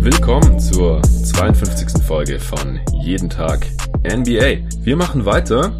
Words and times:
Willkommen 0.00 0.60
zur 0.60 1.00
52. 1.02 2.02
Folge 2.02 2.38
von 2.38 2.80
Jeden 2.92 3.30
Tag 3.30 3.66
NBA. 4.04 4.58
Wir 4.82 4.96
machen 4.96 5.24
weiter 5.24 5.72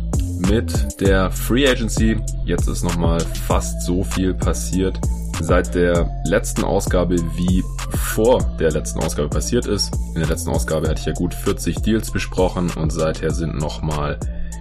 mit 0.49 1.01
der 1.01 1.31
Free 1.31 1.69
Agency. 1.69 2.17
Jetzt 2.51 2.67
ist 2.67 2.83
nochmal 2.83 3.21
fast 3.21 3.81
so 3.83 4.03
viel 4.03 4.35
passiert 4.35 4.99
seit 5.41 5.73
der 5.73 6.11
letzten 6.25 6.65
Ausgabe 6.65 7.15
wie 7.37 7.63
vor 7.97 8.43
der 8.59 8.73
letzten 8.73 8.99
Ausgabe 8.99 9.29
passiert 9.29 9.67
ist. 9.67 9.95
In 10.17 10.21
der 10.21 10.27
letzten 10.27 10.51
Ausgabe 10.51 10.89
hatte 10.89 10.99
ich 10.99 11.07
ja 11.07 11.13
gut 11.13 11.33
40 11.33 11.77
Deals 11.77 12.11
besprochen 12.11 12.69
und 12.71 12.91
seither 12.91 13.31
sind 13.31 13.57
nochmal 13.57 14.19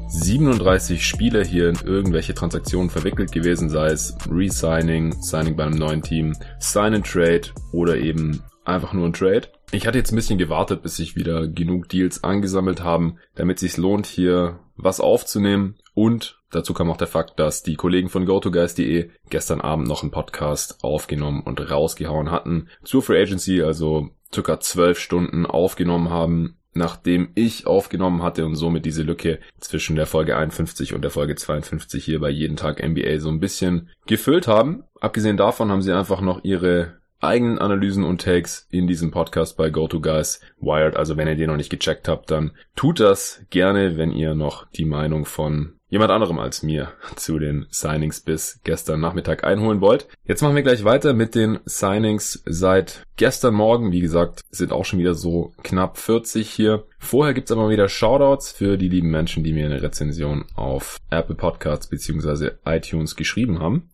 37 0.07 1.03
Spieler 1.03 1.43
hier 1.43 1.67
in 1.67 1.79
irgendwelche 1.83 2.35
Transaktionen 2.35 2.91
verwickelt 2.91 3.31
gewesen, 3.31 3.71
sei 3.71 3.87
es 3.87 4.15
Resigning, 4.29 5.19
Signing 5.23 5.55
bei 5.55 5.63
einem 5.63 5.79
neuen 5.79 6.03
Team, 6.03 6.37
Sign 6.59 6.93
and 6.93 7.07
Trade 7.07 7.47
oder 7.71 7.97
eben 7.97 8.43
einfach 8.65 8.93
nur 8.93 9.07
ein 9.07 9.13
Trade. 9.13 9.47
Ich 9.71 9.87
hatte 9.87 9.97
jetzt 9.97 10.13
ein 10.13 10.15
bisschen 10.15 10.37
gewartet, 10.37 10.83
bis 10.83 10.97
sich 10.97 11.15
wieder 11.15 11.47
genug 11.47 11.89
Deals 11.89 12.23
angesammelt 12.23 12.83
haben, 12.83 13.17
damit 13.33 13.57
es 13.57 13.61
sich 13.61 13.77
lohnt, 13.77 14.05
hier 14.05 14.59
was 14.77 14.99
aufzunehmen. 14.99 15.79
Und 15.95 16.38
dazu 16.51 16.73
kam 16.73 16.89
auch 16.89 16.97
der 16.97 17.07
Fakt, 17.07 17.39
dass 17.39 17.63
die 17.63 17.75
Kollegen 17.75 18.09
von 18.09 18.25
GoToGuys.de 18.25 19.09
gestern 19.29 19.61
Abend 19.61 19.87
noch 19.87 20.01
einen 20.01 20.11
Podcast 20.11 20.83
aufgenommen 20.83 21.41
und 21.43 21.71
rausgehauen 21.71 22.31
hatten 22.31 22.69
zur 22.83 23.01
Free 23.01 23.21
Agency, 23.21 23.61
also 23.61 24.09
circa 24.33 24.59
zwölf 24.59 24.99
Stunden 24.99 25.45
aufgenommen 25.45 26.09
haben, 26.09 26.57
nachdem 26.73 27.29
ich 27.35 27.67
aufgenommen 27.67 28.23
hatte 28.23 28.45
und 28.45 28.55
somit 28.55 28.85
diese 28.85 29.03
Lücke 29.03 29.39
zwischen 29.59 29.95
der 29.95 30.05
Folge 30.05 30.37
51 30.37 30.93
und 30.93 31.01
der 31.01 31.11
Folge 31.11 31.35
52 31.35 32.03
hier 32.03 32.19
bei 32.19 32.29
jeden 32.29 32.57
Tag 32.57 32.83
NBA 32.87 33.19
so 33.19 33.29
ein 33.29 33.39
bisschen 33.39 33.89
gefüllt 34.05 34.47
haben. 34.47 34.83
Abgesehen 34.99 35.37
davon 35.37 35.71
haben 35.71 35.81
sie 35.81 35.93
einfach 35.93 36.21
noch 36.21 36.43
ihre 36.43 36.99
eigenen 37.21 37.59
Analysen 37.59 38.03
und 38.03 38.21
Takes 38.21 38.67
in 38.69 38.87
diesem 38.87 39.11
Podcast 39.11 39.57
bei 39.57 39.69
GoToGuys 39.69 40.41
Wired. 40.59 40.95
Also 40.95 41.17
wenn 41.17 41.27
ihr 41.27 41.35
den 41.35 41.47
noch 41.47 41.57
nicht 41.57 41.69
gecheckt 41.69 42.07
habt, 42.07 42.31
dann 42.31 42.51
tut 42.75 42.99
das 42.99 43.45
gerne, 43.49 43.97
wenn 43.97 44.11
ihr 44.11 44.35
noch 44.35 44.69
die 44.71 44.85
Meinung 44.85 45.25
von 45.25 45.73
jemand 45.89 46.11
anderem 46.11 46.39
als 46.39 46.63
mir 46.63 46.93
zu 47.15 47.39
den 47.39 47.65
Signings 47.69 48.21
bis 48.21 48.61
gestern 48.63 48.99
Nachmittag 48.99 49.43
einholen 49.43 49.81
wollt. 49.81 50.07
Jetzt 50.23 50.41
machen 50.41 50.55
wir 50.55 50.63
gleich 50.63 50.83
weiter 50.83 51.13
mit 51.13 51.35
den 51.35 51.59
Signings 51.65 52.41
seit 52.45 53.03
gestern 53.17 53.55
Morgen. 53.55 53.91
Wie 53.91 53.99
gesagt, 53.99 54.43
sind 54.51 54.71
auch 54.71 54.85
schon 54.85 54.99
wieder 54.99 55.15
so 55.15 55.53
knapp 55.63 55.97
40 55.97 56.49
hier. 56.49 56.85
Vorher 56.99 57.33
gibt's 57.33 57.51
aber 57.51 57.69
wieder 57.69 57.89
Shoutouts 57.89 58.51
für 58.51 58.77
die 58.77 58.89
lieben 58.89 59.09
Menschen, 59.09 59.43
die 59.43 59.53
mir 59.53 59.65
eine 59.65 59.81
Rezension 59.81 60.45
auf 60.55 60.97
Apple 61.09 61.35
Podcasts 61.35 61.87
bzw. 61.87 62.51
iTunes 62.65 63.15
geschrieben 63.15 63.59
haben. 63.59 63.89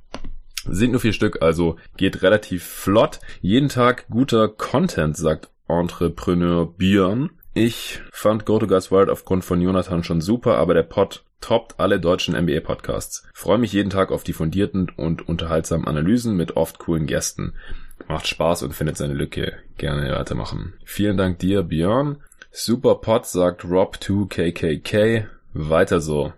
Sind 0.68 0.92
nur 0.92 1.00
vier 1.00 1.14
Stück, 1.14 1.42
also 1.42 1.78
geht 1.96 2.24
relativ 2.24 2.64
flott. 2.64 3.20
Jeden 3.42 3.70
Tag 3.70 4.08
guter 4.09 4.48
Content, 4.48 5.16
sagt 5.16 5.50
Entrepreneur 5.68 6.66
Björn. 6.66 7.30
Ich 7.58 8.02
fand 8.11 8.45
Go 8.45 8.59
to 8.59 8.67
Guys 8.67 8.92
World 8.92 9.09
aufgrund 9.09 9.45
von 9.45 9.61
Jonathan 9.61 10.03
schon 10.03 10.20
super, 10.20 10.58
aber 10.58 10.73
der 10.73 10.84
Pod 10.84 11.23
toppt 11.39 11.80
alle 11.80 12.02
deutschen 12.02 12.36
NBA-Podcasts. 12.36 13.25
Freue 13.34 13.58
mich 13.58 13.72
jeden 13.72 13.89
Tag 13.89 14.12
auf 14.12 14.25
die 14.25 14.34
fundierten 14.34 14.92
und 14.97 15.30
unterhaltsamen 15.30 15.88
Analysen 15.88 16.36
mit 16.36 16.58
oft 16.58 16.80
coolen 16.80 17.08
Gästen. 17.08 17.53
Macht 18.09 18.28
Spaß 18.28 18.64
und 18.64 18.73
findet 18.73 18.97
seine 18.97 19.14
Lücke. 19.14 19.53
Gerne 19.78 20.12
weitermachen. 20.12 20.73
Vielen 20.84 21.16
Dank 21.16 21.39
dir, 21.39 21.64
Björn. 21.64 22.17
Super 22.52 22.95
Pod, 22.95 23.25
sagt 23.25 23.63
Rob2KKK. 23.63 25.28
Weiter 25.53 26.01
so 26.01 26.34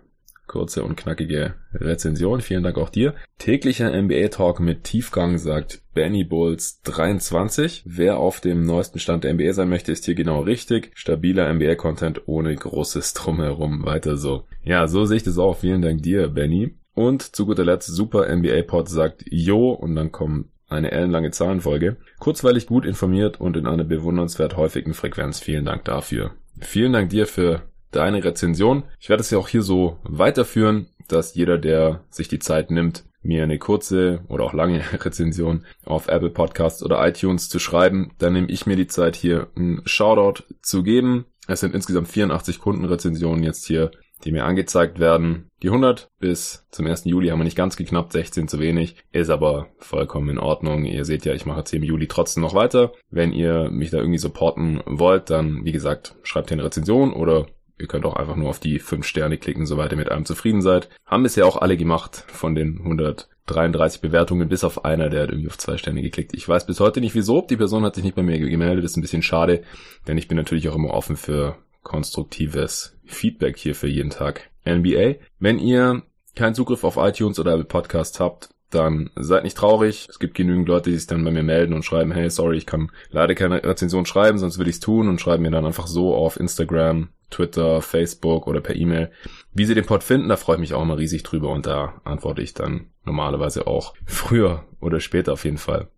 kurze 0.48 0.82
und 0.82 0.96
knackige 0.96 1.54
Rezension. 1.72 2.40
Vielen 2.40 2.62
Dank 2.62 2.76
auch 2.78 2.90
dir. 2.90 3.14
Täglicher 3.38 3.90
NBA 3.90 4.28
Talk 4.28 4.58
mit 4.58 4.84
Tiefgang 4.84 5.38
sagt 5.38 5.82
Benny 5.94 6.24
Bulls 6.24 6.82
23. 6.82 7.84
Wer 7.86 8.18
auf 8.18 8.40
dem 8.40 8.64
neuesten 8.64 8.98
Stand 8.98 9.24
der 9.24 9.34
NBA 9.34 9.52
sein 9.52 9.68
möchte, 9.68 9.92
ist 9.92 10.06
hier 10.06 10.14
genau 10.14 10.40
richtig. 10.40 10.90
Stabiler 10.94 11.52
NBA 11.52 11.76
Content 11.76 12.22
ohne 12.26 12.54
großes 12.56 13.14
Drumherum. 13.14 13.84
Weiter 13.84 14.16
so. 14.16 14.44
Ja, 14.64 14.88
so 14.88 15.04
sehe 15.04 15.18
ich 15.18 15.22
das 15.22 15.38
auch. 15.38 15.58
Vielen 15.58 15.82
Dank 15.82 16.02
dir, 16.02 16.28
Benny. 16.28 16.74
Und 16.94 17.22
zu 17.22 17.46
guter 17.46 17.64
Letzt 17.64 17.86
Super 17.86 18.34
NBA 18.34 18.62
Pod 18.62 18.88
sagt 18.88 19.24
Jo 19.30 19.70
und 19.70 19.94
dann 19.94 20.10
kommt 20.10 20.46
eine 20.68 20.90
ellenlange 20.90 21.30
Zahlenfolge. 21.30 21.96
Kurzweilig 22.18 22.66
gut 22.66 22.84
informiert 22.84 23.40
und 23.40 23.56
in 23.56 23.66
einer 23.66 23.84
bewundernswert 23.84 24.56
häufigen 24.56 24.94
Frequenz. 24.94 25.40
Vielen 25.40 25.64
Dank 25.64 25.84
dafür. 25.84 26.32
Vielen 26.60 26.92
Dank 26.92 27.10
dir 27.10 27.26
für 27.26 27.62
deine 27.90 28.24
Rezension. 28.24 28.84
Ich 29.00 29.08
werde 29.08 29.22
es 29.22 29.30
ja 29.30 29.38
auch 29.38 29.48
hier 29.48 29.62
so 29.62 29.98
weiterführen, 30.02 30.88
dass 31.08 31.34
jeder, 31.34 31.58
der 31.58 32.04
sich 32.10 32.28
die 32.28 32.38
Zeit 32.38 32.70
nimmt, 32.70 33.04
mir 33.22 33.42
eine 33.42 33.58
kurze 33.58 34.24
oder 34.28 34.44
auch 34.44 34.52
lange 34.52 34.82
Rezension 35.04 35.64
auf 35.84 36.08
Apple 36.08 36.30
Podcasts 36.30 36.82
oder 36.82 37.06
iTunes 37.06 37.48
zu 37.48 37.58
schreiben, 37.58 38.12
dann 38.18 38.32
nehme 38.32 38.48
ich 38.48 38.66
mir 38.66 38.76
die 38.76 38.86
Zeit 38.86 39.16
hier 39.16 39.48
einen 39.56 39.82
Shoutout 39.84 40.44
zu 40.62 40.82
geben. 40.82 41.26
Es 41.46 41.60
sind 41.60 41.74
insgesamt 41.74 42.08
84 42.08 42.58
Kundenrezensionen 42.58 43.42
jetzt 43.42 43.66
hier, 43.66 43.90
die 44.24 44.32
mir 44.32 44.44
angezeigt 44.44 44.98
werden. 44.98 45.50
Die 45.62 45.68
100 45.68 46.10
bis 46.18 46.66
zum 46.70 46.86
1. 46.86 47.04
Juli 47.04 47.28
haben 47.28 47.38
wir 47.38 47.44
nicht 47.44 47.56
ganz 47.56 47.76
geknappt, 47.76 48.12
16 48.12 48.48
zu 48.48 48.58
wenig, 48.58 48.96
ist 49.12 49.30
aber 49.30 49.68
vollkommen 49.78 50.28
in 50.28 50.38
Ordnung. 50.38 50.84
Ihr 50.84 51.04
seht 51.04 51.24
ja, 51.24 51.34
ich 51.34 51.46
mache 51.46 51.60
jetzt 51.60 51.70
hier 51.70 51.78
im 51.78 51.84
Juli 51.84 52.06
trotzdem 52.06 52.42
noch 52.42 52.54
weiter. 52.54 52.92
Wenn 53.10 53.32
ihr 53.32 53.70
mich 53.70 53.90
da 53.90 53.98
irgendwie 53.98 54.18
supporten 54.18 54.82
wollt, 54.86 55.30
dann 55.30 55.64
wie 55.64 55.72
gesagt, 55.72 56.16
schreibt 56.22 56.50
hier 56.50 56.56
eine 56.56 56.64
Rezension 56.64 57.12
oder 57.12 57.46
Ihr 57.78 57.86
könnt 57.86 58.04
auch 58.04 58.16
einfach 58.16 58.36
nur 58.36 58.48
auf 58.48 58.58
die 58.58 58.78
5 58.78 59.06
Sterne 59.06 59.38
klicken, 59.38 59.66
soweit 59.66 59.92
ihr 59.92 59.98
mit 59.98 60.10
einem 60.10 60.24
zufrieden 60.24 60.62
seid. 60.62 60.88
Haben 61.06 61.22
bisher 61.22 61.46
auch 61.46 61.56
alle 61.56 61.76
gemacht 61.76 62.24
von 62.26 62.54
den 62.54 62.78
133 62.78 64.00
Bewertungen, 64.00 64.48
bis 64.48 64.64
auf 64.64 64.84
einer, 64.84 65.08
der 65.08 65.22
hat 65.22 65.30
irgendwie 65.30 65.48
auf 65.48 65.58
zwei 65.58 65.76
Sterne 65.76 66.02
geklickt. 66.02 66.34
Ich 66.34 66.48
weiß 66.48 66.66
bis 66.66 66.80
heute 66.80 67.00
nicht 67.00 67.14
wieso. 67.14 67.40
Die 67.42 67.56
Person 67.56 67.84
hat 67.84 67.94
sich 67.94 68.04
nicht 68.04 68.16
bei 68.16 68.22
mir 68.22 68.38
gemeldet. 68.38 68.84
Ist 68.84 68.96
ein 68.96 69.02
bisschen 69.02 69.22
schade, 69.22 69.62
denn 70.06 70.18
ich 70.18 70.28
bin 70.28 70.36
natürlich 70.36 70.68
auch 70.68 70.76
immer 70.76 70.90
offen 70.90 71.16
für 71.16 71.56
konstruktives 71.82 72.96
Feedback 73.04 73.56
hier 73.56 73.74
für 73.74 73.88
jeden 73.88 74.10
Tag 74.10 74.50
NBA. 74.66 75.14
Wenn 75.38 75.58
ihr 75.58 76.02
keinen 76.34 76.54
Zugriff 76.54 76.84
auf 76.84 76.96
iTunes 76.96 77.38
oder 77.38 77.52
Apple 77.52 77.64
Podcasts 77.64 78.20
habt, 78.20 78.50
dann 78.70 79.10
seid 79.16 79.44
nicht 79.44 79.56
traurig. 79.56 80.06
Es 80.08 80.18
gibt 80.18 80.34
genügend 80.34 80.68
Leute, 80.68 80.90
die 80.90 80.96
sich 80.96 81.06
dann 81.06 81.24
bei 81.24 81.30
mir 81.30 81.42
melden 81.42 81.72
und 81.72 81.84
schreiben, 81.84 82.12
hey, 82.12 82.28
sorry, 82.30 82.56
ich 82.56 82.66
kann 82.66 82.90
leider 83.10 83.34
keine 83.34 83.62
Rezension 83.64 84.06
schreiben, 84.06 84.38
sonst 84.38 84.58
würde 84.58 84.70
ich 84.70 84.76
es 84.76 84.80
tun 84.80 85.08
und 85.08 85.20
schreiben 85.20 85.42
mir 85.42 85.50
dann 85.50 85.66
einfach 85.66 85.86
so 85.86 86.14
auf 86.14 86.38
Instagram 86.38 87.08
Twitter, 87.30 87.82
Facebook 87.82 88.46
oder 88.46 88.60
per 88.60 88.76
E-Mail, 88.76 89.10
wie 89.52 89.64
sie 89.64 89.74
den 89.74 89.86
Pod 89.86 90.02
finden. 90.02 90.28
Da 90.28 90.36
freue 90.36 90.56
ich 90.56 90.60
mich 90.60 90.74
auch 90.74 90.82
immer 90.82 90.98
riesig 90.98 91.22
drüber 91.22 91.50
und 91.50 91.66
da 91.66 92.00
antworte 92.04 92.42
ich 92.42 92.54
dann 92.54 92.86
normalerweise 93.04 93.66
auch 93.66 93.94
früher 94.06 94.64
oder 94.80 95.00
später 95.00 95.34
auf 95.34 95.44
jeden 95.44 95.58
Fall. 95.58 95.88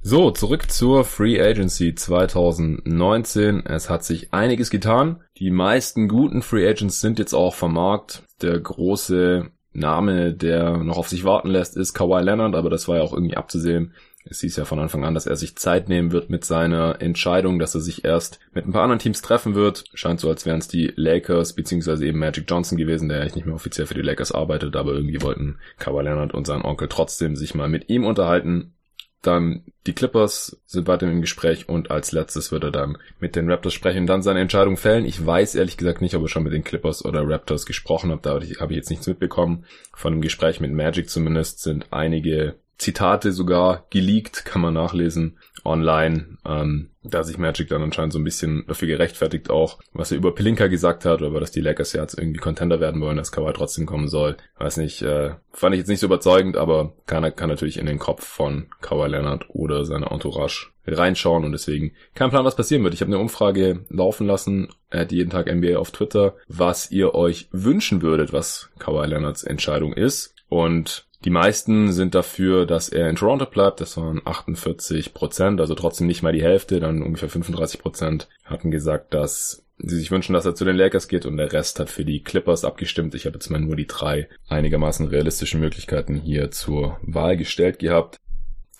So, 0.00 0.30
zurück 0.30 0.70
zur 0.70 1.04
Free 1.04 1.40
Agency 1.42 1.94
2019. 1.94 3.66
Es 3.66 3.90
hat 3.90 4.04
sich 4.04 4.32
einiges 4.32 4.70
getan. 4.70 5.22
Die 5.38 5.50
meisten 5.50 6.08
guten 6.08 6.42
Free 6.42 6.68
Agents 6.68 7.00
sind 7.00 7.18
jetzt 7.18 7.34
auch 7.34 7.54
vom 7.54 7.74
Markt. 7.74 8.22
Der 8.40 8.58
große 8.60 9.50
Name, 9.72 10.32
der 10.32 10.78
noch 10.78 10.98
auf 10.98 11.08
sich 11.08 11.24
warten 11.24 11.48
lässt, 11.48 11.76
ist 11.76 11.94
Kawhi 11.94 12.22
Leonard, 12.22 12.54
aber 12.54 12.70
das 12.70 12.88
war 12.88 12.96
ja 12.96 13.02
auch 13.02 13.12
irgendwie 13.12 13.36
abzusehen. 13.36 13.92
Es 14.30 14.40
hieß 14.40 14.56
ja 14.56 14.64
von 14.64 14.78
Anfang 14.78 15.04
an, 15.04 15.14
dass 15.14 15.26
er 15.26 15.36
sich 15.36 15.56
Zeit 15.56 15.88
nehmen 15.88 16.12
wird 16.12 16.28
mit 16.28 16.44
seiner 16.44 17.00
Entscheidung, 17.00 17.58
dass 17.58 17.74
er 17.74 17.80
sich 17.80 18.04
erst 18.04 18.40
mit 18.52 18.66
ein 18.66 18.72
paar 18.72 18.82
anderen 18.82 18.98
Teams 18.98 19.22
treffen 19.22 19.54
wird. 19.54 19.84
Scheint 19.94 20.20
so, 20.20 20.28
als 20.28 20.44
wären 20.44 20.58
es 20.58 20.68
die 20.68 20.92
Lakers 20.96 21.54
beziehungsweise 21.54 22.06
eben 22.06 22.18
Magic 22.18 22.44
Johnson 22.48 22.76
gewesen, 22.76 23.08
der 23.08 23.20
eigentlich 23.20 23.36
nicht 23.36 23.46
mehr 23.46 23.54
offiziell 23.54 23.86
für 23.86 23.94
die 23.94 24.02
Lakers 24.02 24.32
arbeitet, 24.32 24.76
aber 24.76 24.92
irgendwie 24.92 25.22
wollten 25.22 25.58
Kawhi 25.78 26.02
Leonard 26.02 26.34
und 26.34 26.46
sein 26.46 26.62
Onkel 26.62 26.88
trotzdem 26.88 27.36
sich 27.36 27.54
mal 27.54 27.68
mit 27.68 27.88
ihm 27.88 28.04
unterhalten. 28.04 28.74
Dann 29.22 29.64
die 29.86 29.94
Clippers 29.94 30.60
sind 30.66 30.86
weiter 30.86 31.10
im 31.10 31.20
Gespräch 31.20 31.68
und 31.68 31.90
als 31.90 32.12
letztes 32.12 32.52
wird 32.52 32.64
er 32.64 32.70
dann 32.70 32.98
mit 33.18 33.34
den 33.34 33.50
Raptors 33.50 33.74
sprechen 33.74 34.00
und 34.00 34.06
dann 34.06 34.22
seine 34.22 34.40
Entscheidung 34.40 34.76
fällen. 34.76 35.04
Ich 35.04 35.24
weiß 35.24 35.54
ehrlich 35.54 35.76
gesagt 35.76 36.00
nicht, 36.00 36.14
ob 36.14 36.22
er 36.22 36.28
schon 36.28 36.44
mit 36.44 36.52
den 36.52 36.64
Clippers 36.64 37.04
oder 37.04 37.28
Raptors 37.28 37.66
gesprochen 37.66 38.10
hat. 38.12 38.26
Da 38.26 38.34
habe 38.34 38.44
ich 38.44 38.76
jetzt 38.76 38.90
nichts 38.90 39.06
mitbekommen. 39.06 39.64
Von 39.94 40.12
dem 40.12 40.22
Gespräch 40.22 40.60
mit 40.60 40.72
Magic 40.72 41.10
zumindest 41.10 41.62
sind 41.62 41.86
einige 41.90 42.56
Zitate 42.78 43.32
sogar 43.32 43.86
geleakt, 43.90 44.44
kann 44.44 44.62
man 44.62 44.74
nachlesen 44.74 45.38
online, 45.64 46.38
ähm, 46.46 46.90
da 47.10 47.22
sich 47.24 47.38
Magic 47.38 47.68
dann 47.68 47.82
anscheinend 47.82 48.12
so 48.12 48.18
ein 48.18 48.24
bisschen 48.24 48.64
dafür 48.66 48.88
gerechtfertigt 48.88 49.50
auch, 49.50 49.78
was 49.92 50.10
er 50.10 50.18
über 50.18 50.34
Pelinka 50.34 50.66
gesagt 50.66 51.04
hat, 51.04 51.22
aber 51.22 51.40
dass 51.40 51.50
die 51.50 51.60
Lakers 51.60 51.92
jetzt 51.92 52.18
irgendwie 52.18 52.40
Contender 52.40 52.80
werden 52.80 53.00
wollen, 53.00 53.16
dass 53.16 53.32
Kawhi 53.32 53.52
trotzdem 53.52 53.86
kommen 53.86 54.08
soll. 54.08 54.36
Weiß 54.58 54.76
nicht, 54.76 55.02
äh, 55.02 55.34
fand 55.52 55.74
ich 55.74 55.80
jetzt 55.80 55.88
nicht 55.88 56.00
so 56.00 56.06
überzeugend, 56.06 56.56
aber 56.56 56.92
kann, 57.06 57.34
kann 57.34 57.48
natürlich 57.48 57.78
in 57.78 57.86
den 57.86 57.98
Kopf 57.98 58.26
von 58.26 58.68
Kawhi 58.80 59.08
Leonard 59.08 59.46
oder 59.48 59.84
seiner 59.84 60.10
Entourage 60.12 60.68
reinschauen 60.86 61.44
und 61.44 61.52
deswegen 61.52 61.92
kein 62.14 62.30
Plan, 62.30 62.44
was 62.44 62.56
passieren 62.56 62.82
wird. 62.84 62.94
Ich 62.94 63.00
habe 63.00 63.10
eine 63.10 63.20
Umfrage 63.20 63.84
laufen 63.88 64.26
lassen, 64.26 64.68
er 64.90 65.00
hat 65.00 65.12
jeden 65.12 65.30
Tag 65.30 65.52
NBA 65.52 65.76
auf 65.76 65.90
Twitter, 65.90 66.34
was 66.48 66.90
ihr 66.90 67.14
euch 67.14 67.48
wünschen 67.52 68.02
würdet, 68.02 68.32
was 68.32 68.70
Kawhi 68.78 69.06
Leonards 69.06 69.44
Entscheidung 69.44 69.92
ist. 69.92 70.34
Und 70.48 71.06
Die 71.24 71.30
meisten 71.30 71.92
sind 71.92 72.14
dafür, 72.14 72.64
dass 72.64 72.88
er 72.88 73.10
in 73.10 73.16
Toronto 73.16 73.46
bleibt. 73.46 73.80
Das 73.80 73.96
waren 73.96 74.22
48 74.24 75.14
Prozent, 75.14 75.60
also 75.60 75.74
trotzdem 75.74 76.06
nicht 76.06 76.22
mal 76.22 76.32
die 76.32 76.42
Hälfte. 76.42 76.78
Dann 76.78 77.02
ungefähr 77.02 77.28
35 77.28 77.80
Prozent 77.80 78.28
hatten 78.44 78.70
gesagt, 78.70 79.14
dass 79.14 79.64
sie 79.78 79.96
sich 79.96 80.10
wünschen, 80.10 80.32
dass 80.32 80.46
er 80.46 80.54
zu 80.54 80.64
den 80.64 80.76
Lakers 80.76 81.08
geht 81.08 81.26
und 81.26 81.36
der 81.36 81.52
Rest 81.52 81.80
hat 81.80 81.90
für 81.90 82.04
die 82.04 82.22
Clippers 82.22 82.64
abgestimmt. 82.64 83.14
Ich 83.14 83.26
habe 83.26 83.34
jetzt 83.34 83.50
mal 83.50 83.60
nur 83.60 83.76
die 83.76 83.86
drei 83.86 84.28
einigermaßen 84.48 85.06
realistischen 85.06 85.60
Möglichkeiten 85.60 86.16
hier 86.16 86.50
zur 86.50 86.98
Wahl 87.02 87.36
gestellt 87.36 87.78
gehabt. 87.78 88.18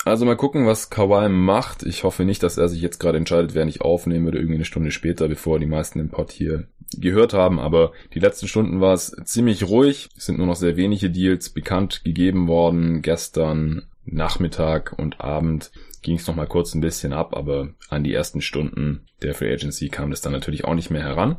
Also 0.04 0.24
mal 0.24 0.36
gucken, 0.36 0.66
was 0.66 0.90
Kawhi 0.90 1.28
macht. 1.28 1.82
Ich 1.82 2.04
hoffe 2.04 2.24
nicht, 2.24 2.42
dass 2.42 2.56
er 2.56 2.68
sich 2.68 2.80
jetzt 2.80 2.98
gerade 2.98 3.18
entscheidet, 3.18 3.54
wer 3.54 3.64
nicht 3.64 3.80
aufnehmen 3.80 4.26
oder 4.26 4.38
irgendwie 4.38 4.54
eine 4.54 4.64
Stunde 4.64 4.90
später, 4.90 5.28
bevor 5.28 5.58
die 5.58 5.66
meisten 5.66 5.98
den 5.98 6.08
Pod 6.08 6.30
hier 6.30 6.68
gehört 6.96 7.34
haben. 7.34 7.58
Aber 7.58 7.92
die 8.14 8.20
letzten 8.20 8.48
Stunden 8.48 8.80
war 8.80 8.94
es 8.94 9.14
ziemlich 9.24 9.68
ruhig. 9.68 10.08
Es 10.16 10.26
sind 10.26 10.38
nur 10.38 10.46
noch 10.46 10.56
sehr 10.56 10.76
wenige 10.76 11.10
Deals 11.10 11.50
bekannt 11.50 12.04
gegeben 12.04 12.48
worden. 12.48 13.02
Gestern 13.02 13.88
Nachmittag 14.04 14.94
und 14.98 15.20
Abend 15.20 15.70
ging 16.02 16.16
es 16.16 16.26
noch 16.26 16.36
mal 16.36 16.46
kurz 16.46 16.74
ein 16.74 16.80
bisschen 16.80 17.12
ab, 17.12 17.36
aber 17.36 17.70
an 17.90 18.04
die 18.04 18.14
ersten 18.14 18.40
Stunden 18.40 19.06
der 19.22 19.34
Free 19.34 19.52
Agency 19.52 19.88
kam 19.88 20.10
das 20.10 20.20
dann 20.20 20.32
natürlich 20.32 20.64
auch 20.64 20.74
nicht 20.74 20.90
mehr 20.90 21.02
heran. 21.02 21.38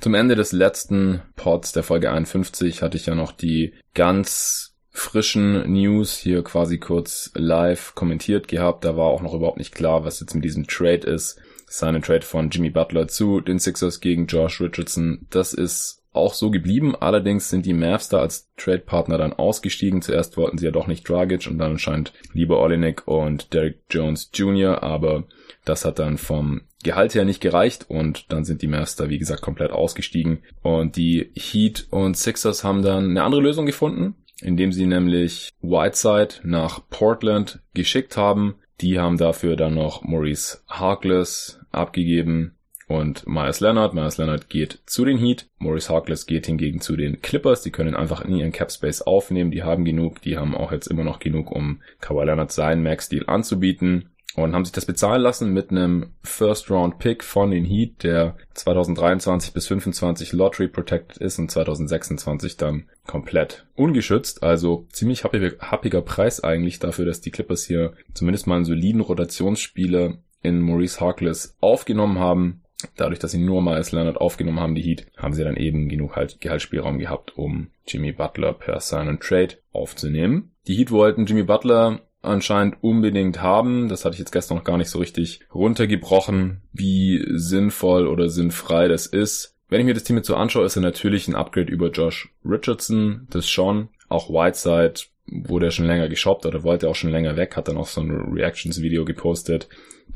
Zum 0.00 0.14
Ende 0.14 0.36
des 0.36 0.52
letzten 0.52 1.22
Pods 1.34 1.72
der 1.72 1.82
Folge 1.82 2.12
51 2.12 2.82
hatte 2.82 2.96
ich 2.96 3.06
ja 3.06 3.16
noch 3.16 3.32
die 3.32 3.74
ganz 3.94 4.67
frischen 4.98 5.70
News 5.72 6.16
hier 6.16 6.42
quasi 6.42 6.78
kurz 6.78 7.30
live 7.34 7.94
kommentiert 7.94 8.48
gehabt. 8.48 8.84
Da 8.84 8.96
war 8.96 9.06
auch 9.06 9.22
noch 9.22 9.34
überhaupt 9.34 9.58
nicht 9.58 9.74
klar, 9.74 10.04
was 10.04 10.20
jetzt 10.20 10.34
mit 10.34 10.44
diesem 10.44 10.66
Trade 10.66 11.06
ist. 11.06 11.40
Seine 11.66 12.00
Trade 12.00 12.24
von 12.24 12.50
Jimmy 12.50 12.70
Butler 12.70 13.08
zu 13.08 13.40
den 13.40 13.58
Sixers 13.58 14.00
gegen 14.00 14.26
Josh 14.26 14.60
Richardson. 14.60 15.26
Das 15.30 15.52
ist 15.52 16.02
auch 16.12 16.34
so 16.34 16.50
geblieben. 16.50 16.96
Allerdings 16.96 17.50
sind 17.50 17.66
die 17.66 17.74
Mavs 17.74 18.08
da 18.08 18.20
als 18.20 18.48
Trade-Partner 18.56 19.18
dann 19.18 19.32
ausgestiegen. 19.32 20.02
Zuerst 20.02 20.36
wollten 20.36 20.58
sie 20.58 20.64
ja 20.64 20.70
doch 20.70 20.86
nicht 20.86 21.08
Dragic 21.08 21.46
und 21.46 21.58
dann 21.58 21.72
anscheinend 21.72 22.12
lieber 22.32 22.60
Olenek 22.60 23.06
und 23.06 23.52
Derek 23.52 23.80
Jones 23.90 24.30
Jr., 24.34 24.82
aber 24.82 25.24
das 25.64 25.84
hat 25.84 25.98
dann 25.98 26.18
vom 26.18 26.62
Gehalt 26.82 27.14
her 27.14 27.24
nicht 27.24 27.40
gereicht 27.40 27.86
und 27.88 28.32
dann 28.32 28.44
sind 28.44 28.62
die 28.62 28.68
Mavs 28.68 28.96
da 28.96 29.08
wie 29.08 29.18
gesagt 29.18 29.42
komplett 29.42 29.72
ausgestiegen 29.72 30.38
und 30.62 30.96
die 30.96 31.32
Heat 31.34 31.88
und 31.90 32.16
Sixers 32.16 32.62
haben 32.62 32.82
dann 32.82 33.10
eine 33.10 33.24
andere 33.24 33.42
Lösung 33.42 33.66
gefunden 33.66 34.14
indem 34.42 34.72
sie 34.72 34.86
nämlich 34.86 35.50
Whiteside 35.60 36.36
nach 36.42 36.80
Portland 36.90 37.60
geschickt 37.74 38.16
haben. 38.16 38.56
Die 38.80 38.98
haben 38.98 39.18
dafür 39.18 39.56
dann 39.56 39.74
noch 39.74 40.02
Maurice 40.02 40.58
Harkless 40.68 41.60
abgegeben 41.72 42.54
und 42.86 43.26
Myers 43.26 43.60
Leonard. 43.60 43.92
Myers 43.94 44.18
Leonard 44.18 44.48
geht 44.48 44.80
zu 44.86 45.04
den 45.04 45.18
Heat. 45.18 45.48
Maurice 45.58 45.92
Harkless 45.92 46.26
geht 46.26 46.46
hingegen 46.46 46.80
zu 46.80 46.96
den 46.96 47.20
Clippers. 47.20 47.62
Die 47.62 47.70
können 47.70 47.94
einfach 47.94 48.22
in 48.24 48.34
ihren 48.34 48.52
Cap 48.52 48.72
Space 48.72 49.02
aufnehmen. 49.02 49.50
Die 49.50 49.62
haben 49.62 49.84
genug. 49.84 50.22
Die 50.22 50.38
haben 50.38 50.56
auch 50.56 50.72
jetzt 50.72 50.86
immer 50.86 51.04
noch 51.04 51.18
genug, 51.18 51.50
um 51.50 51.82
Kawhi 52.00 52.24
Leonard 52.24 52.52
seinen 52.52 52.82
Max-Deal 52.82 53.24
anzubieten 53.26 54.10
und 54.42 54.54
haben 54.54 54.64
sich 54.64 54.72
das 54.72 54.86
bezahlen 54.86 55.22
lassen 55.22 55.52
mit 55.52 55.70
einem 55.70 56.12
First 56.22 56.70
Round 56.70 56.98
Pick 56.98 57.24
von 57.24 57.50
den 57.50 57.64
Heat, 57.64 58.02
der 58.02 58.36
2023 58.54 59.52
bis 59.52 59.66
25 59.68 60.32
Lottery 60.32 60.68
protected 60.68 61.18
ist 61.18 61.38
und 61.38 61.50
2026 61.50 62.56
dann 62.56 62.84
komplett 63.06 63.66
ungeschützt. 63.74 64.42
Also 64.42 64.86
ziemlich 64.92 65.24
happiger, 65.24 65.52
happiger 65.60 66.02
Preis 66.02 66.42
eigentlich 66.42 66.78
dafür, 66.78 67.04
dass 67.04 67.20
die 67.20 67.30
Clippers 67.30 67.64
hier 67.64 67.92
zumindest 68.14 68.46
mal 68.46 68.56
einen 68.56 68.64
soliden 68.64 69.00
Rotationsspieler 69.00 70.18
in 70.42 70.60
Maurice 70.60 71.00
Harkless 71.00 71.56
aufgenommen 71.60 72.18
haben. 72.18 72.62
Dadurch, 72.96 73.18
dass 73.18 73.32
sie 73.32 73.38
nur 73.38 73.60
Miles 73.60 73.90
Leonard 73.90 74.18
aufgenommen 74.18 74.60
haben, 74.60 74.76
die 74.76 74.82
Heat, 74.82 75.06
haben 75.16 75.34
sie 75.34 75.42
dann 75.42 75.56
eben 75.56 75.88
genug 75.88 76.14
halt 76.14 76.40
Gehaltsspielraum 76.40 77.00
gehabt, 77.00 77.36
um 77.36 77.70
Jimmy 77.86 78.12
Butler 78.12 78.52
per 78.52 78.78
Sign 78.78 79.08
and 79.08 79.20
Trade 79.20 79.56
aufzunehmen. 79.72 80.52
Die 80.68 80.76
Heat 80.76 80.92
wollten 80.92 81.26
Jimmy 81.26 81.42
Butler 81.42 82.00
anscheinend 82.22 82.76
unbedingt 82.82 83.42
haben. 83.42 83.88
Das 83.88 84.04
hatte 84.04 84.14
ich 84.14 84.18
jetzt 84.20 84.32
gestern 84.32 84.58
noch 84.58 84.64
gar 84.64 84.78
nicht 84.78 84.90
so 84.90 84.98
richtig 84.98 85.40
runtergebrochen, 85.54 86.62
wie 86.72 87.24
sinnvoll 87.28 88.06
oder 88.06 88.28
sinnfrei 88.28 88.88
das 88.88 89.06
ist. 89.06 89.54
Wenn 89.68 89.80
ich 89.80 89.86
mir 89.86 89.94
das 89.94 90.04
Team 90.04 90.16
jetzt 90.16 90.26
so 90.26 90.36
anschaue, 90.36 90.64
ist 90.64 90.76
er 90.76 90.82
natürlich 90.82 91.28
ein 91.28 91.34
Upgrade 91.34 91.70
über 91.70 91.90
Josh 91.90 92.30
Richardson, 92.44 93.26
das 93.30 93.48
schon. 93.48 93.88
Auch 94.08 94.30
Whiteside 94.30 94.94
wurde 95.26 95.66
er 95.66 95.70
schon 95.70 95.86
länger 95.86 96.08
geshoppt 96.08 96.46
oder 96.46 96.64
wollte 96.64 96.88
auch 96.88 96.94
schon 96.94 97.10
länger 97.10 97.36
weg, 97.36 97.56
hat 97.56 97.68
dann 97.68 97.76
auch 97.76 97.86
so 97.86 98.00
ein 98.00 98.10
Reactions-Video 98.10 99.04
gepostet, 99.04 99.68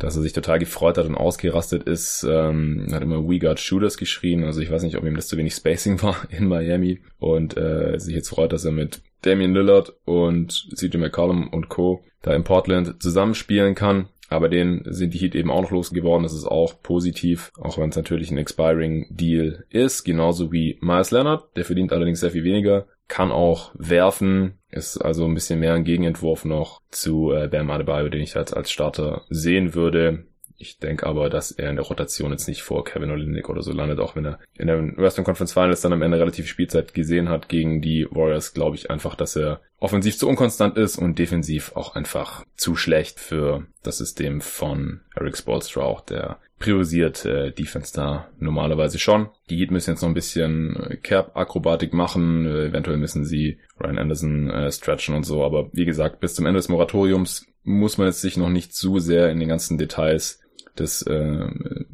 dass 0.03 0.17
er 0.17 0.23
sich 0.23 0.33
total 0.33 0.59
gefreut 0.59 0.99
hat 0.99 1.07
und 1.07 1.15
ausgerastet 1.15 1.85
ist, 1.85 2.27
ähm, 2.29 2.89
hat 2.91 3.03
immer 3.03 3.29
We 3.29 3.39
Got 3.39 3.61
Shooters 3.61 3.97
geschrien, 3.97 4.43
also 4.43 4.61
ich 4.61 4.71
weiß 4.71 4.83
nicht, 4.83 4.97
ob 4.97 5.05
ihm 5.05 5.15
das 5.15 5.29
zu 5.29 5.37
wenig 5.37 5.55
Spacing 5.55 6.03
war 6.03 6.17
in 6.29 6.49
Miami 6.49 7.01
und 7.19 7.57
äh, 7.57 7.99
sich 7.99 8.15
jetzt 8.15 8.29
freut, 8.29 8.53
dass 8.53 8.65
er 8.65 8.73
mit 8.73 9.01
Damian 9.23 9.55
Lillard 9.55 9.95
und 10.05 10.69
CJ 10.75 10.97
McCollum 10.99 11.49
und 11.49 11.69
Co. 11.69 12.03
da 12.23 12.35
in 12.35 12.43
Portland 12.43 13.01
zusammenspielen 13.01 13.77
kann. 13.77 14.09
Aber 14.29 14.49
den 14.49 14.83
sind 14.87 15.13
die 15.13 15.19
Heat 15.19 15.35
eben 15.35 15.51
auch 15.51 15.61
noch 15.61 15.71
losgeworden. 15.71 16.23
Das 16.23 16.33
ist 16.33 16.47
auch 16.47 16.83
positiv, 16.83 17.53
auch 17.61 17.77
wenn 17.77 17.91
es 17.91 17.97
natürlich 17.97 18.31
ein 18.31 18.39
Expiring 18.39 19.07
Deal 19.11 19.67
ist. 19.69 20.05
Genauso 20.05 20.51
wie 20.51 20.79
Miles 20.81 21.11
Leonard. 21.11 21.55
Der 21.55 21.67
verdient 21.67 21.93
allerdings 21.93 22.21
sehr 22.21 22.31
viel 22.31 22.43
weniger. 22.43 22.87
Kann 23.09 23.31
auch 23.31 23.73
werfen. 23.75 24.59
Ist 24.73 24.97
also 24.97 25.27
ein 25.27 25.35
bisschen 25.35 25.61
mehr 25.61 25.75
ein 25.75 25.85
Gegenentwurf 25.85 26.47
noch 26.47 26.81
zu 26.91 27.33
äh, 27.33 27.47
Bam 27.47 27.71
Adebayo, 27.71 28.09
den 28.09 28.23
ich 28.23 28.37
als, 28.37 28.55
als 28.55 28.71
Starter 28.71 29.23
sehen 29.29 29.75
würde. 29.75 30.27
Ich 30.57 30.79
denke 30.79 31.07
aber, 31.07 31.31
dass 31.31 31.51
er 31.51 31.71
in 31.71 31.77
der 31.77 31.85
Rotation 31.85 32.31
jetzt 32.31 32.49
nicht 32.49 32.63
vor 32.63 32.85
Kevin 32.85 33.11
Olynyk 33.11 33.49
oder 33.49 33.63
so 33.63 33.73
landet, 33.73 34.01
auch 34.01 34.17
wenn 34.17 34.25
er 34.25 34.39
in 34.55 34.67
der 34.67 34.97
Western 34.97 35.25
Conference 35.25 35.53
Finals 35.53 35.81
dann 35.81 35.93
am 35.93 36.03
Ende 36.03 36.19
relativ 36.19 36.47
Spielzeit 36.47 36.95
gesehen 36.95 37.29
hat 37.29 37.49
gegen 37.49 37.81
die 37.81 38.07
Warriors, 38.11 38.55
glaube 38.55 38.77
ich 38.77 38.91
einfach, 38.91 39.15
dass 39.15 39.37
er 39.37 39.61
offensiv 39.79 40.17
zu 40.17 40.29
unkonstant 40.29 40.77
ist 40.79 40.97
und 40.97 41.19
defensiv 41.19 41.73
auch 41.75 41.97
einfach 41.97 42.45
zu 42.57 42.77
schlecht 42.77 43.19
für 43.19 43.67
das 43.83 43.99
System 43.99 44.41
von 44.41 45.01
Eric 45.17 45.37
Spolstra, 45.37 45.83
auch 45.83 46.01
der 46.01 46.39
priorisiert 46.61 47.25
äh, 47.25 47.51
Defense 47.51 47.93
da 47.93 48.29
normalerweise 48.39 49.01
schon. 49.01 49.29
Die 49.51 49.57
Heat 49.57 49.73
müssen 49.73 49.91
jetzt 49.91 50.03
noch 50.03 50.09
ein 50.09 50.15
bisschen 50.15 50.77
äh, 50.77 50.97
Cap-Akrobatik 50.97 51.93
machen, 51.93 52.47
äh, 52.47 52.67
eventuell 52.67 52.97
müssen 52.97 53.25
sie 53.25 53.59
Ryan 53.81 53.99
Anderson 53.99 54.51
äh, 54.51 54.71
stretchen 54.71 55.17
und 55.17 55.25
so, 55.25 55.43
aber 55.43 55.69
wie 55.73 55.85
gesagt, 55.85 56.21
bis 56.21 56.35
zum 56.37 56.47
Ende 56.47 56.59
des 56.59 56.69
Moratoriums 56.69 57.47
muss 57.65 57.99
man 57.99 58.07
jetzt 58.07 58.21
sich 58.21 58.37
noch 58.37 58.49
nicht 58.49 58.75
zu 58.75 59.01
sehr 59.01 59.31
in 59.31 59.41
den 59.41 59.49
ganzen 59.49 59.79
Details 59.79 60.41
des 60.79 61.03
äh, 61.03 61.47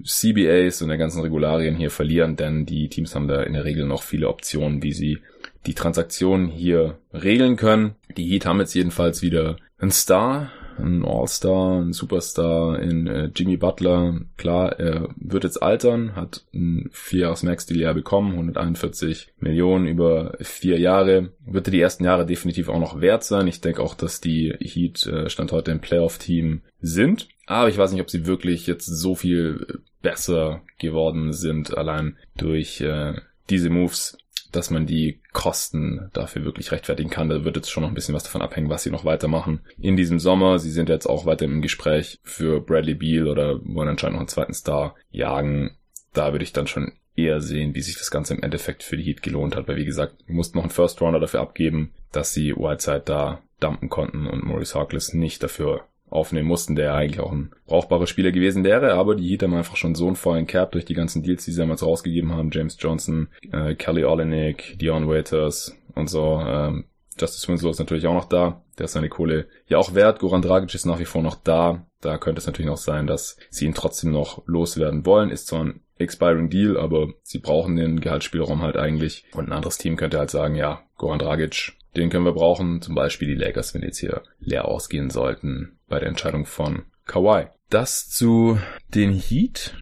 CBAs 0.05 0.83
und 0.83 0.89
der 0.89 0.99
ganzen 0.99 1.21
Regularien 1.23 1.77
hier 1.77 1.91
verlieren, 1.91 2.37
denn 2.37 2.67
die 2.67 2.89
Teams 2.89 3.15
haben 3.15 3.29
da 3.29 3.43
in 3.43 3.55
der 3.55 3.65
Regel 3.65 3.87
noch 3.87 4.03
viele 4.03 4.29
Optionen, 4.29 4.83
wie 4.83 4.93
sie 4.93 5.19
die 5.67 5.75
Transaktionen 5.75 6.49
hier 6.49 6.99
regeln 7.13 7.57
können. 7.57 7.97
Die 8.17 8.27
Heat 8.27 8.47
haben 8.47 8.61
jetzt 8.61 8.75
jedenfalls 8.75 9.23
wieder 9.23 9.57
einen 9.79 9.91
Star, 9.91 10.51
ein 10.79 11.05
All-Star, 11.05 11.81
ein 11.81 11.93
Superstar 11.93 12.79
in 12.79 13.07
äh, 13.07 13.31
Jimmy 13.35 13.57
Butler. 13.57 14.21
Klar, 14.37 14.79
er 14.79 15.09
wird 15.17 15.45
jetzt 15.45 15.63
altern, 15.63 16.15
hat 16.15 16.45
ein 16.55 16.89
vierjahres 16.93 17.43
max 17.43 17.67
deal 17.67 17.81
ja 17.81 17.93
bekommen, 17.93 18.33
141 18.33 19.33
Millionen 19.41 19.87
über 19.87 20.37
vier 20.41 20.79
Jahre. 20.79 21.31
Wird 21.45 21.69
er 21.69 21.73
die 21.73 21.81
ersten 21.81 22.05
Jahre 22.05 22.27
definitiv 22.27 22.69
auch 22.69 22.79
noch 22.79 23.01
wert 23.01 23.25
sein. 23.25 23.47
Ich 23.49 23.61
denke 23.61 23.83
auch, 23.83 23.95
dass 23.95 24.21
die 24.21 24.55
Heat 24.61 25.07
äh, 25.07 25.29
Stand 25.29 25.53
heute 25.53 25.73
ein 25.73 25.81
Playoff-Team 25.81 26.63
sind. 26.81 27.29
Aber 27.49 27.69
ich 27.69 27.79
weiß 27.79 27.93
nicht, 27.93 28.03
ob 28.03 28.11
sie 28.11 28.27
wirklich 28.27 28.67
jetzt 28.67 28.87
so 28.87 29.15
viel 29.15 29.81
besser 30.03 30.63
geworden 30.79 31.33
sind, 31.33 31.77
allein 31.77 32.17
durch 32.37 32.81
äh, 32.81 33.15
diese 33.49 33.71
Moves 33.71 34.19
dass 34.53 34.71
man 34.71 34.87
die 34.87 35.21
Kosten 35.33 36.11
dafür 36.13 36.45
wirklich 36.45 36.73
rechtfertigen 36.73 37.11
kann. 37.11 37.29
Da 37.29 37.45
wird 37.45 37.57
jetzt 37.57 37.71
schon 37.71 37.83
noch 37.83 37.91
ein 37.91 37.95
bisschen 37.95 38.15
was 38.15 38.25
davon 38.25 38.43
abhängen, 38.43 38.71
was 38.71 38.83
sie 38.83 38.91
noch 38.91 39.05
weitermachen 39.05 39.61
in 39.79 39.97
diesem 39.97 40.19
Sommer. 40.19 40.59
Sie 40.59 40.71
sind 40.71 40.89
jetzt 40.89 41.07
auch 41.07 41.27
weiter 41.27 41.45
im 41.45 41.63
Gespräch 41.63 42.19
für 42.23 42.61
Bradley 42.61 42.95
Beal 42.95 43.29
oder 43.29 43.61
wollen 43.65 43.89
anscheinend 43.89 44.15
noch 44.15 44.21
einen 44.21 44.29
zweiten 44.29 44.55
Star 44.55 44.95
jagen. 45.11 45.77
Da 46.15 46.33
würde 46.33 46.45
ich 46.45 46.53
dann 46.53 46.67
schon 46.67 46.93
eher 47.15 47.41
sehen, 47.41 47.75
wie 47.75 47.83
sich 47.83 47.99
das 47.99 48.11
Ganze 48.11 48.35
im 48.35 48.43
Endeffekt 48.43 48.83
für 48.83 48.97
die 48.97 49.03
Heat 49.03 49.23
gelohnt 49.23 49.57
hat, 49.57 49.69
weil 49.69 49.77
wie 49.77 49.85
gesagt, 49.85 50.29
mussten 50.29 50.57
noch 50.57 50.65
einen 50.65 50.71
First 50.71 51.01
Rounder 51.01 51.21
dafür 51.21 51.41
abgeben, 51.41 51.93
dass 52.13 52.33
sie 52.33 52.55
Whiteside 52.55 53.03
da 53.05 53.43
dumpen 53.61 53.89
konnten 53.89 54.27
und 54.27 54.45
Maurice 54.45 54.79
Harkless 54.79 55.15
nicht 55.15 55.43
dafür 55.43 55.85
aufnehmen 56.11 56.49
mussten, 56.49 56.77
der 56.77 56.95
eigentlich 56.95 57.21
auch 57.21 57.33
ein 57.33 57.51
brauchbarer 57.67 58.07
Spieler 58.07 58.33
gewesen 58.33 58.65
wäre, 58.65 58.95
aber 58.95 59.15
die 59.15 59.29
Heat 59.29 59.43
haben 59.43 59.55
einfach 59.55 59.77
schon 59.77 59.95
so 59.95 60.07
einen 60.07 60.17
vollen 60.17 60.47
Cap 60.47 60.73
durch 60.73 60.85
die 60.85 60.95
ganzen 60.95 61.23
Deals, 61.23 61.45
die 61.45 61.53
sie 61.53 61.61
damals 61.61 61.83
rausgegeben 61.83 62.33
haben. 62.33 62.51
James 62.53 62.77
Johnson, 62.79 63.29
äh, 63.53 63.75
Kelly 63.75 64.05
Olynyk, 64.05 64.79
Dion 64.79 65.09
Waiters 65.09 65.77
und 65.95 66.09
so. 66.09 66.41
Ähm, 66.41 66.85
Justice 67.19 67.49
Winslow 67.49 67.71
ist 67.71 67.79
natürlich 67.79 68.07
auch 68.07 68.15
noch 68.15 68.29
da. 68.29 68.63
Der 68.79 68.85
ist 68.85 68.93
seine 68.93 69.09
Kohle 69.09 69.47
ja 69.67 69.79
auch 69.79 69.95
wert. 69.95 70.21
Goran 70.21 70.43
Dragic 70.43 70.75
ist 70.75 70.87
nach 70.87 71.01
wie 71.01 71.05
vor 71.05 71.23
noch 71.23 71.35
da. 71.35 71.87
Da 72.01 72.17
könnte 72.17 72.39
es 72.39 72.47
natürlich 72.47 72.71
noch 72.71 72.77
sein, 72.77 73.07
dass 73.07 73.37
sie 73.51 73.67
ihn 73.67 73.75
trotzdem 73.75 74.13
noch 74.13 74.43
loswerden 74.47 75.05
wollen. 75.05 75.31
Ist 75.31 75.49
zwar 75.49 75.65
ein 75.65 75.81
expiring 75.99 76.49
Deal, 76.49 76.77
aber 76.77 77.09
sie 77.23 77.41
brauchen 77.41 77.77
den 77.77 78.01
Gehaltsspielraum 78.01 78.63
halt 78.63 78.77
eigentlich. 78.77 79.25
Und 79.33 79.49
ein 79.49 79.53
anderes 79.53 79.79
Team 79.79 79.97
könnte 79.97 80.19
halt 80.19 80.31
sagen, 80.31 80.55
ja, 80.55 80.83
Goran 80.97 81.19
Dragic, 81.19 81.73
den 81.99 82.11
können 82.11 82.25
wir 82.25 82.33
brauchen. 82.33 82.81
Zum 82.81 82.95
Beispiel 82.95 83.29
die 83.29 83.35
Lakers, 83.35 83.75
wenn 83.75 83.83
jetzt 83.83 83.99
hier 83.99 84.23
leer 84.41 84.67
ausgehen 84.67 85.11
sollten 85.11 85.79
bei 85.89 85.99
der 85.99 86.09
Entscheidung 86.09 86.47
von 86.47 86.85
Kawhi. 87.07 87.47
Das 87.71 88.09
zu 88.09 88.59
den 88.95 89.13
Heat. 89.13 89.75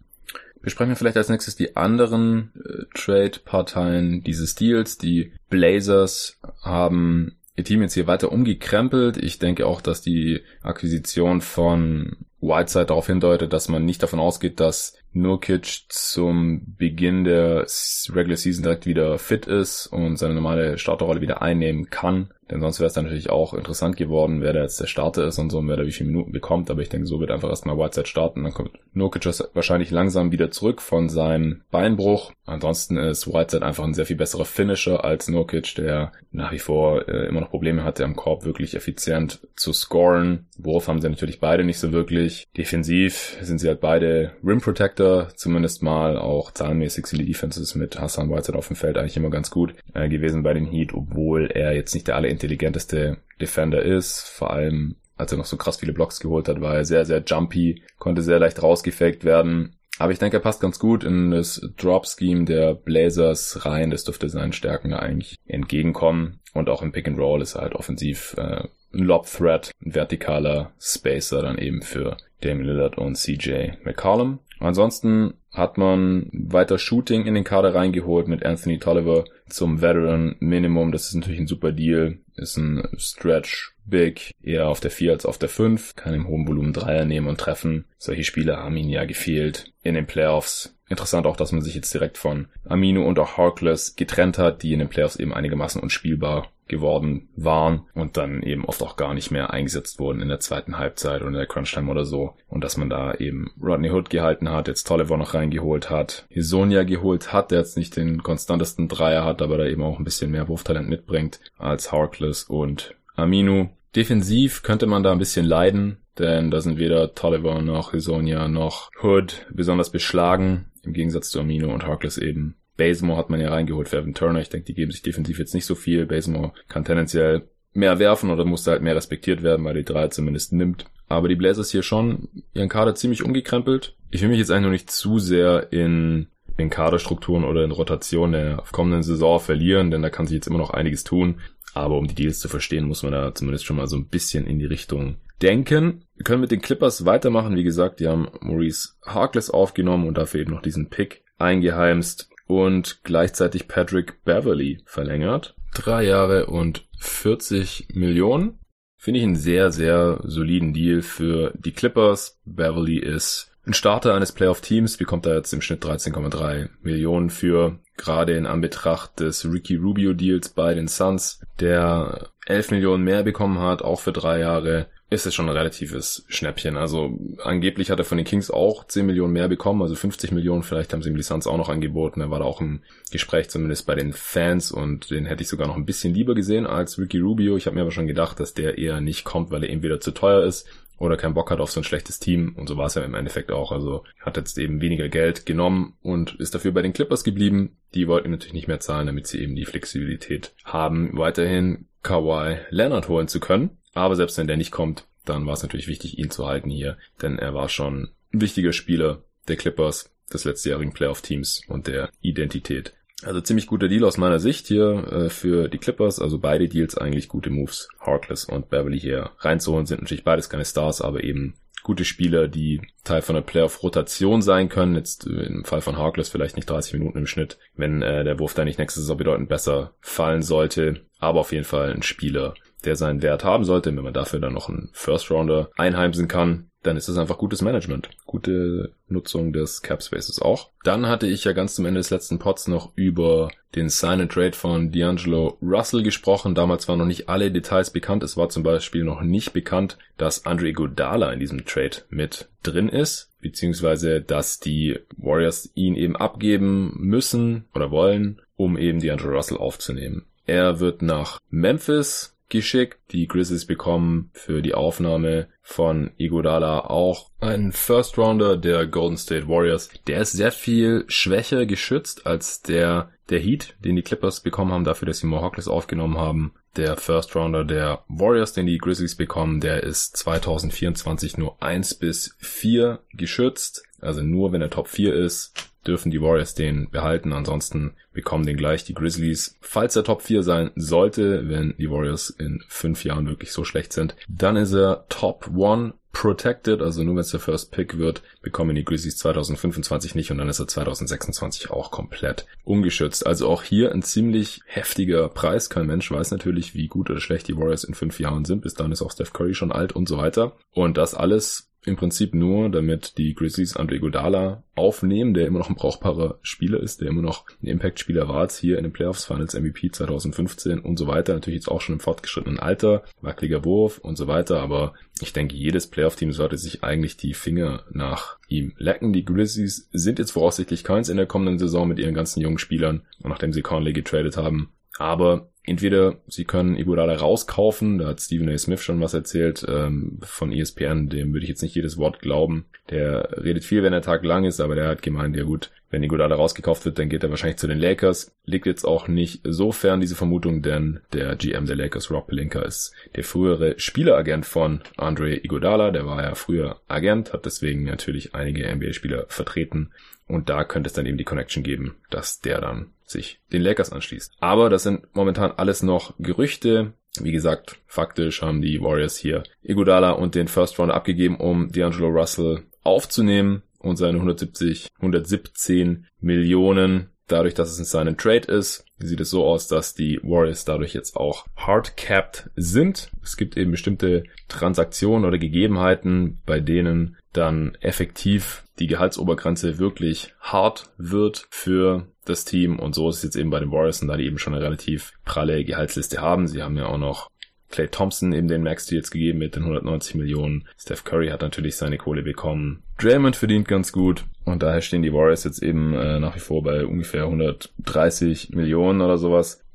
Besprechen 0.62 0.90
wir 0.90 0.96
vielleicht 0.96 1.16
als 1.16 1.28
nächstes 1.28 1.54
die 1.54 1.76
anderen 1.76 2.52
äh, 2.56 2.85
Trade-Parteien 2.94 4.23
dieses 4.23 4.56
Deals. 4.56 4.99
Die 4.99 5.32
Blazers 5.49 6.40
haben 6.62 7.37
ihr 7.56 7.64
Team 7.64 7.82
jetzt 7.82 7.94
hier 7.94 8.06
weiter 8.06 8.30
umgekrempelt. 8.30 9.16
Ich 9.16 9.38
denke 9.38 9.66
auch, 9.66 9.80
dass 9.80 10.02
die 10.02 10.42
Akquisition 10.62 11.40
von 11.40 12.16
Whiteside 12.40 12.86
darauf 12.86 13.06
hindeutet, 13.06 13.52
dass 13.52 13.68
man 13.68 13.84
nicht 13.84 14.02
davon 14.02 14.20
ausgeht, 14.20 14.60
dass 14.60 14.94
Nurkic 15.12 15.86
zum 15.88 16.76
Beginn 16.76 17.25
der 17.25 17.66
Regular 18.10 18.36
Season 18.36 18.62
direkt 18.62 18.86
wieder 18.86 19.18
fit 19.18 19.46
ist 19.46 19.86
und 19.86 20.16
seine 20.16 20.34
normale 20.34 20.78
Starterrolle 20.78 21.22
wieder 21.22 21.40
einnehmen 21.40 21.88
kann. 21.88 22.30
Denn 22.50 22.60
sonst 22.60 22.78
wäre 22.78 22.86
es 22.86 22.92
dann 22.92 23.04
natürlich 23.04 23.30
auch 23.30 23.54
interessant 23.54 23.96
geworden, 23.96 24.40
wer 24.40 24.52
da 24.52 24.62
jetzt 24.62 24.80
der 24.80 24.86
Starter 24.86 25.26
ist 25.26 25.38
und 25.38 25.50
so 25.50 25.58
und 25.58 25.68
wer 25.68 25.76
da 25.76 25.84
wie 25.84 25.92
viele 25.92 26.10
Minuten 26.10 26.32
bekommt. 26.32 26.70
Aber 26.70 26.80
ich 26.80 26.88
denke, 26.88 27.06
so 27.06 27.20
wird 27.20 27.30
einfach 27.30 27.48
erstmal 27.48 27.76
Whiteside 27.76 28.06
starten. 28.06 28.44
Dann 28.44 28.54
kommt 28.54 28.70
Nurkic 28.92 29.26
wahrscheinlich 29.54 29.90
langsam 29.90 30.30
wieder 30.32 30.50
zurück 30.50 30.80
von 30.80 31.08
seinem 31.08 31.62
Beinbruch. 31.70 32.32
Ansonsten 32.44 32.96
ist 32.96 33.26
Whiteside 33.26 33.66
einfach 33.66 33.84
ein 33.84 33.94
sehr 33.94 34.06
viel 34.06 34.16
besserer 34.16 34.44
Finisher 34.44 35.04
als 35.04 35.28
Nurkic, 35.28 35.74
der 35.74 36.12
nach 36.30 36.52
wie 36.52 36.58
vor 36.60 37.08
äh, 37.08 37.26
immer 37.26 37.40
noch 37.40 37.50
Probleme 37.50 37.82
hatte, 37.82 38.04
am 38.04 38.14
Korb 38.14 38.44
wirklich 38.44 38.76
effizient 38.76 39.40
zu 39.56 39.72
scoren. 39.72 40.46
Wurf 40.56 40.86
haben 40.86 41.00
sie 41.00 41.08
natürlich 41.08 41.40
beide 41.40 41.64
nicht 41.64 41.78
so 41.78 41.92
wirklich. 41.92 42.46
Defensiv 42.56 43.36
sind 43.40 43.58
sie 43.58 43.68
halt 43.68 43.80
beide 43.80 44.32
Rim 44.44 44.60
Protector, 44.60 45.28
zumindest 45.34 45.82
mal. 45.82 46.16
Auch 46.16 46.52
zahlenmäßig 46.52 47.06
sind 47.06 47.20
die 47.20 47.26
Defenses 47.26 47.74
mit 47.74 47.98
Hassan 47.98 48.30
Whiteside 48.30 48.56
auf 48.56 48.68
dem 48.68 48.76
Feld 48.76 48.96
eigentlich 48.96 49.16
immer 49.16 49.30
ganz 49.30 49.50
gut 49.50 49.74
äh, 49.94 50.08
gewesen 50.08 50.42
bei 50.42 50.54
den 50.54 50.66
Heat, 50.66 50.94
obwohl 50.94 51.50
er 51.50 51.74
jetzt 51.74 51.94
nicht 51.94 52.06
der 52.06 52.16
aller 52.16 52.28
intelligenteste 52.36 53.18
Defender 53.40 53.82
ist. 53.82 54.20
Vor 54.20 54.52
allem, 54.52 54.96
als 55.16 55.32
er 55.32 55.38
noch 55.38 55.46
so 55.46 55.56
krass 55.56 55.78
viele 55.78 55.92
Blocks 55.92 56.20
geholt 56.20 56.48
hat, 56.48 56.60
war 56.60 56.74
er 56.74 56.84
sehr, 56.84 57.04
sehr 57.04 57.22
jumpy, 57.26 57.82
konnte 57.98 58.22
sehr 58.22 58.38
leicht 58.38 58.62
rausgefaked 58.62 59.24
werden. 59.24 59.76
Aber 59.98 60.12
ich 60.12 60.18
denke, 60.18 60.36
er 60.36 60.40
passt 60.40 60.60
ganz 60.60 60.78
gut 60.78 61.04
in 61.04 61.30
das 61.30 61.60
Drop-Scheme 61.78 62.44
der 62.44 62.74
Blazers 62.74 63.64
rein. 63.64 63.90
Das 63.90 64.04
dürfte 64.04 64.28
seinen 64.28 64.52
Stärken 64.52 64.92
eigentlich 64.92 65.36
entgegenkommen. 65.46 66.40
Und 66.52 66.68
auch 66.68 66.82
im 66.82 66.92
Pick 66.92 67.08
and 67.08 67.18
Roll 67.18 67.40
ist 67.40 67.54
er 67.54 67.62
halt 67.62 67.74
offensiv 67.74 68.34
äh, 68.36 68.64
ein 68.92 69.04
Lob-Threat, 69.04 69.72
ein 69.84 69.92
vertikaler 69.92 70.72
Spacer 70.78 71.42
dann 71.42 71.58
eben 71.58 71.82
für 71.82 72.16
Damian 72.40 72.66
Lillard 72.66 72.98
und 72.98 73.16
CJ 73.16 73.72
McCollum. 73.84 74.40
Ansonsten 74.58 75.34
hat 75.52 75.78
man 75.78 76.28
weiter 76.32 76.78
Shooting 76.78 77.26
in 77.26 77.34
den 77.34 77.44
Kader 77.44 77.75
reingeholt 77.75 78.28
mit 78.28 78.44
Anthony 78.44 78.78
Tolliver 78.78 79.25
zum 79.48 79.80
Veteran 79.82 80.36
Minimum. 80.38 80.92
Das 80.92 81.08
ist 81.08 81.14
natürlich 81.14 81.40
ein 81.40 81.46
super 81.46 81.72
Deal. 81.72 82.18
Ist 82.36 82.56
ein 82.56 82.86
Stretch 82.96 83.75
Big, 83.84 84.32
eher 84.42 84.68
auf 84.68 84.80
der 84.80 84.90
4 84.90 85.12
als 85.12 85.26
auf 85.26 85.38
der 85.38 85.48
5. 85.48 85.94
Kann 85.94 86.14
im 86.14 86.26
hohen 86.26 86.46
Volumen 86.48 86.72
Dreier 86.72 87.04
nehmen 87.04 87.28
und 87.28 87.38
treffen. 87.38 87.84
Solche 87.98 88.25
Spiele 88.25 88.56
haben 88.56 88.76
ihn 88.76 88.88
ja 88.88 89.04
gefehlt 89.04 89.72
in 89.82 89.94
den 89.94 90.06
Playoffs. 90.06 90.76
Interessant 90.88 91.26
auch, 91.26 91.36
dass 91.36 91.52
man 91.52 91.62
sich 91.62 91.75
jetzt 91.75 91.92
direkt 91.94 92.18
von 92.18 92.48
Amino 92.64 93.06
und 93.06 93.18
auch 93.18 93.36
Harkless 93.36 93.96
getrennt 93.96 94.38
hat, 94.38 94.62
die 94.62 94.72
in 94.72 94.78
den 94.80 94.88
Playoffs 94.88 95.16
eben 95.16 95.34
einigermaßen 95.34 95.80
unspielbar 95.80 96.48
geworden 96.68 97.28
waren 97.37 97.82
und 97.94 98.16
dann 98.16 98.42
eben 98.42 98.64
oft 98.64 98.82
auch 98.82 98.96
gar 98.96 99.14
nicht 99.14 99.30
mehr 99.30 99.52
eingesetzt 99.52 99.99
wurden 99.99 100.20
in 100.20 100.28
der 100.28 100.40
zweiten 100.40 100.78
Halbzeit 100.78 101.20
oder 101.20 101.28
in 101.28 101.35
der 101.35 101.46
Crunchtime 101.46 101.90
oder 101.90 102.04
so. 102.04 102.35
Und 102.49 102.64
dass 102.64 102.76
man 102.76 102.90
da 102.90 103.14
eben 103.14 103.50
Rodney 103.62 103.90
Hood 103.90 104.11
gehalten 104.11 104.50
hat, 104.50 104.68
jetzt 104.68 104.85
Tolliver 104.85 105.16
noch 105.16 105.35
reingeholt 105.35 105.90
hat, 105.90 106.26
Hisonia 106.28 106.82
geholt 106.82 107.32
hat, 107.32 107.50
der 107.50 107.61
jetzt 107.61 107.76
nicht 107.76 107.96
den 107.96 108.23
konstantesten 108.23 108.88
Dreier 108.88 109.25
hat, 109.25 109.42
aber 109.42 109.58
da 109.58 109.66
eben 109.66 109.82
auch 109.82 109.99
ein 109.99 110.04
bisschen 110.04 110.30
mehr 110.30 110.49
Wurftalent 110.49 110.88
mitbringt 110.88 111.40
als 111.58 111.92
Harkless 111.92 112.44
und 112.44 112.94
Aminu. 113.14 113.68
Defensiv 113.94 114.62
könnte 114.62 114.87
man 114.87 115.02
da 115.02 115.12
ein 115.12 115.18
bisschen 115.18 115.46
leiden, 115.46 115.99
denn 116.18 116.50
da 116.50 116.61
sind 116.61 116.78
weder 116.78 117.14
Tolliver 117.14 117.62
noch 117.62 117.92
Hisonia 117.92 118.49
noch 118.49 118.90
Hood 119.02 119.46
besonders 119.50 119.90
beschlagen, 119.90 120.66
im 120.82 120.92
Gegensatz 120.92 121.30
zu 121.30 121.40
Amino 121.40 121.73
und 121.73 121.87
Harkless 121.87 122.18
eben. 122.18 122.56
Bazemore 122.76 123.18
hat 123.18 123.30
man 123.30 123.40
ja 123.40 123.50
reingeholt 123.50 123.88
für 123.88 123.99
Evan 123.99 124.14
Turner. 124.14 124.40
Ich 124.40 124.50
denke, 124.50 124.66
die 124.66 124.75
geben 124.75 124.90
sich 124.90 125.02
defensiv 125.02 125.38
jetzt 125.38 125.54
nicht 125.54 125.66
so 125.66 125.75
viel. 125.75 126.06
Bazemore 126.06 126.52
kann 126.68 126.85
tendenziell 126.85 127.49
mehr 127.73 127.99
werfen 127.99 128.30
oder 128.30 128.45
musste 128.45 128.71
halt 128.71 128.83
mehr 128.83 128.97
respektiert 128.97 129.42
werden, 129.42 129.64
weil 129.64 129.75
die 129.75 129.85
drei 129.85 130.09
zumindest 130.09 130.52
nimmt. 130.52 130.87
Aber 131.09 131.28
die 131.28 131.37
Blazers 131.37 131.71
hier 131.71 131.83
schon 131.83 132.28
ihren 132.54 132.68
Kader 132.68 132.95
ziemlich 132.95 133.23
umgekrempelt. 133.23 133.95
Ich 134.11 134.23
will 134.23 134.28
mich 134.28 134.38
jetzt 134.38 134.50
eigentlich 134.50 134.64
noch 134.64 134.71
nicht 134.71 134.90
zu 134.90 135.18
sehr 135.18 135.73
in 135.73 136.28
in 136.59 136.71
Kaderstrukturen 136.71 137.45
oder 137.45 137.64
in 137.64 137.71
Rotation 137.71 138.33
der 138.33 138.62
kommenden 138.73 139.02
Saison 139.02 139.38
verlieren, 139.40 139.90
denn 139.90 140.02
da 140.02 140.09
kann 140.09 140.26
sich 140.26 140.37
jetzt 140.37 140.47
immer 140.47 140.59
noch 140.59 140.71
einiges 140.71 141.04
tun. 141.04 141.40
Aber 141.75 141.99
um 141.99 142.06
die 142.06 142.14
Deals 142.14 142.40
zu 142.40 142.49
verstehen, 142.49 142.87
muss 142.87 143.02
man 143.02 143.12
da 143.12 143.35
zumindest 143.35 143.66
schon 143.66 143.76
mal 143.76 143.87
so 143.87 143.97
ein 143.97 144.06
bisschen 144.06 144.47
in 144.47 144.59
die 144.59 144.64
Richtung 144.64 145.16
denken. 145.42 146.04
Wir 146.14 146.25
können 146.25 146.40
mit 146.40 146.50
den 146.50 146.62
Clippers 146.62 147.04
weitermachen. 147.04 147.56
Wie 147.56 147.64
gesagt, 147.64 148.00
die 148.00 148.09
haben 148.09 148.28
Maurice 148.40 148.95
Harkless 149.04 149.50
aufgenommen 149.50 150.09
und 150.09 150.16
dafür 150.16 150.40
eben 150.40 150.52
noch 150.52 150.62
diesen 150.62 150.88
Pick 150.88 151.23
eingeheimst 151.37 152.30
und 152.46 153.00
gleichzeitig 153.02 153.68
Patrick 153.68 154.24
Beverly 154.24 154.82
verlängert. 154.84 155.54
Drei 155.74 156.04
Jahre 156.04 156.46
und 156.46 156.86
40 156.98 157.88
Millionen. 157.94 158.58
Finde 158.96 159.20
ich 159.20 159.26
einen 159.26 159.36
sehr, 159.36 159.70
sehr 159.70 160.20
soliden 160.24 160.72
Deal 160.72 161.02
für 161.02 161.52
die 161.56 161.72
Clippers. 161.72 162.40
Beverly 162.44 162.98
ist 162.98 163.52
ein 163.66 163.74
Starter 163.74 164.14
eines 164.14 164.32
Playoff-Teams, 164.32 164.96
bekommt 164.96 165.26
da 165.26 165.34
jetzt 165.34 165.52
im 165.52 165.60
Schnitt 165.60 165.84
13,3 165.84 166.70
Millionen 166.82 167.30
für 167.30 167.78
gerade 167.96 168.36
in 168.36 168.46
Anbetracht 168.46 169.20
des 169.20 169.44
Ricky 169.44 169.76
Rubio 169.76 170.12
Deals 170.12 170.50
bei 170.50 170.74
den 170.74 170.88
Suns, 170.88 171.40
der 171.60 172.28
11 172.46 172.70
Millionen 172.70 173.04
mehr 173.04 173.22
bekommen 173.22 173.58
hat, 173.58 173.82
auch 173.82 174.00
für 174.00 174.12
drei 174.12 174.40
Jahre, 174.40 174.86
ist 175.08 175.26
es 175.26 175.34
schon 175.34 175.48
ein 175.48 175.56
relatives 175.56 176.25
Schnäppchen. 176.28 176.76
Also 176.76 177.16
angeblich 177.44 177.90
hat 177.90 177.98
er 177.98 178.04
von 178.04 178.18
den 178.18 178.26
Kings 178.26 178.50
auch 178.50 178.86
10 178.86 179.06
Millionen 179.06 179.32
mehr 179.32 179.48
bekommen, 179.48 179.82
also 179.82 179.94
50 179.94 180.32
Millionen, 180.32 180.64
vielleicht 180.64 180.92
haben 180.92 181.02
sie 181.02 181.10
ihm 181.10 181.16
die 181.16 181.25
auch 181.30 181.56
noch 181.56 181.68
angeboten. 181.68 182.20
Er 182.20 182.30
war 182.30 182.40
da 182.40 182.44
auch 182.44 182.60
im 182.60 182.82
Gespräch 183.12 183.48
zumindest 183.48 183.86
bei 183.86 183.94
den 183.94 184.12
Fans 184.12 184.72
und 184.72 185.10
den 185.10 185.26
hätte 185.26 185.42
ich 185.42 185.48
sogar 185.48 185.68
noch 185.68 185.76
ein 185.76 185.86
bisschen 185.86 186.14
lieber 186.14 186.34
gesehen 186.34 186.66
als 186.66 186.98
Ricky 186.98 187.20
Rubio. 187.20 187.56
Ich 187.56 187.66
habe 187.66 187.76
mir 187.76 187.82
aber 187.82 187.92
schon 187.92 188.08
gedacht, 188.08 188.40
dass 188.40 188.54
der 188.54 188.78
eher 188.78 189.00
nicht 189.00 189.25
kommt, 189.25 189.50
weil 189.50 189.62
er 189.62 189.70
entweder 189.70 190.00
zu 190.00 190.10
teuer 190.10 190.42
ist 190.44 190.66
oder 190.98 191.16
keinen 191.16 191.34
Bock 191.34 191.50
hat 191.50 191.60
auf 191.60 191.70
so 191.70 191.80
ein 191.80 191.84
schlechtes 191.84 192.18
Team. 192.18 192.54
Und 192.56 192.68
so 192.68 192.76
war 192.76 192.86
es 192.86 192.94
ja 192.94 193.02
im 193.02 193.14
Endeffekt 193.14 193.52
auch. 193.52 193.70
Also 193.70 194.04
hat 194.20 194.36
jetzt 194.36 194.58
eben 194.58 194.80
weniger 194.80 195.08
Geld 195.08 195.46
genommen 195.46 195.94
und 196.02 196.34
ist 196.40 196.54
dafür 196.54 196.72
bei 196.72 196.82
den 196.82 196.92
Clippers 196.92 197.22
geblieben. 197.22 197.76
Die 197.94 198.08
wollten 198.08 198.30
natürlich 198.30 198.54
nicht 198.54 198.68
mehr 198.68 198.80
zahlen, 198.80 199.06
damit 199.06 199.26
sie 199.26 199.40
eben 199.40 199.56
die 199.56 199.66
Flexibilität 199.66 200.54
haben, 200.64 201.16
weiterhin 201.16 201.86
Kawhi 202.02 202.58
Leonard 202.70 203.08
holen 203.08 203.28
zu 203.28 203.40
können. 203.40 203.70
Aber 203.96 204.14
selbst 204.14 204.36
wenn 204.36 204.46
der 204.46 204.58
nicht 204.58 204.72
kommt, 204.72 205.06
dann 205.24 205.46
war 205.46 205.54
es 205.54 205.62
natürlich 205.62 205.88
wichtig, 205.88 206.18
ihn 206.18 206.30
zu 206.30 206.46
halten 206.46 206.68
hier. 206.68 206.98
Denn 207.22 207.38
er 207.38 207.54
war 207.54 207.68
schon 207.70 208.10
ein 208.32 208.40
wichtiger 208.40 208.72
Spieler 208.72 209.22
der 209.48 209.56
Clippers, 209.56 210.10
des 210.32 210.44
letztjährigen 210.44 210.92
Playoff-Teams 210.92 211.62
und 211.68 211.86
der 211.86 212.10
Identität. 212.20 212.92
Also 213.22 213.40
ziemlich 213.40 213.66
guter 213.66 213.88
Deal 213.88 214.04
aus 214.04 214.18
meiner 214.18 214.38
Sicht 214.38 214.66
hier 214.66 215.06
äh, 215.10 215.30
für 215.30 215.68
die 215.68 215.78
Clippers. 215.78 216.20
Also 216.20 216.38
beide 216.38 216.68
Deals 216.68 216.98
eigentlich 216.98 217.28
gute 217.28 217.48
Moves. 217.48 217.88
Harkless 217.98 218.44
und 218.44 218.68
Beverly 218.68 219.00
hier 219.00 219.30
reinzuholen 219.38 219.86
sind 219.86 220.02
natürlich 220.02 220.24
beides 220.24 220.50
keine 220.50 220.66
Stars, 220.66 221.00
aber 221.00 221.24
eben 221.24 221.54
gute 221.82 222.04
Spieler, 222.04 222.48
die 222.48 222.82
Teil 223.04 223.22
von 223.22 223.36
der 223.36 223.42
Playoff-Rotation 223.42 224.42
sein 224.42 224.68
können. 224.68 224.96
Jetzt 224.96 225.26
äh, 225.26 225.44
im 225.44 225.64
Fall 225.64 225.80
von 225.80 225.96
Harkless 225.96 226.28
vielleicht 226.28 226.56
nicht 226.56 226.68
30 226.68 226.92
Minuten 226.92 227.18
im 227.18 227.26
Schnitt, 227.26 227.58
wenn 227.76 228.02
äh, 228.02 228.24
der 228.24 228.38
Wurf 228.38 228.52
da 228.52 228.64
nicht 228.66 228.78
nächste 228.78 229.00
Saison 229.00 229.16
bedeutend 229.16 229.48
besser 229.48 229.94
fallen 230.00 230.42
sollte. 230.42 231.06
Aber 231.18 231.40
auf 231.40 231.52
jeden 231.52 231.64
Fall 231.64 231.92
ein 231.92 232.02
Spieler, 232.02 232.54
der 232.86 232.96
seinen 232.96 233.22
Wert 233.22 233.44
haben 233.44 233.64
sollte. 233.64 233.94
Wenn 233.94 234.04
man 234.04 234.14
dafür 234.14 234.40
dann 234.40 234.54
noch 234.54 234.68
einen 234.68 234.90
First-Rounder 234.92 235.70
einheimsen 235.76 236.28
kann, 236.28 236.70
dann 236.86 236.96
ist 236.96 237.08
es 237.08 237.18
einfach 237.18 237.38
gutes 237.38 237.62
Management. 237.62 238.10
Gute 238.26 238.92
Nutzung 239.08 239.52
des 239.52 239.82
Cap 239.82 240.02
Spaces 240.02 240.40
auch. 240.40 240.70
Dann 240.84 241.06
hatte 241.06 241.26
ich 241.26 241.44
ja 241.44 241.52
ganz 241.52 241.74
zum 241.74 241.84
Ende 241.84 241.98
des 241.98 242.10
letzten 242.10 242.38
Pods 242.38 242.68
noch 242.68 242.92
über 242.94 243.50
den 243.74 243.88
Sign 243.88 244.20
and 244.20 244.32
Trade 244.32 244.52
von 244.52 244.92
D'Angelo 244.92 245.56
Russell 245.60 246.02
gesprochen. 246.02 246.54
Damals 246.54 246.86
waren 246.88 246.98
noch 246.98 247.06
nicht 247.06 247.28
alle 247.28 247.50
Details 247.50 247.90
bekannt. 247.90 248.22
Es 248.22 248.36
war 248.36 248.48
zum 248.48 248.62
Beispiel 248.62 249.04
noch 249.04 249.20
nicht 249.20 249.52
bekannt, 249.52 249.98
dass 250.16 250.46
Andre 250.46 250.72
Godala 250.72 251.32
in 251.32 251.40
diesem 251.40 251.64
Trade 251.64 251.98
mit 252.08 252.48
drin 252.62 252.88
ist, 252.88 253.32
beziehungsweise 253.40 254.20
dass 254.20 254.60
die 254.60 254.98
Warriors 255.16 255.70
ihn 255.74 255.96
eben 255.96 256.16
abgeben 256.16 256.92
müssen 256.96 257.64
oder 257.74 257.90
wollen, 257.90 258.40
um 258.56 258.78
eben 258.78 259.00
D'Angelo 259.00 259.34
Russell 259.34 259.58
aufzunehmen. 259.58 260.24
Er 260.46 260.78
wird 260.78 261.02
nach 261.02 261.40
Memphis 261.50 262.35
geschickt. 262.48 262.98
Die 263.12 263.26
Grizzlies 263.26 263.66
bekommen 263.66 264.30
für 264.32 264.62
die 264.62 264.74
Aufnahme 264.74 265.48
von 265.62 266.10
Igodala 266.16 266.80
auch 266.80 267.30
einen 267.40 267.72
First 267.72 268.18
Rounder 268.18 268.56
der 268.56 268.86
Golden 268.86 269.16
State 269.16 269.48
Warriors. 269.48 269.90
Der 270.06 270.20
ist 270.20 270.32
sehr 270.32 270.52
viel 270.52 271.04
schwächer 271.08 271.66
geschützt 271.66 272.26
als 272.26 272.62
der 272.62 273.10
der 273.28 273.40
Heat, 273.40 273.74
den 273.84 273.96
die 273.96 274.02
Clippers 274.02 274.40
bekommen 274.40 274.72
haben, 274.72 274.84
dafür, 274.84 275.06
dass 275.06 275.18
sie 275.18 275.26
Mohawkless 275.26 275.68
aufgenommen 275.68 276.18
haben. 276.18 276.54
Der 276.76 276.96
First 276.96 277.34
Rounder 277.34 277.64
der 277.64 278.04
Warriors, 278.08 278.52
den 278.52 278.66
die 278.66 278.78
Grizzlies 278.78 279.16
bekommen, 279.16 279.60
der 279.60 279.82
ist 279.82 280.16
2024 280.18 281.38
nur 281.38 281.60
1 281.62 281.94
bis 281.94 282.36
4 282.38 283.00
geschützt. 283.14 283.82
Also 284.00 284.22
nur 284.22 284.52
wenn 284.52 284.62
er 284.62 284.70
Top 284.70 284.88
4 284.88 285.14
ist, 285.14 285.54
dürfen 285.86 286.10
die 286.10 286.20
Warriors 286.20 286.54
den 286.54 286.90
behalten. 286.90 287.32
Ansonsten 287.32 287.94
bekommen 288.12 288.46
den 288.46 288.56
gleich 288.56 288.84
die 288.84 288.94
Grizzlies. 288.94 289.56
Falls 289.60 289.96
er 289.96 290.04
Top 290.04 290.22
4 290.22 290.42
sein 290.42 290.70
sollte, 290.76 291.48
wenn 291.48 291.74
die 291.78 291.90
Warriors 291.90 292.30
in 292.30 292.62
fünf 292.68 293.04
Jahren 293.04 293.28
wirklich 293.28 293.52
so 293.52 293.64
schlecht 293.64 293.92
sind, 293.92 294.16
dann 294.28 294.56
ist 294.56 294.72
er 294.72 295.06
Top 295.08 295.50
1 295.56 295.94
protected, 296.16 296.80
also 296.80 297.02
nur 297.02 297.16
wenn 297.16 297.20
es 297.20 297.30
der 297.30 297.40
First 297.40 297.72
Pick 297.72 297.98
wird, 297.98 298.22
bekommen 298.40 298.74
die 298.74 298.86
Grizzlies 298.86 299.18
2025 299.18 300.14
nicht 300.14 300.30
und 300.30 300.38
dann 300.38 300.48
ist 300.48 300.58
er 300.58 300.66
2026 300.66 301.70
auch 301.70 301.90
komplett 301.90 302.46
ungeschützt. 302.64 303.26
Also 303.26 303.50
auch 303.50 303.62
hier 303.62 303.92
ein 303.92 304.00
ziemlich 304.00 304.62
heftiger 304.64 305.28
Preis. 305.28 305.68
Kein 305.68 305.86
Mensch 305.86 306.10
weiß 306.10 306.30
natürlich, 306.30 306.74
wie 306.74 306.88
gut 306.88 307.10
oder 307.10 307.20
schlecht 307.20 307.48
die 307.48 307.56
Warriors 307.58 307.84
in 307.84 307.92
fünf 307.92 308.18
Jahren 308.18 308.46
sind. 308.46 308.62
Bis 308.62 308.72
dann 308.72 308.92
ist 308.92 309.02
auch 309.02 309.12
Steph 309.12 309.34
Curry 309.34 309.54
schon 309.54 309.72
alt 309.72 309.92
und 309.92 310.08
so 310.08 310.16
weiter. 310.16 310.56
Und 310.72 310.96
das 310.96 311.14
alles 311.14 311.68
im 311.86 311.96
Prinzip 311.96 312.34
nur, 312.34 312.68
damit 312.68 313.16
die 313.16 313.34
Grizzlies 313.34 313.76
Andre 313.76 314.00
Godala 314.00 314.64
aufnehmen, 314.74 315.34
der 315.34 315.46
immer 315.46 315.60
noch 315.60 315.70
ein 315.70 315.76
brauchbarer 315.76 316.38
Spieler 316.42 316.80
ist, 316.80 317.00
der 317.00 317.08
immer 317.08 317.22
noch 317.22 317.46
ein 317.62 317.68
Impact-Spieler 317.68 318.28
war 318.28 318.42
jetzt 318.42 318.58
hier 318.58 318.76
in 318.76 318.84
den 318.84 318.92
Playoffs, 318.92 319.24
Finals 319.24 319.54
MVP 319.54 319.90
2015 319.92 320.80
und 320.80 320.98
so 320.98 321.06
weiter. 321.06 321.34
Natürlich 321.34 321.58
jetzt 321.58 321.68
auch 321.68 321.80
schon 321.80 321.94
im 321.94 322.00
fortgeschrittenen 322.00 322.58
Alter, 322.58 323.04
wackeliger 323.20 323.64
Wurf 323.64 323.98
und 323.98 324.16
so 324.16 324.26
weiter, 324.26 324.60
aber 324.60 324.94
ich 325.20 325.32
denke, 325.32 325.56
jedes 325.56 325.86
Playoff-Team 325.86 326.32
sollte 326.32 326.58
sich 326.58 326.82
eigentlich 326.82 327.16
die 327.16 327.34
Finger 327.34 327.84
nach 327.90 328.38
ihm 328.48 328.74
lecken. 328.76 329.12
Die 329.12 329.24
Grizzlies 329.24 329.88
sind 329.92 330.18
jetzt 330.18 330.32
voraussichtlich 330.32 330.84
keins 330.84 331.08
in 331.08 331.16
der 331.16 331.26
kommenden 331.26 331.58
Saison 331.58 331.88
mit 331.88 331.98
ihren 331.98 332.14
ganzen 332.14 332.40
jungen 332.40 332.58
Spielern 332.58 333.02
nachdem 333.28 333.52
sie 333.52 333.62
Conley 333.62 333.92
getradet 333.92 334.36
haben. 334.36 334.70
Aber 334.98 335.50
entweder 335.66 336.16
sie 336.28 336.44
können 336.44 336.76
Iguodala 336.76 337.16
rauskaufen, 337.16 337.99
da 337.99 338.08
hat 338.08 338.20
Stephen 338.20 338.49
A. 338.49 338.56
Smith 338.56 338.82
schon 338.82 339.00
was 339.00 339.14
erzählt 339.14 339.66
ähm, 339.68 340.18
von 340.23 340.52
ESPN, 340.52 341.08
dem 341.08 341.32
würde 341.32 341.44
ich 341.44 341.50
jetzt 341.50 341.62
nicht 341.62 341.75
jedes 341.75 341.99
Wort 341.99 342.20
glauben. 342.20 342.66
Der 342.90 343.42
redet 343.42 343.64
viel, 343.64 343.82
wenn 343.82 343.92
der 343.92 344.02
Tag 344.02 344.25
lang 344.25 344.44
ist, 344.44 344.61
aber 344.61 344.76
der 344.76 344.88
hat 344.88 345.02
gemeint, 345.02 345.37
ja 345.37 345.42
gut, 345.42 345.70
wenn 345.90 346.02
Iguodala 346.02 346.35
rausgekauft 346.35 346.85
wird, 346.85 346.99
dann 346.99 347.08
geht 347.08 347.23
er 347.23 347.30
wahrscheinlich 347.30 347.58
zu 347.58 347.66
den 347.66 347.78
Lakers. 347.78 348.32
Liegt 348.44 348.66
jetzt 348.66 348.85
auch 348.85 349.08
nicht 349.08 349.40
so 349.44 349.73
fern, 349.73 350.00
diese 350.00 350.16
Vermutung, 350.16 350.62
denn 350.62 351.00
der 351.12 351.37
GM 351.37 351.66
der 351.66 351.76
Lakers, 351.76 352.11
Rob 352.11 352.28
Pelinka, 352.28 352.61
ist 352.62 352.92
der 353.14 353.25
frühere 353.25 353.75
Spieleragent 353.78 354.46
von 354.46 354.82
Andre 354.96 355.37
Iguodala. 355.37 355.90
Der 355.90 356.06
war 356.06 356.23
ja 356.23 356.35
früher 356.35 356.80
Agent, 356.88 357.32
hat 357.32 357.46
deswegen 357.46 357.85
natürlich 357.85 358.35
einige 358.35 358.73
NBA-Spieler 358.75 359.26
vertreten. 359.28 359.90
Und 360.28 360.49
da 360.49 360.64
könnte 360.64 360.88
es 360.88 360.95
dann 360.95 361.06
eben 361.06 361.18
die 361.18 361.25
Connection 361.25 361.62
geben, 361.62 361.97
dass 362.11 362.40
der 362.40 362.61
dann 362.61 362.92
sich 363.04 363.40
den 363.52 363.62
Lakers 363.62 363.92
anschließt. 363.92 364.33
Aber 364.40 364.68
das 364.68 364.83
sind 364.83 365.14
momentan 365.14 365.52
alles 365.52 365.83
noch 365.83 366.14
Gerüchte. 366.18 366.95
Wie 367.21 367.33
gesagt, 367.33 367.78
faktisch 367.87 368.42
haben 368.42 368.61
die 368.61 368.80
Warriors 368.80 369.16
hier 369.16 369.45
Iguodala 369.62 370.11
und 370.11 370.35
den 370.35 370.49
First 370.49 370.78
Round 370.78 370.92
abgegeben, 370.92 371.37
um 371.37 371.68
D'Angelo 371.68 372.09
Russell 372.09 372.64
aufzunehmen 372.83 373.62
und 373.78 373.97
seine 373.97 374.18
170, 374.18 374.88
117 374.97 376.06
Millionen 376.21 377.11
dadurch, 377.28 377.54
dass 377.54 377.71
es 377.71 377.78
in 377.78 377.85
seinem 377.85 378.16
Trade 378.16 378.49
ist, 378.52 378.85
sieht 378.99 379.21
es 379.21 379.30
so 379.30 379.45
aus, 379.45 379.68
dass 379.68 379.95
die 379.95 380.21
Warriors 380.23 380.64
dadurch 380.64 380.95
jetzt 380.95 381.16
auch 381.16 381.47
hard 381.56 381.97
capped 381.97 382.50
sind. 382.56 383.11
Es 383.23 383.37
gibt 383.37 383.56
eben 383.56 383.73
bestimmte 383.73 384.25
Transaktionen 384.49 385.25
oder 385.25 385.38
Gegebenheiten, 385.38 386.40
bei 386.47 386.61
denen 386.61 387.16
dann 387.36 387.76
effektiv 387.80 388.64
die 388.78 388.86
Gehaltsobergrenze 388.86 389.78
wirklich 389.78 390.34
hart 390.40 390.90
wird 390.98 391.46
für 391.50 392.06
das 392.24 392.44
Team. 392.44 392.78
Und 392.78 392.94
so 392.94 393.08
ist 393.08 393.18
es 393.18 393.22
jetzt 393.22 393.36
eben 393.36 393.50
bei 393.50 393.60
den 393.60 393.72
Warriors, 393.72 394.00
da 394.00 394.16
die 394.16 394.26
eben 394.26 394.38
schon 394.38 394.54
eine 394.54 394.64
relativ 394.64 395.12
pralle 395.24 395.64
Gehaltsliste 395.64 396.20
haben. 396.20 396.46
Sie 396.46 396.62
haben 396.62 396.76
ja 396.76 396.86
auch 396.86 396.98
noch 396.98 397.30
Clay 397.70 397.88
Thompson 397.88 398.32
eben 398.32 398.48
den 398.48 398.62
Max 398.62 398.90
jetzt 398.90 399.10
gegeben 399.10 399.38
mit 399.38 399.56
den 399.56 399.62
190 399.62 400.14
Millionen. 400.14 400.68
Steph 400.78 401.04
Curry 401.04 401.28
hat 401.28 401.42
natürlich 401.42 401.76
seine 401.76 401.98
Kohle 401.98 402.22
bekommen. 402.22 402.82
Draymond 402.98 403.36
verdient 403.36 403.66
ganz 403.66 403.92
gut. 403.92 404.24
Und 404.44 404.62
daher 404.62 404.80
stehen 404.80 405.02
die 405.02 405.12
Warriors 405.12 405.44
jetzt 405.44 405.62
eben 405.62 405.92
äh, 405.94 406.20
nach 406.20 406.36
wie 406.36 406.40
vor 406.40 406.62
bei 406.62 406.86
ungefähr 406.86 407.24
130 407.24 408.50
Millionen 408.50 409.00
oder 409.00 409.18
sowas 409.18 409.65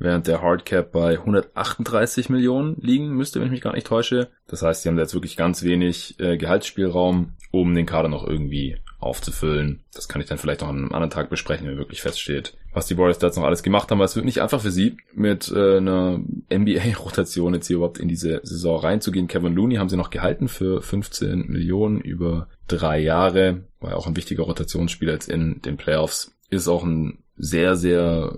während 0.00 0.26
der 0.26 0.42
Hardcap 0.42 0.90
bei 0.90 1.18
138 1.18 2.30
Millionen 2.30 2.76
liegen 2.80 3.10
müsste, 3.10 3.38
wenn 3.38 3.46
ich 3.46 3.52
mich 3.52 3.60
gar 3.60 3.74
nicht 3.74 3.86
täusche. 3.86 4.28
Das 4.48 4.62
heißt, 4.62 4.82
sie 4.82 4.88
haben 4.88 4.96
da 4.96 5.02
jetzt 5.02 5.14
wirklich 5.14 5.36
ganz 5.36 5.62
wenig 5.62 6.18
äh, 6.18 6.36
Gehaltsspielraum, 6.36 7.34
um 7.52 7.74
den 7.74 7.86
Kader 7.86 8.08
noch 8.08 8.26
irgendwie 8.26 8.78
aufzufüllen. 8.98 9.80
Das 9.94 10.08
kann 10.08 10.20
ich 10.20 10.28
dann 10.28 10.38
vielleicht 10.38 10.62
noch 10.62 10.68
an 10.68 10.76
einem 10.76 10.92
anderen 10.92 11.10
Tag 11.10 11.30
besprechen, 11.30 11.66
wenn 11.66 11.78
wirklich 11.78 12.02
feststeht, 12.02 12.54
was 12.72 12.86
die 12.86 12.96
Warriors 12.96 13.18
da 13.18 13.28
jetzt 13.28 13.36
noch 13.36 13.44
alles 13.44 13.62
gemacht 13.62 13.90
haben. 13.90 13.98
Weil 13.98 14.06
es 14.06 14.16
wird 14.16 14.26
nicht 14.26 14.42
einfach 14.42 14.60
für 14.60 14.70
sie, 14.70 14.96
mit 15.14 15.50
äh, 15.54 15.76
einer 15.76 16.20
NBA-Rotation 16.52 17.54
jetzt 17.54 17.66
hier 17.66 17.76
überhaupt 17.76 17.98
in 17.98 18.08
diese 18.08 18.40
Saison 18.42 18.80
reinzugehen. 18.80 19.28
Kevin 19.28 19.54
Looney 19.54 19.76
haben 19.76 19.88
sie 19.88 19.96
noch 19.96 20.10
gehalten 20.10 20.48
für 20.48 20.82
15 20.82 21.46
Millionen 21.46 22.00
über 22.00 22.48
drei 22.68 22.98
Jahre. 23.00 23.64
War 23.80 23.90
ja 23.90 23.96
auch 23.96 24.06
ein 24.06 24.16
wichtiger 24.16 24.44
Rotationsspieler 24.44 25.12
jetzt 25.12 25.28
in 25.28 25.60
den 25.62 25.76
Playoffs. 25.76 26.32
Ist 26.48 26.68
auch 26.68 26.84
ein 26.84 27.18
sehr, 27.36 27.76
sehr 27.76 28.34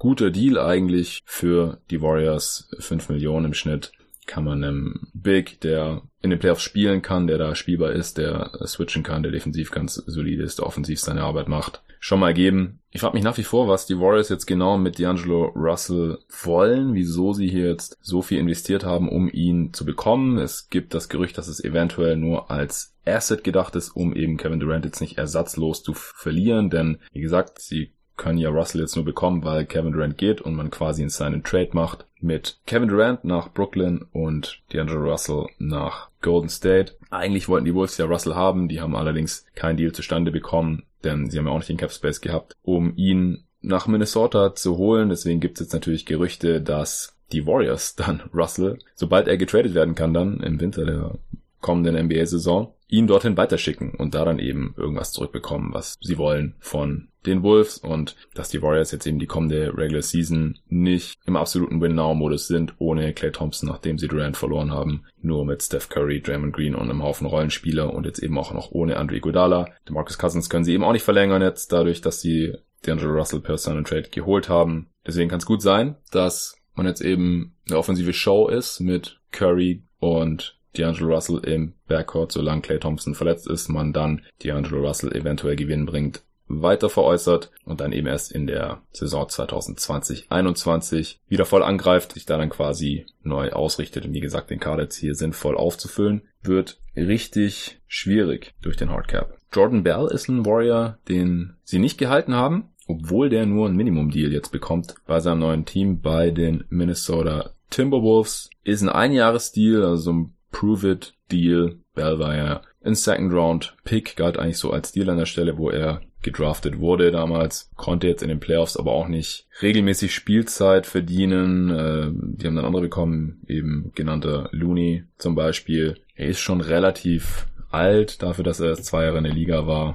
guter 0.00 0.30
Deal 0.30 0.58
eigentlich 0.58 1.22
für 1.26 1.78
die 1.90 2.00
Warriors. 2.00 2.68
5 2.80 3.10
Millionen 3.10 3.46
im 3.46 3.54
Schnitt 3.54 3.92
kann 4.26 4.44
man 4.44 4.64
einem 4.64 5.08
Big, 5.12 5.60
der 5.60 6.02
in 6.22 6.30
den 6.30 6.38
Playoffs 6.38 6.62
spielen 6.62 7.02
kann, 7.02 7.26
der 7.26 7.36
da 7.36 7.54
spielbar 7.54 7.92
ist, 7.92 8.16
der 8.16 8.50
switchen 8.66 9.02
kann, 9.02 9.22
der 9.22 9.30
defensiv 9.30 9.70
ganz 9.70 9.94
solide 9.94 10.42
ist, 10.42 10.58
der 10.58 10.66
offensiv 10.66 11.00
seine 11.00 11.22
Arbeit 11.22 11.48
macht, 11.48 11.82
schon 11.98 12.20
mal 12.20 12.32
geben. 12.32 12.80
Ich 12.90 13.02
frage 13.02 13.14
mich 13.14 13.24
nach 13.24 13.36
wie 13.36 13.44
vor, 13.44 13.68
was 13.68 13.86
die 13.86 13.98
Warriors 13.98 14.30
jetzt 14.30 14.46
genau 14.46 14.78
mit 14.78 14.96
D'Angelo 14.96 15.52
Russell 15.54 16.18
wollen, 16.44 16.94
wieso 16.94 17.34
sie 17.34 17.48
hier 17.48 17.68
jetzt 17.68 17.98
so 18.00 18.22
viel 18.22 18.38
investiert 18.38 18.84
haben, 18.84 19.08
um 19.08 19.28
ihn 19.30 19.74
zu 19.74 19.84
bekommen. 19.84 20.38
Es 20.38 20.70
gibt 20.70 20.94
das 20.94 21.10
Gerücht, 21.10 21.36
dass 21.36 21.48
es 21.48 21.62
eventuell 21.62 22.16
nur 22.16 22.50
als 22.50 22.94
Asset 23.04 23.44
gedacht 23.44 23.76
ist, 23.76 23.90
um 23.90 24.14
eben 24.14 24.38
Kevin 24.38 24.60
Durant 24.60 24.86
jetzt 24.86 25.00
nicht 25.00 25.18
ersatzlos 25.18 25.82
zu 25.82 25.92
verlieren, 25.92 26.70
denn 26.70 26.98
wie 27.12 27.20
gesagt, 27.20 27.60
sie 27.60 27.92
können 28.20 28.38
ja 28.38 28.50
Russell 28.50 28.82
jetzt 28.82 28.96
nur 28.96 29.04
bekommen, 29.06 29.44
weil 29.44 29.64
Kevin 29.64 29.92
Durant 29.92 30.18
geht 30.18 30.42
und 30.42 30.54
man 30.54 30.70
quasi 30.70 31.02
in 31.02 31.08
seinen 31.08 31.42
Trade 31.42 31.70
macht 31.72 32.04
mit 32.20 32.58
Kevin 32.66 32.88
Durant 32.88 33.24
nach 33.24 33.50
Brooklyn 33.50 34.04
und 34.12 34.60
D'Angelo 34.70 35.10
Russell 35.10 35.46
nach 35.58 36.10
Golden 36.20 36.50
State. 36.50 36.96
Eigentlich 37.08 37.48
wollten 37.48 37.64
die 37.64 37.74
Wolves 37.74 37.96
ja 37.96 38.04
Russell 38.04 38.34
haben, 38.34 38.68
die 38.68 38.82
haben 38.82 38.94
allerdings 38.94 39.46
keinen 39.54 39.78
Deal 39.78 39.92
zustande 39.92 40.30
bekommen, 40.30 40.82
denn 41.02 41.30
sie 41.30 41.38
haben 41.38 41.46
ja 41.46 41.52
auch 41.52 41.56
nicht 41.56 41.70
den 41.70 41.78
Cap 41.78 41.92
Space 41.92 42.20
gehabt, 42.20 42.56
um 42.62 42.92
ihn 42.94 43.44
nach 43.62 43.86
Minnesota 43.86 44.54
zu 44.54 44.76
holen. 44.76 45.08
Deswegen 45.08 45.40
gibt 45.40 45.58
es 45.58 45.66
jetzt 45.66 45.72
natürlich 45.72 46.04
Gerüchte, 46.04 46.60
dass 46.60 47.16
die 47.32 47.46
Warriors 47.46 47.96
dann 47.96 48.20
Russell, 48.34 48.78
sobald 48.94 49.28
er 49.28 49.38
getradet 49.38 49.72
werden 49.72 49.94
kann, 49.94 50.12
dann 50.12 50.40
im 50.40 50.60
Winter 50.60 50.84
der 50.84 51.14
kommenden 51.60 52.06
NBA-Saison, 52.06 52.74
ihn 52.88 53.06
dorthin 53.06 53.36
weiterschicken 53.36 53.94
und 53.94 54.14
da 54.14 54.24
dann 54.24 54.38
eben 54.38 54.74
irgendwas 54.76 55.12
zurückbekommen, 55.12 55.72
was 55.72 55.96
sie 56.00 56.18
wollen 56.18 56.56
von 56.58 57.08
den 57.26 57.42
Wolves 57.42 57.78
und 57.78 58.16
dass 58.34 58.48
die 58.48 58.62
Warriors 58.62 58.92
jetzt 58.92 59.06
eben 59.06 59.18
die 59.18 59.26
kommende 59.26 59.76
Regular 59.76 60.02
Season 60.02 60.58
nicht 60.68 61.18
im 61.26 61.36
absoluten 61.36 61.80
Win-Now-Modus 61.80 62.46
sind, 62.46 62.74
ohne 62.78 63.12
Clay 63.12 63.30
Thompson, 63.30 63.68
nachdem 63.68 63.98
sie 63.98 64.08
Durant 64.08 64.36
verloren 64.36 64.72
haben, 64.72 65.04
nur 65.20 65.44
mit 65.44 65.62
Steph 65.62 65.88
Curry, 65.90 66.22
Draymond 66.22 66.54
Green 66.54 66.74
und 66.74 66.88
einem 66.88 67.02
Haufen 67.02 67.26
Rollenspieler 67.26 67.92
und 67.92 68.06
jetzt 68.06 68.22
eben 68.22 68.38
auch 68.38 68.52
noch 68.52 68.70
ohne 68.72 68.96
Andre. 68.96 69.20
Den 69.20 69.94
Marcus 69.94 70.18
Cousins 70.18 70.48
können 70.48 70.64
sie 70.64 70.72
eben 70.72 70.84
auch 70.84 70.92
nicht 70.92 71.04
verlängern 71.04 71.42
jetzt, 71.42 71.72
dadurch, 71.72 72.00
dass 72.00 72.20
sie 72.20 72.54
D'Angelo 72.84 73.12
Russell 73.12 73.40
per 73.40 73.56
Trade 73.56 74.08
geholt 74.10 74.48
haben. 74.48 74.88
Deswegen 75.06 75.28
kann 75.28 75.40
es 75.40 75.46
gut 75.46 75.60
sein, 75.60 75.96
dass 76.10 76.56
man 76.74 76.86
jetzt 76.86 77.02
eben 77.02 77.54
eine 77.68 77.78
offensive 77.78 78.14
Show 78.14 78.48
ist 78.48 78.80
mit 78.80 79.20
Curry 79.30 79.82
und 79.98 80.58
D'Angelo 80.76 81.14
Russell 81.14 81.38
im 81.44 81.74
Backcourt, 81.88 82.32
solange 82.32 82.62
Clay 82.62 82.78
Thompson 82.78 83.14
verletzt 83.14 83.48
ist, 83.48 83.68
man 83.68 83.92
dann 83.92 84.22
D'Angelo 84.42 84.86
Russell 84.86 85.12
eventuell 85.12 85.56
Gewinn 85.56 85.86
bringt 85.86 86.22
weiter 86.50 86.90
veräußert 86.90 87.50
und 87.64 87.80
dann 87.80 87.92
eben 87.92 88.08
erst 88.08 88.32
in 88.32 88.46
der 88.46 88.82
Saison 88.92 89.26
2020-21 89.26 91.18
wieder 91.28 91.44
voll 91.44 91.62
angreift, 91.62 92.12
sich 92.12 92.26
da 92.26 92.38
dann 92.38 92.50
quasi 92.50 93.06
neu 93.22 93.50
ausrichtet 93.52 94.04
und 94.04 94.12
wie 94.12 94.20
gesagt 94.20 94.50
den 94.50 94.58
Kader 94.58 94.82
jetzt 94.82 94.96
hier 94.96 95.14
sinnvoll 95.14 95.56
aufzufüllen, 95.56 96.22
wird 96.42 96.80
richtig 96.96 97.80
schwierig 97.86 98.54
durch 98.62 98.76
den 98.76 98.90
Hardcap. 98.90 99.38
Jordan 99.52 99.82
Bell 99.82 100.08
ist 100.10 100.28
ein 100.28 100.44
Warrior, 100.44 100.98
den 101.08 101.54
sie 101.62 101.78
nicht 101.78 101.98
gehalten 101.98 102.34
haben, 102.34 102.70
obwohl 102.86 103.28
der 103.28 103.46
nur 103.46 103.68
ein 103.68 103.76
Minimum-Deal 103.76 104.32
jetzt 104.32 104.50
bekommt 104.50 104.94
bei 105.06 105.20
seinem 105.20 105.40
neuen 105.40 105.64
Team 105.64 106.00
bei 106.00 106.30
den 106.30 106.64
Minnesota 106.68 107.50
Timberwolves. 107.70 108.50
Ist 108.64 108.82
ein 108.82 108.88
Einjahresdeal, 108.88 109.84
also 109.84 110.02
so 110.02 110.12
ein 110.12 110.34
Prove-It-Deal. 110.50 111.76
Bell 111.94 112.18
war 112.18 112.36
ja 112.36 112.62
ein 112.82 112.94
Second 112.94 113.32
Round 113.32 113.76
Pick, 113.84 114.16
galt 114.16 114.38
eigentlich 114.38 114.58
so 114.58 114.70
als 114.70 114.92
Deal 114.92 115.10
an 115.10 115.18
der 115.18 115.26
Stelle, 115.26 115.58
wo 115.58 115.70
er 115.70 116.00
gedraftet 116.22 116.78
wurde 116.78 117.10
damals, 117.10 117.70
konnte 117.76 118.06
jetzt 118.06 118.22
in 118.22 118.28
den 118.28 118.40
Playoffs 118.40 118.76
aber 118.76 118.92
auch 118.92 119.08
nicht 119.08 119.46
regelmäßig 119.62 120.14
Spielzeit 120.14 120.86
verdienen. 120.86 121.70
Äh, 121.70 122.10
die 122.12 122.46
haben 122.46 122.56
dann 122.56 122.64
andere 122.64 122.82
bekommen, 122.82 123.42
eben 123.46 123.92
genannter 123.94 124.48
Looney 124.52 125.04
zum 125.18 125.34
Beispiel. 125.34 125.98
Er 126.14 126.26
ist 126.26 126.40
schon 126.40 126.60
relativ 126.60 127.46
alt 127.70 128.22
dafür, 128.22 128.44
dass 128.44 128.60
er 128.60 128.74
zwei 128.76 129.04
Jahre 129.04 129.18
in 129.18 129.24
der 129.24 129.32
Liga 129.32 129.66
war. 129.66 129.94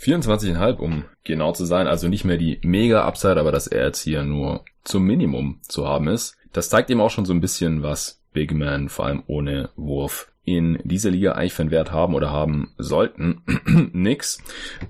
24,5, 0.00 0.76
um 0.78 1.04
genau 1.22 1.52
zu 1.52 1.64
sein, 1.64 1.86
also 1.86 2.08
nicht 2.08 2.24
mehr 2.24 2.36
die 2.36 2.58
Mega-Upside, 2.62 3.40
aber 3.40 3.52
dass 3.52 3.66
er 3.66 3.86
jetzt 3.86 4.02
hier 4.02 4.22
nur 4.22 4.64
zum 4.82 5.04
Minimum 5.04 5.60
zu 5.62 5.86
haben 5.86 6.08
ist. 6.08 6.36
Das 6.52 6.68
zeigt 6.68 6.90
ihm 6.90 7.00
auch 7.00 7.10
schon 7.10 7.24
so 7.24 7.32
ein 7.32 7.40
bisschen, 7.40 7.82
was 7.82 8.20
Big 8.34 8.52
Man, 8.52 8.90
vor 8.90 9.06
allem 9.06 9.22
ohne 9.26 9.70
Wurf, 9.76 10.30
in 10.44 10.78
dieser 10.84 11.10
Liga 11.10 11.32
eigentlich 11.32 11.54
für 11.54 11.62
einen 11.62 11.70
Wert 11.70 11.90
haben 11.90 12.14
oder 12.14 12.30
haben 12.30 12.74
sollten. 12.76 13.40
Nix. 13.94 14.42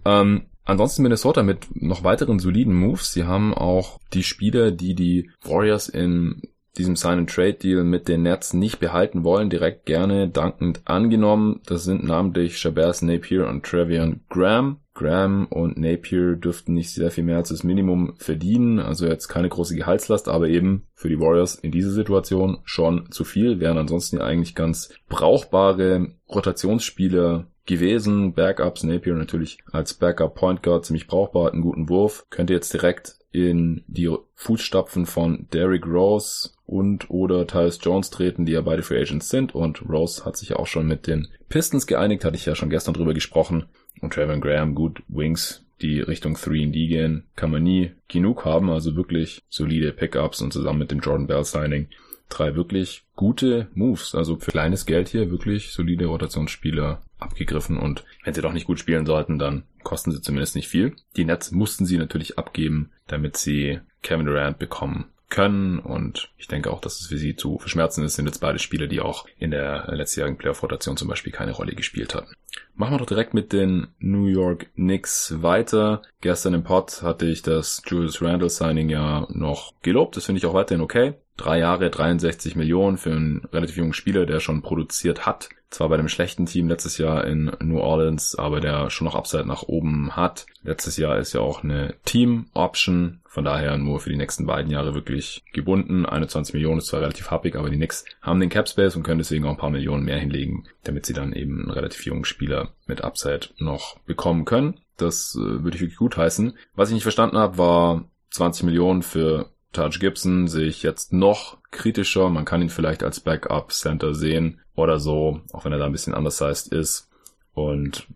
Ähm, 0.05 0.47
ansonsten 0.65 1.05
Minnesota 1.05 1.45
mit 1.45 1.69
noch 1.81 2.03
weiteren 2.03 2.41
soliden 2.41 2.75
Moves. 2.75 3.13
Sie 3.13 3.23
haben 3.23 3.55
auch 3.55 4.01
die 4.13 4.25
Spieler, 4.25 4.73
die 4.73 4.97
die 4.97 5.31
Warriors 5.45 5.89
in 5.89 6.43
diesem 6.77 6.97
Sign-and-Trade-Deal 6.97 7.85
mit 7.85 8.09
den 8.09 8.23
Nets 8.23 8.53
nicht 8.53 8.81
behalten 8.81 9.23
wollen, 9.23 9.49
direkt 9.49 9.87
gerne 9.87 10.29
dankend 10.29 10.83
angenommen. 10.87 11.61
Das 11.67 11.85
sind 11.85 12.03
namentlich 12.03 12.59
Shabazz 12.59 13.03
Napier 13.03 13.47
und 13.47 13.65
Trevion 13.65 14.23
Graham. 14.29 14.81
Graham 14.95 15.47
und 15.51 15.77
Napier 15.77 16.37
dürften 16.37 16.73
nicht 16.73 16.95
sehr 16.95 17.11
viel 17.11 17.25
mehr 17.25 17.39
als 17.39 17.49
das 17.49 17.65
Minimum 17.65 18.15
verdienen, 18.17 18.79
also 18.79 19.07
jetzt 19.07 19.29
keine 19.29 19.49
große 19.49 19.75
Gehaltslast, 19.75 20.29
aber 20.29 20.49
eben 20.49 20.87
für 20.95 21.09
die 21.09 21.19
Warriors 21.19 21.57
in 21.57 21.73
dieser 21.73 21.91
Situation 21.91 22.59
schon 22.65 23.11
zu 23.11 23.25
viel, 23.25 23.59
wären 23.59 23.77
ansonsten 23.77 24.19
ja 24.19 24.25
eigentlich 24.25 24.55
ganz 24.55 24.91
brauchbare 25.09 26.13
Rotationsspieler 26.29 27.47
gewesen. 27.67 28.35
Backups, 28.35 28.85
Napier 28.85 29.15
natürlich 29.15 29.59
als 29.73 29.95
Backup 29.95 30.35
Point 30.35 30.63
Guard 30.63 30.85
ziemlich 30.85 31.07
brauchbar, 31.07 31.47
hat 31.47 31.53
einen 31.55 31.63
guten 31.63 31.89
Wurf, 31.89 32.27
könnte 32.31 32.53
jetzt 32.53 32.73
direkt 32.73 33.19
in 33.33 33.83
die 33.89 34.15
Fußstapfen 34.35 35.07
von 35.07 35.49
Derrick 35.53 35.87
Rose 35.87 36.51
und 36.67 37.11
oder 37.11 37.47
Tyus 37.47 37.79
Jones 37.83 38.11
treten, 38.11 38.47
die 38.47 38.53
ja 38.53 38.61
beide 38.63 38.83
Free 38.83 39.01
Agents 39.01 39.29
sind. 39.29 39.55
Und 39.55 39.89
Rose 39.89 40.25
hat 40.25 40.37
sich 40.37 40.51
ja 40.51 40.57
auch 40.57 40.67
schon 40.67 40.87
mit 40.87 41.07
den 41.07 41.29
Pistons 41.49 41.87
geeinigt, 41.87 42.25
hatte 42.25 42.37
ich 42.37 42.47
ja 42.47 42.55
schon 42.55 42.71
gestern 42.71 42.95
drüber 42.95 43.15
gesprochen. 43.15 43.67
Und 44.01 44.15
Trevor 44.15 44.39
Graham, 44.39 44.75
gut, 44.75 45.03
Wings, 45.09 45.65
die 45.83 46.01
Richtung 46.01 46.37
3D 46.37 46.89
gehen, 46.89 47.25
kann 47.37 47.51
man 47.51 47.63
nie 47.63 47.93
genug 48.09 48.45
haben, 48.45 48.71
also 48.71 48.97
wirklich 48.97 49.43
solide 49.49 49.93
Pickups 49.93 50.41
und 50.41 50.53
zusammen 50.53 50.79
mit 50.79 50.91
dem 50.91 51.01
Jordan 51.01 51.27
Bell 51.27 51.45
Signing. 51.45 51.89
Drei 52.31 52.55
wirklich 52.57 53.05
gute 53.15 53.69
Moves. 53.75 54.15
Also 54.15 54.37
für 54.37 54.51
kleines 54.51 54.87
Geld 54.87 55.09
hier 55.09 55.31
wirklich 55.31 55.73
solide 55.73 56.07
Rotationsspieler 56.07 57.03
abgegriffen. 57.19 57.77
Und 57.77 58.05
wenn 58.25 58.33
sie 58.33 58.41
doch 58.41 58.55
nicht 58.55 58.67
gut 58.67 58.79
spielen 58.79 59.05
sollten, 59.05 59.39
dann 59.39 59.65
kosten 59.83 60.11
sie 60.11 60.23
zumindest 60.23 60.57
nicht 60.57 60.69
viel. 60.69 60.97
Die 61.17 61.27
Nets 61.27 61.53
mussten 61.53 61.85
sie 61.85 61.99
natürlich 61.99 62.39
abgeben, 62.39 62.91
damit 63.07 63.37
sie 63.37 63.81
Kevin 64.03 64.27
Durant 64.27 64.59
bekommen 64.59 65.07
können 65.31 65.79
und 65.79 66.31
ich 66.37 66.49
denke 66.49 66.71
auch, 66.71 66.81
dass 66.81 67.01
es 67.01 67.07
für 67.07 67.19
sie 67.19 67.35
zu 67.35 67.59
verschmerzen 67.59 68.05
ist, 68.05 68.15
sind 68.15 68.27
jetzt 68.27 68.41
beide 68.41 68.59
Spieler, 68.59 68.87
die 68.87 69.01
auch 69.01 69.27
in 69.39 69.51
der 69.51 69.87
letztjährigen 69.89 70.39
Playoff-Rotation 70.39 70.97
zum 70.97 71.09
Beispiel 71.09 71.33
keine 71.33 71.53
Rolle 71.53 71.75
gespielt 71.75 72.15
hatten. 72.15 72.35
Machen 72.75 72.95
wir 72.95 72.99
doch 72.99 73.07
direkt 73.07 73.35
mit 73.35 73.53
den 73.53 73.89
New 73.99 74.27
York 74.27 74.73
Knicks 74.75 75.43
weiter. 75.43 76.03
Gestern 76.21 76.55
im 76.55 76.65
Pod 76.65 77.03
hatte 77.03 77.27
ich 77.27 77.43
das 77.43 77.83
Julius 77.87 78.21
Randle 78.23 78.51
Signing 78.51 78.89
ja 78.89 79.27
noch 79.31 79.73
gelobt. 79.83 80.17
Das 80.17 80.27
finde 80.27 80.39
ich 80.39 80.47
auch 80.47 80.55
weiterhin 80.55 80.83
okay. 80.83 81.15
Drei 81.37 81.59
Jahre, 81.59 81.91
63 81.91 82.55
Millionen 82.55 82.97
für 82.97 83.11
einen 83.11 83.45
relativ 83.53 83.77
jungen 83.77 83.93
Spieler, 83.93 84.27
der 84.27 84.39
schon 84.39 84.63
produziert 84.63 85.27
hat. 85.27 85.49
Zwar 85.75 85.89
bei 85.89 85.97
einem 85.97 86.09
schlechten 86.09 86.47
Team 86.47 86.69
letztes 86.69 86.99
Jahr 86.99 87.25
in 87.25 87.51
New 87.59 87.81
Orleans, 87.81 88.37
aber 88.37 88.61
der 88.61 88.91
schon 88.91 89.07
noch 89.07 89.17
Upside 89.17 89.45
nach 89.45 89.65
oben 89.65 90.15
hat. 90.15 90.47
Letztes 90.63 90.97
Jahr 90.97 91.19
ist 91.19 91.33
ja 91.33 91.41
auch 91.41 91.65
eine 91.65 91.97
Team-Option, 92.05 93.19
von 93.27 93.45
daher 93.45 93.77
nur 93.77 93.99
für 93.99 94.09
die 94.09 94.17
nächsten 94.17 94.47
beiden 94.47 94.71
Jahre 94.71 94.95
wirklich 94.95 95.43
gebunden. 95.53 96.07
21 96.07 96.55
Millionen 96.55 96.79
ist 96.79 96.87
zwar 96.87 97.01
relativ 97.01 97.33
happig, 97.33 97.57
aber 97.57 97.71
die 97.71 97.77
Knicks 97.77 98.05
haben 98.23 98.39
den 98.39 98.51
Cap 98.51 98.69
Space 98.69 98.95
und 98.95 99.03
können 99.03 99.19
deswegen 99.19 99.47
auch 99.47 99.51
ein 99.51 99.57
paar 99.57 99.71
Millionen 99.71 100.05
mehr 100.05 100.21
hinlegen, 100.21 100.69
damit 100.85 101.07
sie 101.07 101.13
dann 101.13 101.33
eben 101.33 101.63
einen 101.63 101.73
relativ 101.73 102.07
jungen 102.07 102.25
Spieler 102.25 102.69
mit 102.87 103.03
Upside 103.03 103.49
noch 103.59 103.99
bekommen 104.07 104.45
können. 104.45 104.79
Das 104.97 105.35
äh, 105.35 105.65
würde 105.65 105.75
ich 105.75 105.81
wirklich 105.81 105.99
gut 105.99 106.17
heißen. 106.17 106.57
Was 106.77 106.91
ich 106.91 106.95
nicht 106.95 107.03
verstanden 107.03 107.39
habe, 107.39 107.59
war 107.59 108.05
20 108.31 108.63
Millionen 108.63 109.03
für 109.03 109.51
Taj 109.75 109.99
Gibson 109.99 110.49
sehe 110.49 110.67
ich 110.67 110.83
jetzt 110.83 111.13
noch 111.13 111.59
kritischer. 111.71 112.31
Man 112.31 112.45
kann 112.45 112.63
ihn 112.63 112.71
vielleicht 112.71 113.03
als 113.03 113.21
Backup 113.21 113.73
Center 113.73 114.15
sehen 114.15 114.61
oder 114.75 114.99
so, 114.99 115.41
auch 115.53 115.65
wenn 115.65 115.73
er 115.73 115.79
da 115.79 115.87
ein 115.87 115.93
bisschen 115.93 116.15
undersized 116.15 116.73
ist. 116.73 117.09
Und 117.53 118.07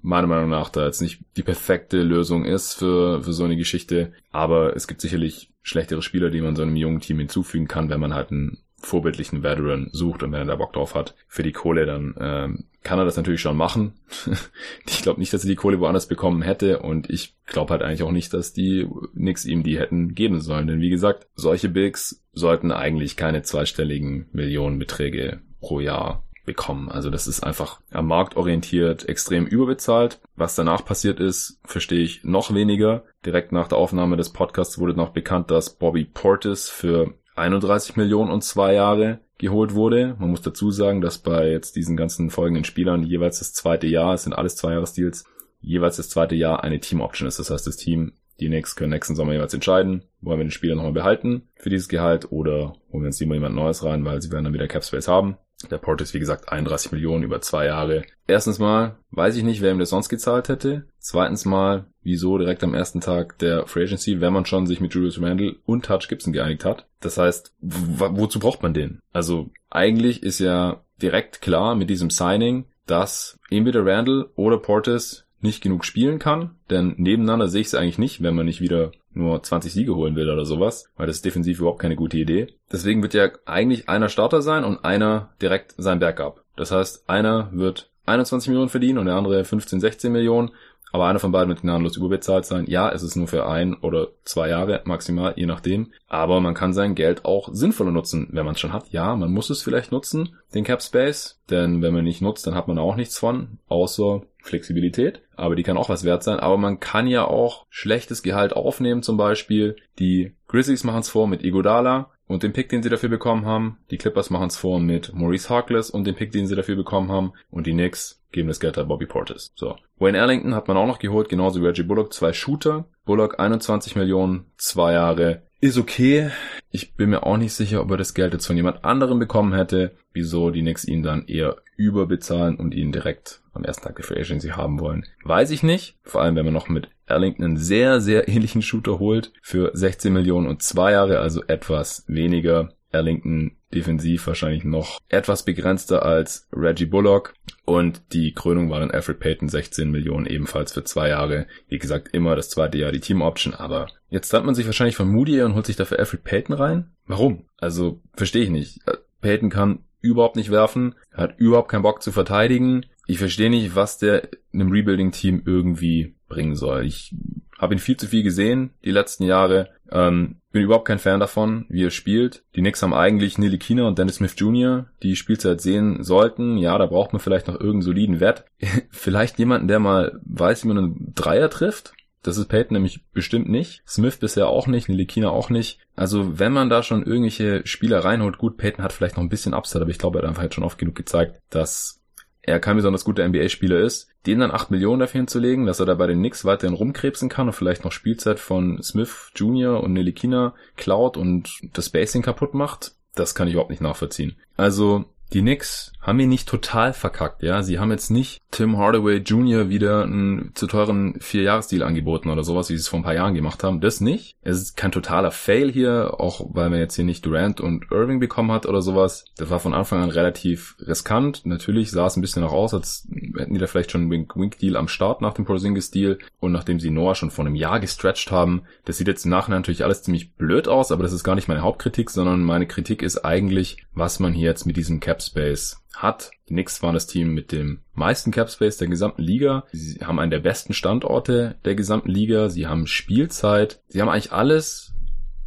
meiner 0.00 0.26
Meinung 0.26 0.50
nach 0.50 0.68
da 0.68 0.84
jetzt 0.84 1.00
nicht 1.00 1.20
die 1.36 1.42
perfekte 1.42 2.02
Lösung 2.02 2.44
ist 2.44 2.74
für, 2.74 3.22
für 3.22 3.32
so 3.32 3.44
eine 3.44 3.56
Geschichte. 3.56 4.12
Aber 4.32 4.74
es 4.74 4.88
gibt 4.88 5.00
sicherlich 5.00 5.50
schlechtere 5.62 6.02
Spieler, 6.02 6.30
die 6.30 6.40
man 6.40 6.56
so 6.56 6.62
einem 6.62 6.76
jungen 6.76 7.00
Team 7.00 7.18
hinzufügen 7.18 7.68
kann, 7.68 7.88
wenn 7.88 8.00
man 8.00 8.14
halt 8.14 8.32
einen 8.32 8.58
vorbildlichen 8.82 9.42
Veteran 9.42 9.88
sucht 9.92 10.22
und 10.22 10.32
wenn 10.32 10.40
er 10.40 10.46
da 10.46 10.56
Bock 10.56 10.72
drauf 10.72 10.94
hat 10.94 11.14
für 11.28 11.42
die 11.42 11.52
Kohle, 11.52 11.86
dann 11.86 12.14
ähm, 12.18 12.64
kann 12.82 12.98
er 12.98 13.04
das 13.04 13.16
natürlich 13.16 13.40
schon 13.40 13.56
machen. 13.56 13.94
ich 14.86 15.02
glaube 15.02 15.20
nicht, 15.20 15.32
dass 15.32 15.44
er 15.44 15.48
die 15.48 15.56
Kohle 15.56 15.80
woanders 15.80 16.06
bekommen 16.06 16.42
hätte 16.42 16.80
und 16.80 17.08
ich 17.08 17.36
glaube 17.46 17.70
halt 17.70 17.82
eigentlich 17.82 18.02
auch 18.02 18.10
nicht, 18.10 18.34
dass 18.34 18.52
die 18.52 18.88
nix 19.14 19.44
ihm 19.44 19.62
die 19.62 19.78
hätten 19.78 20.14
geben 20.14 20.40
sollen. 20.40 20.66
Denn 20.66 20.80
wie 20.80 20.90
gesagt, 20.90 21.26
solche 21.34 21.68
Bigs 21.68 22.22
sollten 22.32 22.72
eigentlich 22.72 23.16
keine 23.16 23.42
zweistelligen 23.42 24.26
Millionenbeträge 24.32 25.40
pro 25.60 25.80
Jahr 25.80 26.24
bekommen. 26.44 26.88
Also 26.88 27.08
das 27.08 27.28
ist 27.28 27.44
einfach 27.44 27.80
am 27.92 28.08
Markt 28.08 28.36
orientiert 28.36 29.08
extrem 29.08 29.46
überbezahlt. 29.46 30.20
Was 30.34 30.56
danach 30.56 30.84
passiert 30.84 31.20
ist, 31.20 31.60
verstehe 31.64 32.02
ich 32.02 32.24
noch 32.24 32.52
weniger. 32.52 33.04
Direkt 33.24 33.52
nach 33.52 33.68
der 33.68 33.78
Aufnahme 33.78 34.16
des 34.16 34.32
Podcasts 34.32 34.78
wurde 34.78 34.94
noch 34.94 35.10
bekannt, 35.10 35.50
dass 35.52 35.70
Bobby 35.70 36.04
Portis 36.04 36.68
für 36.68 37.14
31 37.34 37.96
Millionen 37.96 38.30
und 38.30 38.44
zwei 38.44 38.74
Jahre 38.74 39.20
geholt 39.38 39.74
wurde. 39.74 40.16
Man 40.18 40.30
muss 40.30 40.42
dazu 40.42 40.70
sagen, 40.70 41.00
dass 41.00 41.18
bei 41.18 41.50
jetzt 41.50 41.76
diesen 41.76 41.96
ganzen 41.96 42.30
folgenden 42.30 42.64
Spielern 42.64 43.02
jeweils 43.02 43.38
das 43.38 43.52
zweite 43.52 43.86
Jahr, 43.86 44.14
es 44.14 44.24
sind 44.24 44.34
alles 44.34 44.56
Zweijahresdeals, 44.56 45.24
jeweils 45.60 45.96
das 45.96 46.08
zweite 46.08 46.34
Jahr 46.34 46.62
eine 46.62 46.80
Team-Option 46.80 47.28
ist. 47.28 47.38
Das 47.38 47.50
heißt, 47.50 47.66
das 47.66 47.76
Team, 47.76 48.12
die 48.40 48.46
Knicks 48.48 48.76
können 48.76 48.90
nächsten 48.90 49.16
Sommer 49.16 49.32
jeweils 49.32 49.54
entscheiden, 49.54 50.02
wollen 50.20 50.38
wir 50.38 50.44
den 50.44 50.50
Spieler 50.50 50.74
nochmal 50.74 50.92
behalten 50.92 51.48
für 51.56 51.70
dieses 51.70 51.88
Gehalt 51.88 52.30
oder 52.30 52.74
holen 52.92 53.02
wir 53.02 53.06
uns 53.06 53.20
lieber 53.20 53.34
jemand 53.34 53.54
Neues 53.54 53.84
rein, 53.84 54.04
weil 54.04 54.20
sie 54.20 54.30
werden 54.30 54.44
dann 54.44 54.54
wieder 54.54 54.68
Cap 54.68 54.84
Space 54.84 55.08
haben. 55.08 55.36
Der 55.70 55.78
Port 55.78 56.00
ist 56.00 56.14
wie 56.14 56.18
gesagt 56.18 56.50
31 56.50 56.92
Millionen 56.92 57.24
über 57.24 57.40
zwei 57.40 57.66
Jahre. 57.66 58.02
Erstens 58.26 58.58
mal 58.58 58.96
weiß 59.10 59.36
ich 59.36 59.44
nicht, 59.44 59.60
wer 59.60 59.72
ihm 59.72 59.78
das 59.78 59.90
sonst 59.90 60.08
gezahlt 60.08 60.48
hätte. 60.48 60.86
Zweitens 60.98 61.44
mal, 61.44 61.86
wieso 62.02 62.38
direkt 62.38 62.64
am 62.64 62.74
ersten 62.74 63.00
Tag 63.00 63.38
der 63.38 63.66
Free 63.66 63.84
Agency, 63.84 64.20
wenn 64.20 64.32
man 64.32 64.46
schon 64.46 64.66
sich 64.66 64.80
mit 64.80 64.94
Julius 64.94 65.20
Randle 65.20 65.56
und 65.66 65.84
Touch 65.84 66.08
Gibson 66.08 66.32
geeinigt 66.32 66.64
hat. 66.64 66.86
Das 67.00 67.18
heißt, 67.18 67.52
wozu 67.60 68.38
braucht 68.38 68.62
man 68.62 68.74
den? 68.74 69.00
Also 69.12 69.50
eigentlich 69.70 70.22
ist 70.22 70.38
ja 70.38 70.82
direkt 71.00 71.42
klar 71.42 71.74
mit 71.74 71.90
diesem 71.90 72.10
Signing, 72.10 72.66
dass 72.86 73.38
entweder 73.50 73.84
Randle 73.84 74.30
oder 74.34 74.58
Portis 74.58 75.24
nicht 75.42 75.62
genug 75.62 75.84
spielen 75.84 76.18
kann, 76.18 76.56
denn 76.70 76.94
nebeneinander 76.96 77.48
sehe 77.48 77.60
ich 77.60 77.68
es 77.68 77.74
eigentlich 77.74 77.98
nicht, 77.98 78.22
wenn 78.22 78.34
man 78.34 78.46
nicht 78.46 78.60
wieder 78.60 78.92
nur 79.12 79.42
20 79.42 79.72
Siege 79.72 79.94
holen 79.94 80.16
will 80.16 80.30
oder 80.30 80.44
sowas, 80.44 80.90
weil 80.96 81.06
das 81.06 81.16
ist 81.16 81.24
defensiv 81.24 81.58
überhaupt 81.58 81.80
keine 81.80 81.96
gute 81.96 82.16
Idee. 82.16 82.48
Deswegen 82.70 83.02
wird 83.02 83.14
ja 83.14 83.30
eigentlich 83.44 83.88
einer 83.88 84.08
Starter 84.08 84.42
sein 84.42 84.64
und 84.64 84.84
einer 84.84 85.30
direkt 85.42 85.74
sein 85.76 85.98
Backup. 85.98 86.44
Das 86.56 86.70
heißt, 86.70 87.08
einer 87.08 87.50
wird 87.52 87.90
21 88.06 88.48
Millionen 88.48 88.70
verdienen 88.70 88.98
und 88.98 89.06
der 89.06 89.16
andere 89.16 89.44
15, 89.44 89.80
16 89.80 90.12
Millionen 90.12 90.50
aber 90.92 91.06
einer 91.06 91.18
von 91.18 91.32
beiden 91.32 91.48
wird 91.48 91.62
gnadenlos 91.62 91.96
überbezahlt 91.96 92.44
sein. 92.44 92.66
Ja, 92.68 92.90
es 92.90 93.02
ist 93.02 93.16
nur 93.16 93.26
für 93.26 93.46
ein 93.46 93.74
oder 93.74 94.08
zwei 94.24 94.50
Jahre 94.50 94.82
maximal, 94.84 95.32
je 95.36 95.46
nachdem. 95.46 95.90
Aber 96.06 96.40
man 96.40 96.54
kann 96.54 96.74
sein 96.74 96.94
Geld 96.94 97.24
auch 97.24 97.48
sinnvoller 97.50 97.90
nutzen, 97.90 98.28
wenn 98.30 98.44
man 98.44 98.54
es 98.54 98.60
schon 98.60 98.74
hat. 98.74 98.90
Ja, 98.90 99.16
man 99.16 99.32
muss 99.32 99.48
es 99.48 99.62
vielleicht 99.62 99.90
nutzen, 99.90 100.36
den 100.54 100.64
Cap 100.64 100.82
Space. 100.82 101.40
Denn 101.48 101.80
wenn 101.80 101.94
man 101.94 102.04
nicht 102.04 102.20
nutzt, 102.20 102.46
dann 102.46 102.54
hat 102.54 102.68
man 102.68 102.78
auch 102.78 102.94
nichts 102.94 103.18
von, 103.18 103.58
außer 103.68 104.20
Flexibilität. 104.42 105.22
Aber 105.36 105.56
die 105.56 105.62
kann 105.62 105.76
auch 105.76 105.88
was 105.88 106.04
wert 106.04 106.22
sein. 106.22 106.40
Aber 106.40 106.56
man 106.56 106.80
kann 106.80 107.06
ja 107.06 107.24
auch 107.24 107.66
schlechtes 107.70 108.22
Gehalt 108.22 108.52
aufnehmen 108.52 109.02
zum 109.02 109.16
Beispiel. 109.16 109.76
Die 109.98 110.34
Grizzlies 110.48 110.84
machen 110.84 111.00
es 111.00 111.08
vor 111.08 111.26
mit 111.26 111.44
Igodala. 111.44 112.10
Und 112.26 112.42
den 112.42 112.52
Pick, 112.54 112.70
den 112.70 112.82
sie 112.82 112.88
dafür 112.88 113.10
bekommen 113.10 113.44
haben, 113.44 113.78
die 113.90 113.98
Clippers 113.98 114.30
machen 114.30 114.46
es 114.46 114.56
vor 114.56 114.80
mit 114.80 115.12
Maurice 115.12 115.50
Harkless 115.50 115.90
und 115.90 116.06
den 116.06 116.14
Pick, 116.14 116.32
den 116.32 116.46
sie 116.46 116.56
dafür 116.56 116.76
bekommen 116.76 117.12
haben. 117.12 117.32
Und 117.50 117.66
die 117.66 117.72
Knicks 117.72 118.22
geben 118.32 118.48
das 118.48 118.58
Geld 118.58 118.78
an 118.78 118.88
Bobby 118.88 119.04
Portis. 119.04 119.52
So. 119.54 119.76
Wayne 119.98 120.16
Ellington 120.16 120.54
hat 120.54 120.66
man 120.66 120.78
auch 120.78 120.86
noch 120.86 120.98
geholt, 120.98 121.28
genauso 121.28 121.60
wie 121.60 121.66
Reggie 121.66 121.82
Bullock, 121.82 122.12
zwei 122.12 122.32
Shooter. 122.32 122.86
Bullock 123.04 123.38
21 123.38 123.96
Millionen, 123.96 124.46
zwei 124.56 124.94
Jahre. 124.94 125.42
Ist 125.60 125.76
okay. 125.76 126.30
Ich 126.70 126.94
bin 126.94 127.10
mir 127.10 127.24
auch 127.24 127.36
nicht 127.36 127.52
sicher, 127.52 127.82
ob 127.82 127.90
er 127.90 127.98
das 127.98 128.14
Geld 128.14 128.32
jetzt 128.32 128.46
von 128.46 128.56
jemand 128.56 128.84
anderem 128.84 129.18
bekommen 129.18 129.52
hätte. 129.52 129.92
Wieso 130.14 130.50
die 130.50 130.62
Knicks 130.62 130.86
ihn 130.86 131.02
dann 131.02 131.26
eher 131.26 131.56
überbezahlen 131.76 132.56
und 132.56 132.72
ihn 132.74 132.92
direkt 132.92 133.41
am 133.52 133.64
ersten 133.64 133.84
Tag 133.84 133.96
der 133.96 134.04
Free 134.04 134.20
Agency 134.20 134.48
haben 134.48 134.80
wollen. 134.80 135.06
Weiß 135.24 135.50
ich 135.50 135.62
nicht. 135.62 135.96
Vor 136.02 136.22
allem, 136.22 136.36
wenn 136.36 136.44
man 136.44 136.54
noch 136.54 136.68
mit 136.68 136.88
Erlington 137.06 137.44
einen 137.44 137.56
sehr, 137.56 138.00
sehr 138.00 138.28
ähnlichen 138.28 138.62
Shooter 138.62 138.98
holt 138.98 139.32
für 139.42 139.70
16 139.74 140.12
Millionen 140.12 140.46
und 140.46 140.62
zwei 140.62 140.92
Jahre, 140.92 141.20
also 141.20 141.42
etwas 141.46 142.04
weniger. 142.08 142.70
Erlington 142.90 143.56
defensiv 143.72 144.26
wahrscheinlich 144.26 144.64
noch 144.64 144.98
etwas 145.08 145.44
begrenzter 145.44 146.04
als 146.04 146.46
Reggie 146.52 146.86
Bullock. 146.86 147.34
Und 147.64 148.02
die 148.12 148.32
Krönung 148.32 148.70
war 148.70 148.80
dann 148.80 148.90
Alfred 148.90 149.18
Payton 149.18 149.48
16 149.48 149.90
Millionen 149.90 150.26
ebenfalls 150.26 150.72
für 150.72 150.84
zwei 150.84 151.08
Jahre. 151.08 151.46
Wie 151.68 151.78
gesagt, 151.78 152.08
immer 152.12 152.36
das 152.36 152.50
zweite 152.50 152.78
Jahr 152.78 152.92
die 152.92 153.00
Team 153.00 153.22
Option, 153.22 153.54
aber 153.54 153.86
jetzt 154.10 154.28
trennt 154.28 154.46
man 154.46 154.54
sich 154.54 154.66
wahrscheinlich 154.66 154.96
von 154.96 155.08
Moody 155.08 155.40
und 155.42 155.54
holt 155.54 155.66
sich 155.66 155.76
dafür 155.76 155.98
Alfred 155.98 156.22
Payton 156.22 156.54
rein. 156.54 156.90
Warum? 157.06 157.46
Also, 157.58 158.02
verstehe 158.14 158.44
ich 158.44 158.50
nicht. 158.50 158.80
Payton 159.20 159.50
kann 159.50 159.80
überhaupt 160.00 160.36
nicht 160.36 160.50
werfen, 160.50 160.96
hat 161.14 161.38
überhaupt 161.38 161.70
keinen 161.70 161.82
Bock 161.82 162.02
zu 162.02 162.12
verteidigen. 162.12 162.84
Ich 163.06 163.18
verstehe 163.18 163.50
nicht, 163.50 163.74
was 163.74 163.98
der 163.98 164.28
einem 164.52 164.70
Rebuilding-Team 164.70 165.42
irgendwie 165.44 166.14
bringen 166.28 166.54
soll. 166.54 166.84
Ich 166.84 167.14
habe 167.58 167.74
ihn 167.74 167.78
viel 167.78 167.96
zu 167.96 168.06
viel 168.06 168.22
gesehen 168.22 168.70
die 168.84 168.90
letzten 168.90 169.24
Jahre. 169.24 169.70
Ähm, 169.90 170.40
bin 170.50 170.62
überhaupt 170.62 170.86
kein 170.86 170.98
Fan 170.98 171.20
davon, 171.20 171.66
wie 171.68 171.84
er 171.84 171.90
spielt. 171.90 172.44
Die 172.56 172.60
Knicks 172.60 172.82
haben 172.82 172.94
eigentlich 172.94 173.38
Nili 173.38 173.58
Kina 173.58 173.86
und 173.86 173.98
Dennis 173.98 174.16
Smith 174.16 174.34
Jr., 174.36 174.86
die 175.02 175.16
Spielzeit 175.16 175.60
sehen 175.60 176.02
sollten. 176.02 176.58
Ja, 176.58 176.76
da 176.78 176.86
braucht 176.86 177.12
man 177.12 177.20
vielleicht 177.20 177.46
noch 177.46 177.54
irgendeinen 177.54 177.82
soliden 177.82 178.20
Wert. 178.20 178.44
vielleicht 178.90 179.38
jemanden, 179.38 179.68
der 179.68 179.78
mal 179.78 180.20
weiß, 180.24 180.64
wie 180.64 180.68
man 180.68 180.78
einen 180.78 181.12
Dreier 181.14 181.50
trifft. 181.50 181.94
Das 182.22 182.36
ist 182.36 182.46
Peyton 182.48 182.74
nämlich 182.74 183.04
bestimmt 183.12 183.48
nicht. 183.48 183.82
Smith 183.86 184.16
bisher 184.16 184.48
auch 184.48 184.68
nicht, 184.68 184.88
Nilikina 184.88 185.30
auch 185.30 185.50
nicht. 185.50 185.80
Also 185.96 186.38
wenn 186.38 186.52
man 186.52 186.70
da 186.70 186.82
schon 186.82 187.04
irgendwelche 187.04 187.66
Spieler 187.66 188.04
reinholt, 188.04 188.38
gut, 188.38 188.56
Peyton 188.56 188.84
hat 188.84 188.92
vielleicht 188.92 189.16
noch 189.16 189.24
ein 189.24 189.28
bisschen 189.28 189.54
Upside, 189.54 189.82
aber 189.82 189.90
ich 189.90 189.98
glaube, 189.98 190.18
er 190.18 190.22
hat 190.22 190.28
einfach 190.28 190.44
jetzt 190.44 190.54
schon 190.54 190.64
oft 190.64 190.78
genug 190.78 190.94
gezeigt, 190.94 191.40
dass 191.50 192.01
er 192.42 192.58
kein 192.58 192.76
besonders 192.76 193.04
guter 193.04 193.26
NBA-Spieler 193.26 193.78
ist, 193.78 194.08
den 194.26 194.40
dann 194.40 194.50
8 194.50 194.70
Millionen 194.70 195.00
dafür 195.00 195.20
hinzulegen, 195.20 195.66
dass 195.66 195.80
er 195.80 195.86
da 195.86 195.94
bei 195.94 196.08
den 196.08 196.18
Knicks 196.18 196.44
weiterhin 196.44 196.74
rumkrebsen 196.74 197.28
kann 197.28 197.46
und 197.46 197.52
vielleicht 197.52 197.84
noch 197.84 197.92
Spielzeit 197.92 198.40
von 198.40 198.82
Smith 198.82 199.30
Jr. 199.34 199.82
und 199.82 199.92
Nilikina 199.92 200.54
klaut 200.76 201.16
und 201.16 201.60
das 201.72 201.86
Spacing 201.86 202.22
kaputt 202.22 202.54
macht, 202.54 202.92
das 203.14 203.34
kann 203.34 203.46
ich 203.46 203.54
überhaupt 203.54 203.70
nicht 203.70 203.82
nachvollziehen. 203.82 204.36
Also 204.56 205.04
die 205.32 205.40
Knicks 205.40 205.92
haben 206.02 206.18
ihn 206.18 206.28
nicht 206.28 206.48
total 206.48 206.92
verkackt, 206.92 207.42
ja. 207.42 207.62
Sie 207.62 207.78
haben 207.78 207.92
jetzt 207.92 208.10
nicht 208.10 208.40
Tim 208.50 208.76
Hardaway 208.76 209.18
Jr. 209.18 209.68
wieder 209.68 210.02
einen 210.02 210.50
zu 210.54 210.66
teuren 210.66 211.14
Vier-Jahres-Deal 211.20 211.84
angeboten 211.84 212.28
oder 212.28 212.42
sowas, 212.42 212.68
wie 212.68 212.74
sie 212.74 212.80
es 212.80 212.88
vor 212.88 212.98
ein 212.98 213.04
paar 213.04 213.14
Jahren 213.14 213.34
gemacht 213.34 213.62
haben. 213.62 213.80
Das 213.80 214.00
nicht. 214.00 214.34
Es 214.42 214.60
ist 214.60 214.76
kein 214.76 214.90
totaler 214.90 215.30
Fail 215.30 215.70
hier, 215.70 216.14
auch 216.18 216.44
weil 216.52 216.70
man 216.70 216.80
jetzt 216.80 216.96
hier 216.96 217.04
nicht 217.04 217.24
Durant 217.24 217.60
und 217.60 217.86
Irving 217.92 218.18
bekommen 218.18 218.50
hat 218.50 218.66
oder 218.66 218.82
sowas. 218.82 219.24
Das 219.36 219.48
war 219.48 219.60
von 219.60 219.74
Anfang 219.74 220.02
an 220.02 220.10
relativ 220.10 220.74
riskant. 220.80 221.46
Natürlich 221.46 221.92
sah 221.92 222.06
es 222.06 222.16
ein 222.16 222.20
bisschen 222.20 222.42
noch 222.42 222.52
aus, 222.52 222.74
als 222.74 223.06
hätten 223.38 223.54
die 223.54 223.60
da 223.60 223.68
vielleicht 223.68 223.92
schon 223.92 224.02
einen 224.02 224.10
Wink-Wink-Deal 224.10 224.76
am 224.76 224.88
Start 224.88 225.22
nach 225.22 225.34
dem 225.34 225.44
Porzingis-Deal 225.44 226.18
und 226.40 226.50
nachdem 226.50 226.80
sie 226.80 226.90
Noah 226.90 227.14
schon 227.14 227.30
vor 227.30 227.46
einem 227.46 227.54
Jahr 227.54 227.78
gestretched 227.78 228.32
haben. 228.32 228.62
Das 228.84 228.98
sieht 228.98 229.06
jetzt 229.06 229.24
im 229.24 229.30
Nachhinein 229.30 229.60
natürlich 229.60 229.84
alles 229.84 230.02
ziemlich 230.02 230.34
blöd 230.34 230.66
aus, 230.66 230.90
aber 230.90 231.04
das 231.04 231.12
ist 231.12 231.22
gar 231.22 231.36
nicht 231.36 231.46
meine 231.46 231.62
Hauptkritik, 231.62 232.10
sondern 232.10 232.42
meine 232.42 232.66
Kritik 232.66 233.02
ist 233.02 233.24
eigentlich, 233.24 233.86
was 233.94 234.18
man 234.18 234.32
hier 234.32 234.48
jetzt 234.48 234.66
mit 234.66 234.76
diesem 234.76 234.98
Cap 234.98 235.21
Space 235.26 235.82
hat. 235.94 236.30
Die 236.48 236.54
Knicks 236.54 236.82
waren 236.82 236.94
das 236.94 237.06
Team 237.06 237.34
mit 237.34 237.52
dem 237.52 237.80
meisten 237.94 238.30
Cap 238.30 238.50
Space 238.50 238.76
der 238.76 238.88
gesamten 238.88 239.22
Liga. 239.22 239.64
Sie 239.72 240.00
haben 240.04 240.18
einen 240.18 240.30
der 240.30 240.40
besten 240.40 240.72
Standorte 240.72 241.56
der 241.64 241.74
gesamten 241.74 242.10
Liga. 242.10 242.48
Sie 242.48 242.66
haben 242.66 242.86
Spielzeit. 242.86 243.80
Sie 243.88 244.00
haben 244.00 244.08
eigentlich 244.08 244.32
alles, 244.32 244.94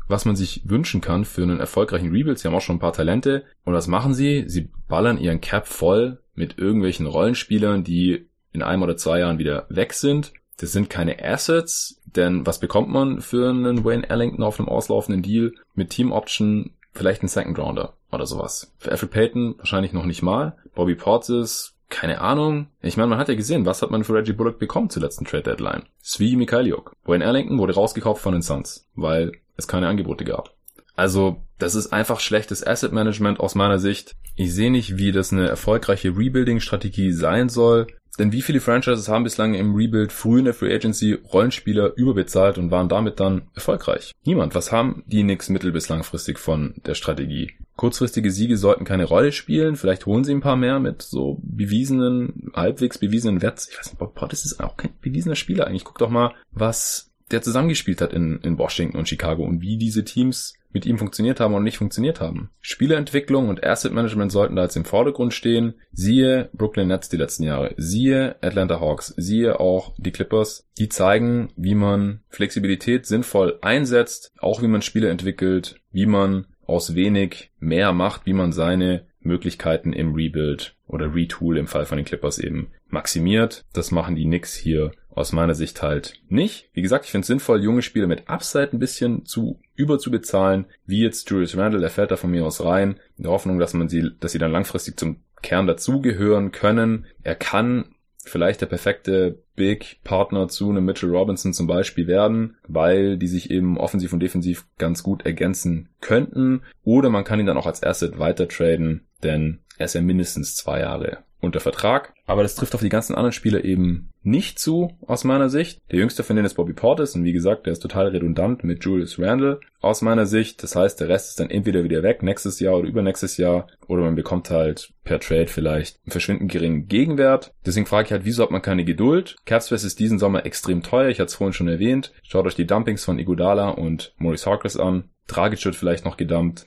was 0.07 0.25
man 0.25 0.35
sich 0.35 0.61
wünschen 0.65 1.01
kann 1.01 1.25
für 1.25 1.43
einen 1.43 1.59
erfolgreichen 1.59 2.11
Rebuild. 2.11 2.39
Sie 2.39 2.47
haben 2.47 2.55
auch 2.55 2.61
schon 2.61 2.77
ein 2.77 2.81
paar 2.81 2.93
Talente. 2.93 3.43
Und 3.63 3.73
was 3.73 3.88
machen 3.88 4.13
sie? 4.13 4.45
Sie 4.47 4.69
ballern 4.88 5.17
ihren 5.17 5.41
Cap 5.41 5.67
voll 5.67 6.19
mit 6.35 6.57
irgendwelchen 6.57 7.07
Rollenspielern, 7.07 7.83
die 7.83 8.27
in 8.51 8.61
einem 8.61 8.83
oder 8.83 8.97
zwei 8.97 9.19
Jahren 9.19 9.39
wieder 9.39 9.65
weg 9.69 9.93
sind. 9.93 10.33
Das 10.57 10.71
sind 10.71 10.89
keine 10.89 11.23
Assets, 11.23 12.01
denn 12.05 12.45
was 12.45 12.59
bekommt 12.59 12.89
man 12.89 13.19
für 13.19 13.49
einen 13.49 13.83
Wayne 13.83 14.09
Ellington 14.09 14.43
auf 14.43 14.59
einem 14.59 14.69
auslaufenden 14.69 15.21
Deal 15.21 15.53
mit 15.73 15.89
Team 15.89 16.11
Option 16.13 16.71
vielleicht 16.95 17.21
ein 17.21 17.27
Second 17.27 17.60
Rounder 17.60 17.93
oder 18.12 18.25
sowas. 18.25 18.73
Für 18.79 18.91
Alfred 18.91 19.12
Payton 19.12 19.55
wahrscheinlich 19.58 19.93
noch 19.93 20.05
nicht 20.05 20.23
mal. 20.23 20.55
Bobby 20.73 20.95
Portis, 20.95 21.75
keine 21.89 22.21
Ahnung. 22.21 22.67
Ich 22.81 22.97
meine, 22.97 23.10
man 23.10 23.19
hat 23.19 23.29
ja 23.29 23.36
gesehen, 23.36 23.65
was 23.65 23.81
hat 23.81 23.91
man 23.91 24.03
für 24.03 24.13
Reggie 24.13 24.34
Bullock 24.34 24.58
bekommen 24.60 24.89
zur 24.89 25.03
letzten 25.03 25.25
Trade 25.25 25.43
Deadline? 25.43 25.84
Svi 26.01 26.36
Mikhailiuk. 26.36 26.93
Wayne 27.05 27.23
Erlington 27.23 27.60
wurde 27.60 27.75
rausgekauft 27.75 28.21
von 28.21 28.34
den 28.34 28.41
Suns, 28.41 28.88
weil 28.95 29.34
es 29.58 29.67
keine 29.67 29.88
Angebote 29.88 30.25
gab. 30.25 30.55
Also, 30.95 31.41
das 31.58 31.75
ist 31.75 31.91
einfach 31.91 32.19
schlechtes 32.19 32.65
Asset 32.65 32.93
Management 32.93 33.39
aus 33.39 33.55
meiner 33.55 33.79
Sicht. 33.79 34.15
Ich 34.36 34.53
sehe 34.53 34.71
nicht, 34.71 34.97
wie 34.97 35.12
das 35.12 35.31
eine 35.31 35.47
erfolgreiche 35.47 36.10
Rebuilding-Strategie 36.10 37.12
sein 37.12 37.49
soll. 37.49 37.88
Denn 38.17 38.32
wie 38.32 38.41
viele 38.41 38.62
Franchises 38.62 39.10
haben 39.10 39.23
bislang 39.23 39.54
im 39.54 39.75
Rebuild 39.75 40.12
früh 40.12 40.39
in 40.39 40.45
der 40.45 40.54
Free 40.54 40.73
Agency 40.73 41.13
Rollenspieler 41.13 41.93
überbezahlt 41.95 42.58
und 42.58 42.71
waren 42.71 42.89
damit 42.89 43.19
dann 43.19 43.43
erfolgreich? 43.54 44.13
Niemand. 44.23 44.56
Was 44.56 44.71
haben 44.71 45.04
die 45.08 45.23
Knicks 45.23 45.49
mittel- 45.49 45.71
bis 45.71 45.89
langfristig 45.89 46.39
von 46.39 46.75
der 46.86 46.95
Strategie? 46.95 47.51
Kurzfristige 47.75 48.32
Siege 48.32 48.58
sollten 48.58 48.86
keine 48.86 49.04
Rolle 49.04 49.34
spielen. 49.34 49.75
Vielleicht 49.75 50.06
holen 50.06 50.23
sie 50.23 50.34
ein 50.34 50.41
paar 50.41 50.56
mehr 50.56 50.80
mit 50.80 51.01
so 51.01 51.39
bewiesenen, 51.43 52.51
halbwegs 52.54 52.97
bewiesenen 52.97 53.41
Werts. 53.41 53.67
Ich 53.69 53.78
weiß 53.78 53.88
nicht, 53.88 53.99
Bob 53.99 54.15
Potts 54.15 54.45
ist 54.45 54.62
auch 54.62 54.78
kein 54.78 54.93
bewiesener 55.01 55.36
Spieler 55.36 55.67
eigentlich. 55.67 55.84
Guck 55.84 55.97
doch 55.97 56.10
mal, 56.10 56.34
was 56.51 57.12
der 57.32 57.41
zusammengespielt 57.41 58.01
hat 58.01 58.13
in, 58.13 58.39
in 58.43 58.58
Washington 58.58 58.97
und 58.97 59.10
Chicago 59.10 59.43
und 59.43 59.62
wie 59.62 59.78
diese 59.78 60.06
Teams 60.06 60.54
mit 60.75 60.85
ihm 60.85 60.97
funktioniert 60.97 61.39
haben 61.39 61.53
und 61.53 61.63
nicht 61.63 61.77
funktioniert 61.77 62.19
haben. 62.19 62.51
Spieleentwicklung 62.59 63.47
und 63.47 63.63
Asset 63.63 63.93
Management 63.93 64.33
sollten 64.33 64.57
da 64.57 64.63
jetzt 64.63 64.75
im 64.75 64.83
Vordergrund 64.83 65.33
stehen. 65.33 65.75
Siehe 65.93 66.49
Brooklyn 66.51 66.89
Nets 66.89 67.07
die 67.07 67.15
letzten 67.15 67.43
Jahre, 67.43 67.73
siehe 67.77 68.35
Atlanta 68.41 68.81
Hawks, 68.81 69.13
siehe 69.15 69.61
auch 69.61 69.93
die 69.97 70.11
Clippers. 70.11 70.67
Die 70.77 70.89
zeigen, 70.89 71.53
wie 71.55 71.75
man 71.75 72.19
Flexibilität 72.27 73.05
sinnvoll 73.05 73.57
einsetzt, 73.61 74.33
auch 74.38 74.61
wie 74.61 74.67
man 74.67 74.81
Spiele 74.81 75.09
entwickelt, 75.09 75.77
wie 75.91 76.05
man 76.05 76.45
aus 76.67 76.93
wenig 76.93 77.51
mehr 77.57 77.93
macht, 77.93 78.25
wie 78.25 78.33
man 78.33 78.51
seine 78.51 79.07
Möglichkeiten 79.21 79.93
im 79.93 80.13
Rebuild 80.13 80.75
oder 80.88 81.15
Retool 81.15 81.57
im 81.57 81.67
Fall 81.67 81.85
von 81.85 81.97
den 81.97 82.05
Clippers 82.05 82.38
eben 82.38 82.67
maximiert. 82.88 83.63
Das 83.71 83.91
machen 83.91 84.17
die 84.17 84.25
Knicks 84.25 84.53
hier 84.53 84.91
aus 85.15 85.32
meiner 85.32 85.56
Sicht 85.56 85.82
halt 85.82 86.21
nicht. 86.30 86.69
Wie 86.73 86.82
gesagt, 86.82 87.06
ich 87.06 87.12
finde 87.12 87.21
es 87.21 87.28
sinnvoll, 87.28 87.63
junge 87.63 87.82
Spieler 87.82 88.08
mit 88.08 88.30
Upside 88.30 88.69
ein 88.73 88.80
bisschen 88.80 89.25
zu 89.25 89.60
überzubezahlen, 89.75 90.65
wie 90.86 91.01
jetzt 91.01 91.30
Julius 91.30 91.58
Randle, 91.58 91.80
der 91.80 91.89
fällt 91.89 92.12
da 92.12 92.17
von 92.17 92.32
mir 92.32 92.45
aus 92.45 92.63
rein, 92.63 92.99
in 93.17 93.23
der 93.23 93.32
Hoffnung, 93.32 93.58
dass 93.58 93.73
man 93.73 93.89
sie, 93.89 94.12
dass 94.19 94.34
sie 94.34 94.39
dann 94.39 94.51
langfristig 94.51 94.99
zum 94.99 95.21
Kern 95.41 95.67
dazugehören 95.67 96.51
können. 96.51 97.06
Er 97.23 97.36
kann 97.36 97.95
vielleicht 98.23 98.62
der 98.62 98.65
perfekte 98.65 99.39
Big 99.56 99.99
Partner 100.04 100.47
zu 100.47 100.69
einem 100.69 100.86
Mitchell 100.86 101.10
Robinson 101.10 101.54
zum 101.54 101.67
Beispiel 101.67 102.08
werden, 102.08 102.58
weil 102.67 103.17
die 103.17 103.28
sich 103.28 103.51
eben 103.51 103.78
offensiv 103.78 104.12
und 104.12 104.19
defensiv 104.19 104.65
ganz 104.78 105.04
gut 105.04 105.25
ergänzen 105.25 105.89
könnten. 106.01 106.63
Oder 106.84 107.10
man 107.10 107.23
kann 107.23 107.39
ihn 107.39 107.45
dann 107.45 107.58
auch 107.58 107.67
als 107.67 107.84
Asset 107.84 108.19
weiter 108.19 108.47
traden, 108.47 109.06
denn 109.23 109.60
er 109.78 109.86
ist 109.86 109.95
ja 109.95 110.01
mindestens 110.01 110.56
zwei 110.56 110.80
Jahre 110.80 111.19
unter 111.45 111.60
Vertrag. 111.60 112.13
Aber 112.25 112.43
das 112.43 112.55
trifft 112.55 112.75
auf 112.75 112.81
die 112.81 112.89
ganzen 112.89 113.15
anderen 113.15 113.31
Spieler 113.31 113.63
eben 113.63 114.10
nicht 114.23 114.58
zu, 114.58 114.97
aus 115.05 115.23
meiner 115.23 115.49
Sicht. 115.49 115.79
Der 115.91 115.99
jüngste 115.99 116.23
von 116.23 116.36
denen 116.36 116.45
ist 116.45 116.55
Bobby 116.55 116.73
Portis 116.73 117.15
und 117.15 117.23
wie 117.23 117.34
gesagt, 117.34 117.65
der 117.65 117.73
ist 117.73 117.81
total 117.81 118.08
redundant 118.08 118.63
mit 118.63 118.84
Julius 118.84 119.19
Randle 119.19 119.60
aus 119.81 120.01
meiner 120.01 120.25
Sicht. 120.25 120.63
Das 120.63 120.75
heißt, 120.75 120.99
der 120.99 121.10
Rest 121.10 121.29
ist 121.29 121.39
dann 121.39 121.51
entweder 121.51 121.84
wieder 121.84 122.01
weg 122.01 122.23
nächstes 122.23 122.60
Jahr 122.60 122.77
oder 122.77 122.88
übernächstes 122.88 123.38
Jahr 123.38 123.67
oder 123.88 124.01
man 124.01 124.15
bekommt 124.15 124.49
halt 124.49 124.91
per 125.03 125.19
Trade 125.19 125.47
vielleicht 125.47 125.99
einen 126.03 126.12
verschwindend 126.12 126.51
geringen 126.51 126.88
Gegenwert. 126.88 127.53
Deswegen 127.65 127.86
frage 127.86 128.08
ich 128.08 128.12
halt, 128.12 128.25
wieso 128.25 128.43
hat 128.43 128.51
man 128.51 128.63
keine 128.63 128.84
Geduld? 128.84 129.36
Capspace 129.45 129.84
ist 129.84 129.99
diesen 129.99 130.17
Sommer 130.17 130.45
extrem 130.45 130.81
teuer, 130.81 131.10
ich 131.10 131.19
hatte 131.19 131.27
es 131.27 131.36
vorhin 131.36 131.53
schon 131.53 131.67
erwähnt. 131.67 132.12
Schaut 132.23 132.47
euch 132.47 132.55
die 132.55 132.65
Dumpings 132.65 133.05
von 133.05 133.19
Iguodala 133.19 133.69
und 133.69 134.13
Maurice 134.17 134.49
Harkless 134.49 134.77
an. 134.77 135.10
Dragic 135.27 135.63
wird 135.65 135.75
vielleicht 135.75 136.05
noch 136.05 136.17
gedumpt. 136.17 136.65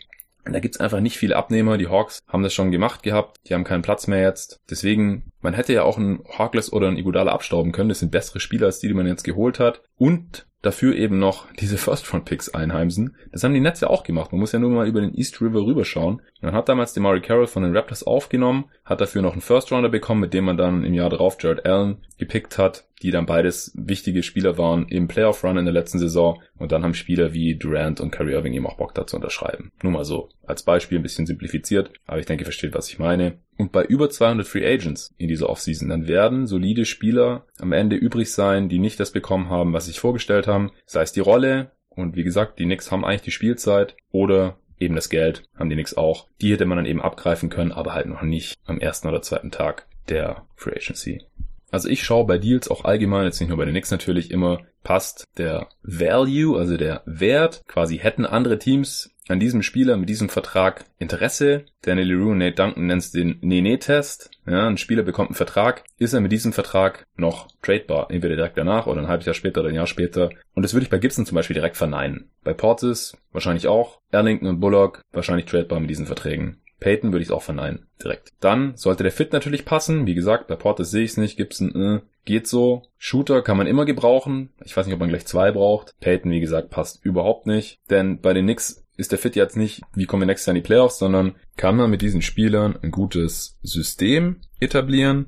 Da 0.52 0.60
gibt's 0.60 0.80
einfach 0.80 1.00
nicht 1.00 1.16
viele 1.16 1.36
Abnehmer. 1.36 1.78
Die 1.78 1.88
Hawks 1.88 2.20
haben 2.28 2.42
das 2.42 2.54
schon 2.54 2.70
gemacht 2.70 3.02
gehabt. 3.02 3.36
Die 3.48 3.54
haben 3.54 3.64
keinen 3.64 3.82
Platz 3.82 4.06
mehr 4.06 4.22
jetzt. 4.22 4.60
Deswegen, 4.70 5.32
man 5.40 5.54
hätte 5.54 5.72
ja 5.72 5.82
auch 5.82 5.98
einen 5.98 6.24
Harkless 6.28 6.72
oder 6.72 6.88
einen 6.88 6.98
Iguodala 6.98 7.32
abstauben 7.32 7.72
können. 7.72 7.88
Das 7.88 8.00
sind 8.00 8.12
bessere 8.12 8.40
Spieler 8.40 8.66
als 8.66 8.80
die, 8.80 8.88
die 8.88 8.94
man 8.94 9.06
jetzt 9.06 9.24
geholt 9.24 9.58
hat. 9.60 9.82
Und 9.96 10.46
dafür 10.62 10.94
eben 10.96 11.18
noch 11.18 11.46
diese 11.54 11.78
First-Round-Picks 11.78 12.50
einheimsen. 12.50 13.16
Das 13.32 13.44
haben 13.44 13.54
die 13.54 13.60
Nets 13.60 13.80
ja 13.80 13.88
auch 13.88 14.02
gemacht. 14.02 14.32
Man 14.32 14.40
muss 14.40 14.52
ja 14.52 14.58
nur 14.58 14.70
mal 14.70 14.88
über 14.88 15.00
den 15.00 15.14
East 15.14 15.40
River 15.40 15.64
rüberschauen. 15.64 16.22
Man 16.40 16.54
hat 16.54 16.68
damals 16.68 16.92
den 16.92 17.02
Murray 17.02 17.20
Carroll 17.20 17.46
von 17.46 17.62
den 17.62 17.76
Raptors 17.76 18.02
aufgenommen, 18.02 18.66
hat 18.84 19.00
dafür 19.00 19.22
noch 19.22 19.32
einen 19.32 19.40
First-Rounder 19.40 19.88
bekommen, 19.88 20.20
mit 20.20 20.34
dem 20.34 20.44
man 20.44 20.56
dann 20.56 20.84
im 20.84 20.94
Jahr 20.94 21.10
darauf 21.10 21.36
Jared 21.40 21.64
Allen 21.66 21.98
gepickt 22.18 22.58
hat, 22.58 22.87
die 23.02 23.10
dann 23.10 23.26
beides 23.26 23.72
wichtige 23.74 24.22
Spieler 24.22 24.58
waren 24.58 24.86
im 24.88 25.08
Playoff-Run 25.08 25.58
in 25.58 25.64
der 25.64 25.74
letzten 25.74 25.98
Saison. 25.98 26.42
Und 26.56 26.72
dann 26.72 26.82
haben 26.82 26.94
Spieler 26.94 27.32
wie 27.32 27.56
Durant 27.56 28.00
und 28.00 28.10
Kyrie 28.10 28.32
Irving 28.32 28.54
eben 28.54 28.66
auch 28.66 28.76
Bock 28.76 28.94
dazu 28.94 29.16
unterschreiben. 29.16 29.72
Nur 29.82 29.92
mal 29.92 30.04
so. 30.04 30.28
Als 30.46 30.62
Beispiel 30.62 30.98
ein 30.98 31.02
bisschen 31.02 31.26
simplifiziert, 31.26 31.92
aber 32.06 32.18
ich 32.18 32.26
denke, 32.26 32.42
ihr 32.42 32.46
versteht, 32.46 32.74
was 32.74 32.88
ich 32.88 32.98
meine. 32.98 33.38
Und 33.56 33.72
bei 33.72 33.84
über 33.84 34.08
200 34.08 34.46
Free 34.46 34.66
Agents 34.66 35.14
in 35.18 35.28
dieser 35.28 35.48
Offseason, 35.50 35.88
dann 35.88 36.06
werden 36.08 36.46
solide 36.46 36.84
Spieler 36.84 37.46
am 37.58 37.72
Ende 37.72 37.96
übrig 37.96 38.32
sein, 38.32 38.68
die 38.68 38.78
nicht 38.78 39.00
das 39.00 39.10
bekommen 39.10 39.50
haben, 39.50 39.72
was 39.72 39.84
sie 39.84 39.90
sich 39.90 40.00
vorgestellt 40.00 40.46
haben. 40.46 40.70
Sei 40.86 41.02
es 41.02 41.12
die 41.12 41.20
Rolle, 41.20 41.72
und 41.98 42.14
wie 42.14 42.22
gesagt, 42.22 42.60
die 42.60 42.64
Knicks 42.64 42.92
haben 42.92 43.04
eigentlich 43.04 43.22
die 43.22 43.32
Spielzeit 43.32 43.96
oder 44.12 44.58
eben 44.78 44.94
das 44.94 45.08
Geld, 45.08 45.42
haben 45.56 45.68
die 45.68 45.74
Knicks 45.74 45.94
auch. 45.94 46.28
Die 46.40 46.52
hätte 46.52 46.64
man 46.64 46.76
dann 46.76 46.86
eben 46.86 47.02
abgreifen 47.02 47.50
können, 47.50 47.72
aber 47.72 47.92
halt 47.92 48.06
noch 48.06 48.22
nicht 48.22 48.56
am 48.64 48.78
ersten 48.78 49.08
oder 49.08 49.20
zweiten 49.20 49.50
Tag 49.50 49.88
der 50.08 50.46
Free 50.54 50.76
Agency. 50.76 51.24
Also 51.70 51.88
ich 51.88 52.02
schaue 52.02 52.26
bei 52.26 52.38
Deals 52.38 52.70
auch 52.70 52.84
allgemein, 52.84 53.24
jetzt 53.24 53.40
nicht 53.40 53.48
nur 53.48 53.58
bei 53.58 53.64
den 53.64 53.74
Knicks 53.74 53.90
natürlich, 53.90 54.30
immer 54.30 54.60
passt 54.82 55.26
der 55.36 55.68
Value, 55.82 56.58
also 56.58 56.76
der 56.76 57.02
Wert. 57.04 57.62
Quasi 57.66 57.98
hätten 57.98 58.24
andere 58.24 58.58
Teams 58.58 59.10
an 59.28 59.40
diesem 59.40 59.62
Spieler 59.62 59.96
mit 59.96 60.08
diesem 60.08 60.28
Vertrag 60.28 60.86
Interesse. 60.98 61.66
Daniel 61.82 62.08
Leroux 62.08 62.30
und 62.30 62.38
Nate 62.38 62.54
Duncan 62.54 62.86
nennt 62.86 63.02
es 63.02 63.10
den 63.10 63.38
Nene-Test. 63.42 64.30
Ja, 64.46 64.66
ein 64.66 64.78
Spieler 64.78 65.02
bekommt 65.02 65.28
einen 65.28 65.36
Vertrag. 65.36 65.84
Ist 65.98 66.14
er 66.14 66.20
mit 66.20 66.32
diesem 66.32 66.52
Vertrag 66.52 67.06
noch 67.16 67.48
tradebar? 67.62 68.10
Entweder 68.10 68.36
direkt 68.36 68.56
danach 68.56 68.86
oder 68.86 69.02
ein 69.02 69.08
halbes 69.08 69.26
Jahr 69.26 69.34
später 69.34 69.60
oder 69.60 69.68
ein 69.68 69.74
Jahr 69.74 69.86
später. 69.86 70.30
Und 70.54 70.62
das 70.62 70.72
würde 70.72 70.84
ich 70.84 70.90
bei 70.90 70.98
Gibson 70.98 71.26
zum 71.26 71.36
Beispiel 71.36 71.54
direkt 71.54 71.76
verneinen. 71.76 72.30
Bei 72.42 72.54
Portis 72.54 73.16
wahrscheinlich 73.32 73.66
auch. 73.66 74.00
Erlington 74.10 74.48
und 74.48 74.60
Bullock 74.60 75.02
wahrscheinlich 75.12 75.46
tradebar 75.46 75.80
mit 75.80 75.90
diesen 75.90 76.06
Verträgen. 76.06 76.62
Peyton 76.80 77.12
würde 77.12 77.24
ich 77.24 77.32
auch 77.32 77.42
verneinen, 77.42 77.86
direkt. 78.02 78.32
Dann 78.40 78.76
sollte 78.76 79.02
der 79.02 79.12
Fit 79.12 79.32
natürlich 79.32 79.64
passen. 79.64 80.06
Wie 80.06 80.14
gesagt, 80.14 80.46
bei 80.46 80.56
Portis 80.56 80.90
sehe 80.90 81.04
ich 81.04 81.12
es 81.12 81.16
nicht, 81.16 81.36
Gibson, 81.36 81.74
äh, 81.74 82.00
geht 82.24 82.46
so. 82.46 82.82
Shooter 82.98 83.42
kann 83.42 83.56
man 83.56 83.66
immer 83.66 83.84
gebrauchen. 83.84 84.50
Ich 84.64 84.76
weiß 84.76 84.86
nicht, 84.86 84.94
ob 84.94 85.00
man 85.00 85.08
gleich 85.08 85.26
zwei 85.26 85.50
braucht. 85.50 85.94
Peyton, 86.00 86.30
wie 86.30 86.40
gesagt, 86.40 86.70
passt 86.70 87.04
überhaupt 87.04 87.46
nicht. 87.46 87.80
Denn 87.90 88.20
bei 88.20 88.32
den 88.32 88.44
Knicks 88.44 88.84
ist 88.96 89.12
der 89.12 89.18
Fit 89.18 89.36
jetzt 89.36 89.56
nicht, 89.56 89.82
wie 89.94 90.06
kommen 90.06 90.22
wir 90.22 90.26
nächstes 90.26 90.46
Jahr 90.46 90.56
in 90.56 90.62
die 90.62 90.66
Playoffs, 90.66 90.98
sondern 90.98 91.36
kann 91.56 91.76
man 91.76 91.90
mit 91.90 92.02
diesen 92.02 92.22
Spielern 92.22 92.78
ein 92.82 92.90
gutes 92.90 93.58
System 93.62 94.40
etablieren. 94.60 95.26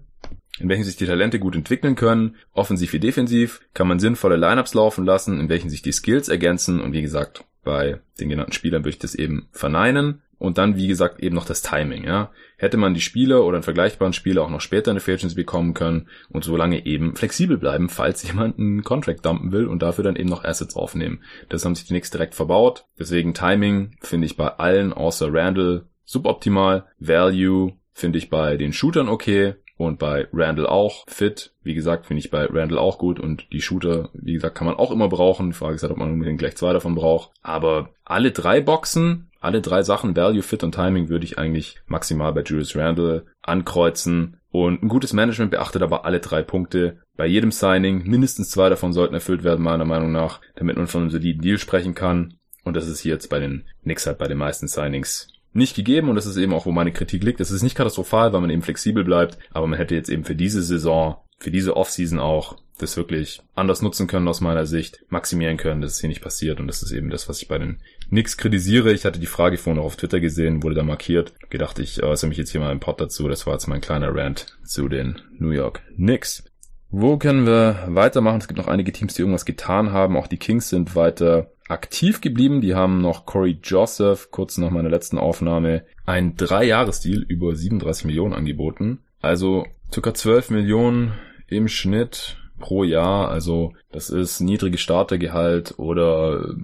in 0.59 0.69
welchen 0.69 0.85
sich 0.85 0.97
die 0.97 1.07
Talente 1.07 1.39
gut 1.39 1.57
entwickeln 1.57 1.95
können, 1.95 2.37
offensiv 2.53 2.93
wie 2.93 3.01
defensiv, 3.01 3.63
kann 3.73 3.89
man 3.89 3.99
sinnvolle 3.99 4.37
Lineups 4.37 4.75
laufen 4.75 5.07
lassen, 5.07 5.41
in 5.41 5.49
welchen 5.49 5.71
sich 5.71 5.81
die 5.81 5.93
Skills 5.93 6.29
ergänzen 6.29 6.83
und 6.83 6.93
wie 6.93 7.01
gesagt, 7.01 7.45
bei 7.71 8.01
den 8.19 8.29
genannten 8.29 8.53
Spielern 8.53 8.83
würde 8.83 8.91
ich 8.91 8.99
das 8.99 9.15
eben 9.15 9.47
verneinen. 9.53 10.23
Und 10.39 10.59
dann, 10.59 10.77
wie 10.77 10.89
gesagt, 10.89 11.21
eben 11.21 11.37
noch 11.37 11.45
das 11.45 11.63
Timing, 11.63 12.03
ja. 12.03 12.33
Hätte 12.57 12.79
man 12.79 12.95
die 12.95 13.01
Spieler 13.01 13.45
oder 13.45 13.59
einen 13.59 13.63
vergleichbaren 13.63 14.13
Spieler 14.13 14.43
auch 14.43 14.51
noch 14.51 14.61
später 14.61 14.91
eine 14.91 14.99
Free 14.99 15.13
Agency 15.13 15.37
bekommen 15.37 15.73
können 15.73 16.09
und 16.31 16.43
so 16.43 16.57
lange 16.57 16.85
eben 16.85 17.15
flexibel 17.15 17.59
bleiben, 17.59 17.89
falls 17.89 18.23
jemand 18.27 18.59
einen 18.59 18.83
Contract 18.83 19.25
dumpen 19.25 19.53
will 19.53 19.67
und 19.67 19.83
dafür 19.83 20.03
dann 20.03 20.17
eben 20.17 20.29
noch 20.29 20.43
Assets 20.43 20.75
aufnehmen. 20.75 21.23
Das 21.49 21.65
haben 21.65 21.77
sich 21.77 21.85
die 21.85 21.93
Knicks 21.93 22.11
direkt 22.11 22.35
verbaut. 22.35 22.87
Deswegen 22.99 23.35
Timing 23.35 23.97
finde 24.01 24.27
ich 24.27 24.37
bei 24.37 24.49
allen 24.49 24.93
außer 24.93 25.33
Randall 25.33 25.85
suboptimal. 26.05 26.87
Value 26.99 27.75
finde 27.93 28.19
ich 28.19 28.31
bei 28.31 28.57
den 28.57 28.73
Shootern 28.73 29.09
okay 29.09 29.55
und 29.87 29.99
bei 29.99 30.29
Randall 30.33 30.67
auch 30.67 31.05
fit. 31.09 31.53
Wie 31.63 31.75
gesagt, 31.75 32.07
finde 32.07 32.21
ich 32.21 32.31
bei 32.31 32.45
Randall 32.47 32.79
auch 32.79 32.99
gut 32.99 33.19
und 33.19 33.47
die 33.53 33.63
Shooter, 33.63 34.11
wie 34.13 34.35
gesagt, 34.35 34.57
kann 34.57 34.67
man 34.67 34.77
auch 34.77 34.91
immer 34.91 35.09
brauchen. 35.09 35.51
Die 35.51 35.57
Frage 35.57 35.75
ist 35.75 35.83
halt, 35.83 35.93
ob 35.93 35.99
man 35.99 36.13
unbedingt 36.13 36.39
gleich 36.39 36.57
zwei 36.57 36.73
davon 36.73 36.95
braucht. 36.95 37.31
Aber 37.43 37.91
alle 38.05 38.31
drei 38.31 38.61
Boxen 38.61 39.31
alle 39.41 39.63
drei 39.63 39.83
Sachen, 39.83 40.15
Value, 40.15 40.43
Fit 40.43 40.63
und 40.63 40.75
Timing, 40.75 41.09
würde 41.09 41.25
ich 41.25 41.39
eigentlich 41.39 41.77
maximal 41.87 42.33
bei 42.33 42.43
Julius 42.43 42.77
Randle 42.77 43.25
ankreuzen. 43.41 44.37
Und 44.51 44.83
ein 44.83 44.89
gutes 44.89 45.15
Management 45.15 45.51
beachtet 45.51 45.83
aber 45.83 46.05
alle 46.05 46.21
drei 46.21 46.43
Punkte. 46.43 46.99
Bei 47.17 47.27
jedem 47.27 47.51
Signing, 47.51 48.07
mindestens 48.07 48.51
zwei 48.51 48.69
davon 48.69 48.93
sollten 48.93 49.15
erfüllt 49.15 49.43
werden, 49.43 49.65
meiner 49.65 49.87
Meinung 49.87 50.13
nach, 50.13 50.41
damit 50.57 50.77
man 50.77 50.89
von 50.89 51.03
einem 51.03 51.11
soliden 51.11 51.41
Deal 51.41 51.59
sprechen 51.59 51.95
kann. 51.95 52.35
Und 52.65 52.77
das 52.77 52.87
ist 52.87 53.01
hier 53.01 53.15
jetzt 53.15 53.31
bei 53.31 53.39
den 53.39 53.65
Knicks 53.83 54.07
halt 54.07 54.19
bei 54.19 54.29
den 54.29 54.37
meisten 54.37 54.69
Signings 54.69 55.29
nicht 55.53 55.75
gegeben 55.75 56.09
und 56.09 56.17
das 56.17 56.27
ist 56.27 56.37
eben 56.37 56.53
auch, 56.53 56.67
wo 56.67 56.73
meine 56.73 56.93
Kritik 56.93 57.25
liegt. 57.25 57.41
Das 57.41 57.51
ist 57.51 57.63
nicht 57.63 57.77
katastrophal, 57.77 58.33
weil 58.33 58.41
man 58.41 58.51
eben 58.51 58.63
flexibel 58.63 59.05
bleibt, 59.05 59.39
aber 59.53 59.67
man 59.67 59.79
hätte 59.79 59.95
jetzt 59.95 60.09
eben 60.09 60.25
für 60.25 60.37
diese 60.37 60.63
Saison, 60.63 61.17
für 61.39 61.51
diese 61.51 61.77
Offseason 61.77 62.19
auch 62.19 62.57
das 62.79 62.97
wirklich 62.97 63.43
anders 63.55 63.83
nutzen 63.83 64.07
können 64.07 64.29
aus 64.29 64.41
meiner 64.41 64.65
Sicht, 64.65 65.05
maximieren 65.09 65.57
können, 65.57 65.81
dass 65.81 65.93
es 65.93 66.01
hier 66.01 66.09
nicht 66.09 66.23
passiert 66.23 66.61
und 66.61 66.67
das 66.67 66.83
ist 66.83 66.93
eben 66.93 67.11
das, 67.11 67.29
was 67.29 67.43
ich 67.43 67.49
bei 67.49 67.59
den 67.59 67.79
Knicks 68.09 68.37
kritisiere. 68.37 68.93
Ich 68.93 69.05
hatte 69.05 69.21
die 69.21 69.27
Frage 69.27 69.59
vorhin 69.59 69.79
noch 69.79 69.87
auf 69.87 69.97
Twitter 69.97 70.21
gesehen, 70.21 70.63
wurde 70.63 70.77
da 70.77 70.83
markiert, 70.83 71.35
gedacht, 71.51 71.79
ich 71.79 72.03
äußere 72.03 72.29
mich 72.29 72.39
jetzt 72.39 72.51
hier 72.51 72.61
mal 72.61 72.73
im 72.73 72.81
Pod 72.81 73.01
dazu. 73.01 73.29
Das 73.29 73.47
war 73.47 73.55
jetzt 73.55 73.67
mein 73.67 73.81
kleiner 73.81 74.15
Rant 74.15 74.59
zu 74.65 74.89
den 74.89 75.21
New 75.39 75.51
York 75.51 75.83
Knicks. 75.97 76.45
Wo 76.93 77.19
können 77.19 77.47
wir 77.47 77.85
weitermachen? 77.87 78.41
Es 78.41 78.49
gibt 78.49 78.59
noch 78.59 78.67
einige 78.67 78.93
Teams, 78.93 79.15
die 79.15 79.23
irgendwas 79.23 79.45
getan 79.45 79.93
haben. 79.93 80.17
Auch 80.17 80.27
die 80.27 80.39
Kings 80.39 80.71
sind 80.71 80.97
weiter 80.97 81.53
aktiv 81.71 82.21
geblieben. 82.21 82.61
Die 82.61 82.75
haben 82.75 83.01
noch 83.01 83.27
Corey 83.27 83.59
Joseph, 83.63 84.31
kurz 84.31 84.59
nach 84.59 84.71
meiner 84.71 84.91
letzten 84.91 85.19
Aufnahme, 85.19 85.85
ein 86.07 86.37
Drei-Jahres-Deal 86.37 87.23
über 87.23 87.55
37 87.55 88.07
Millionen 88.07 88.35
angeboten. 88.35 89.01
Also 89.21 89.67
circa 89.93 90.15
12 90.15 90.51
Millionen 90.51 91.13
im 91.47 91.69
Schnitt 91.69 92.37
pro 92.61 92.85
Jahr. 92.85 93.29
Also 93.29 93.73
das 93.91 94.11
ist 94.11 94.41
niedriges 94.41 94.81
Startergehalt 94.81 95.75
oder 95.79 96.55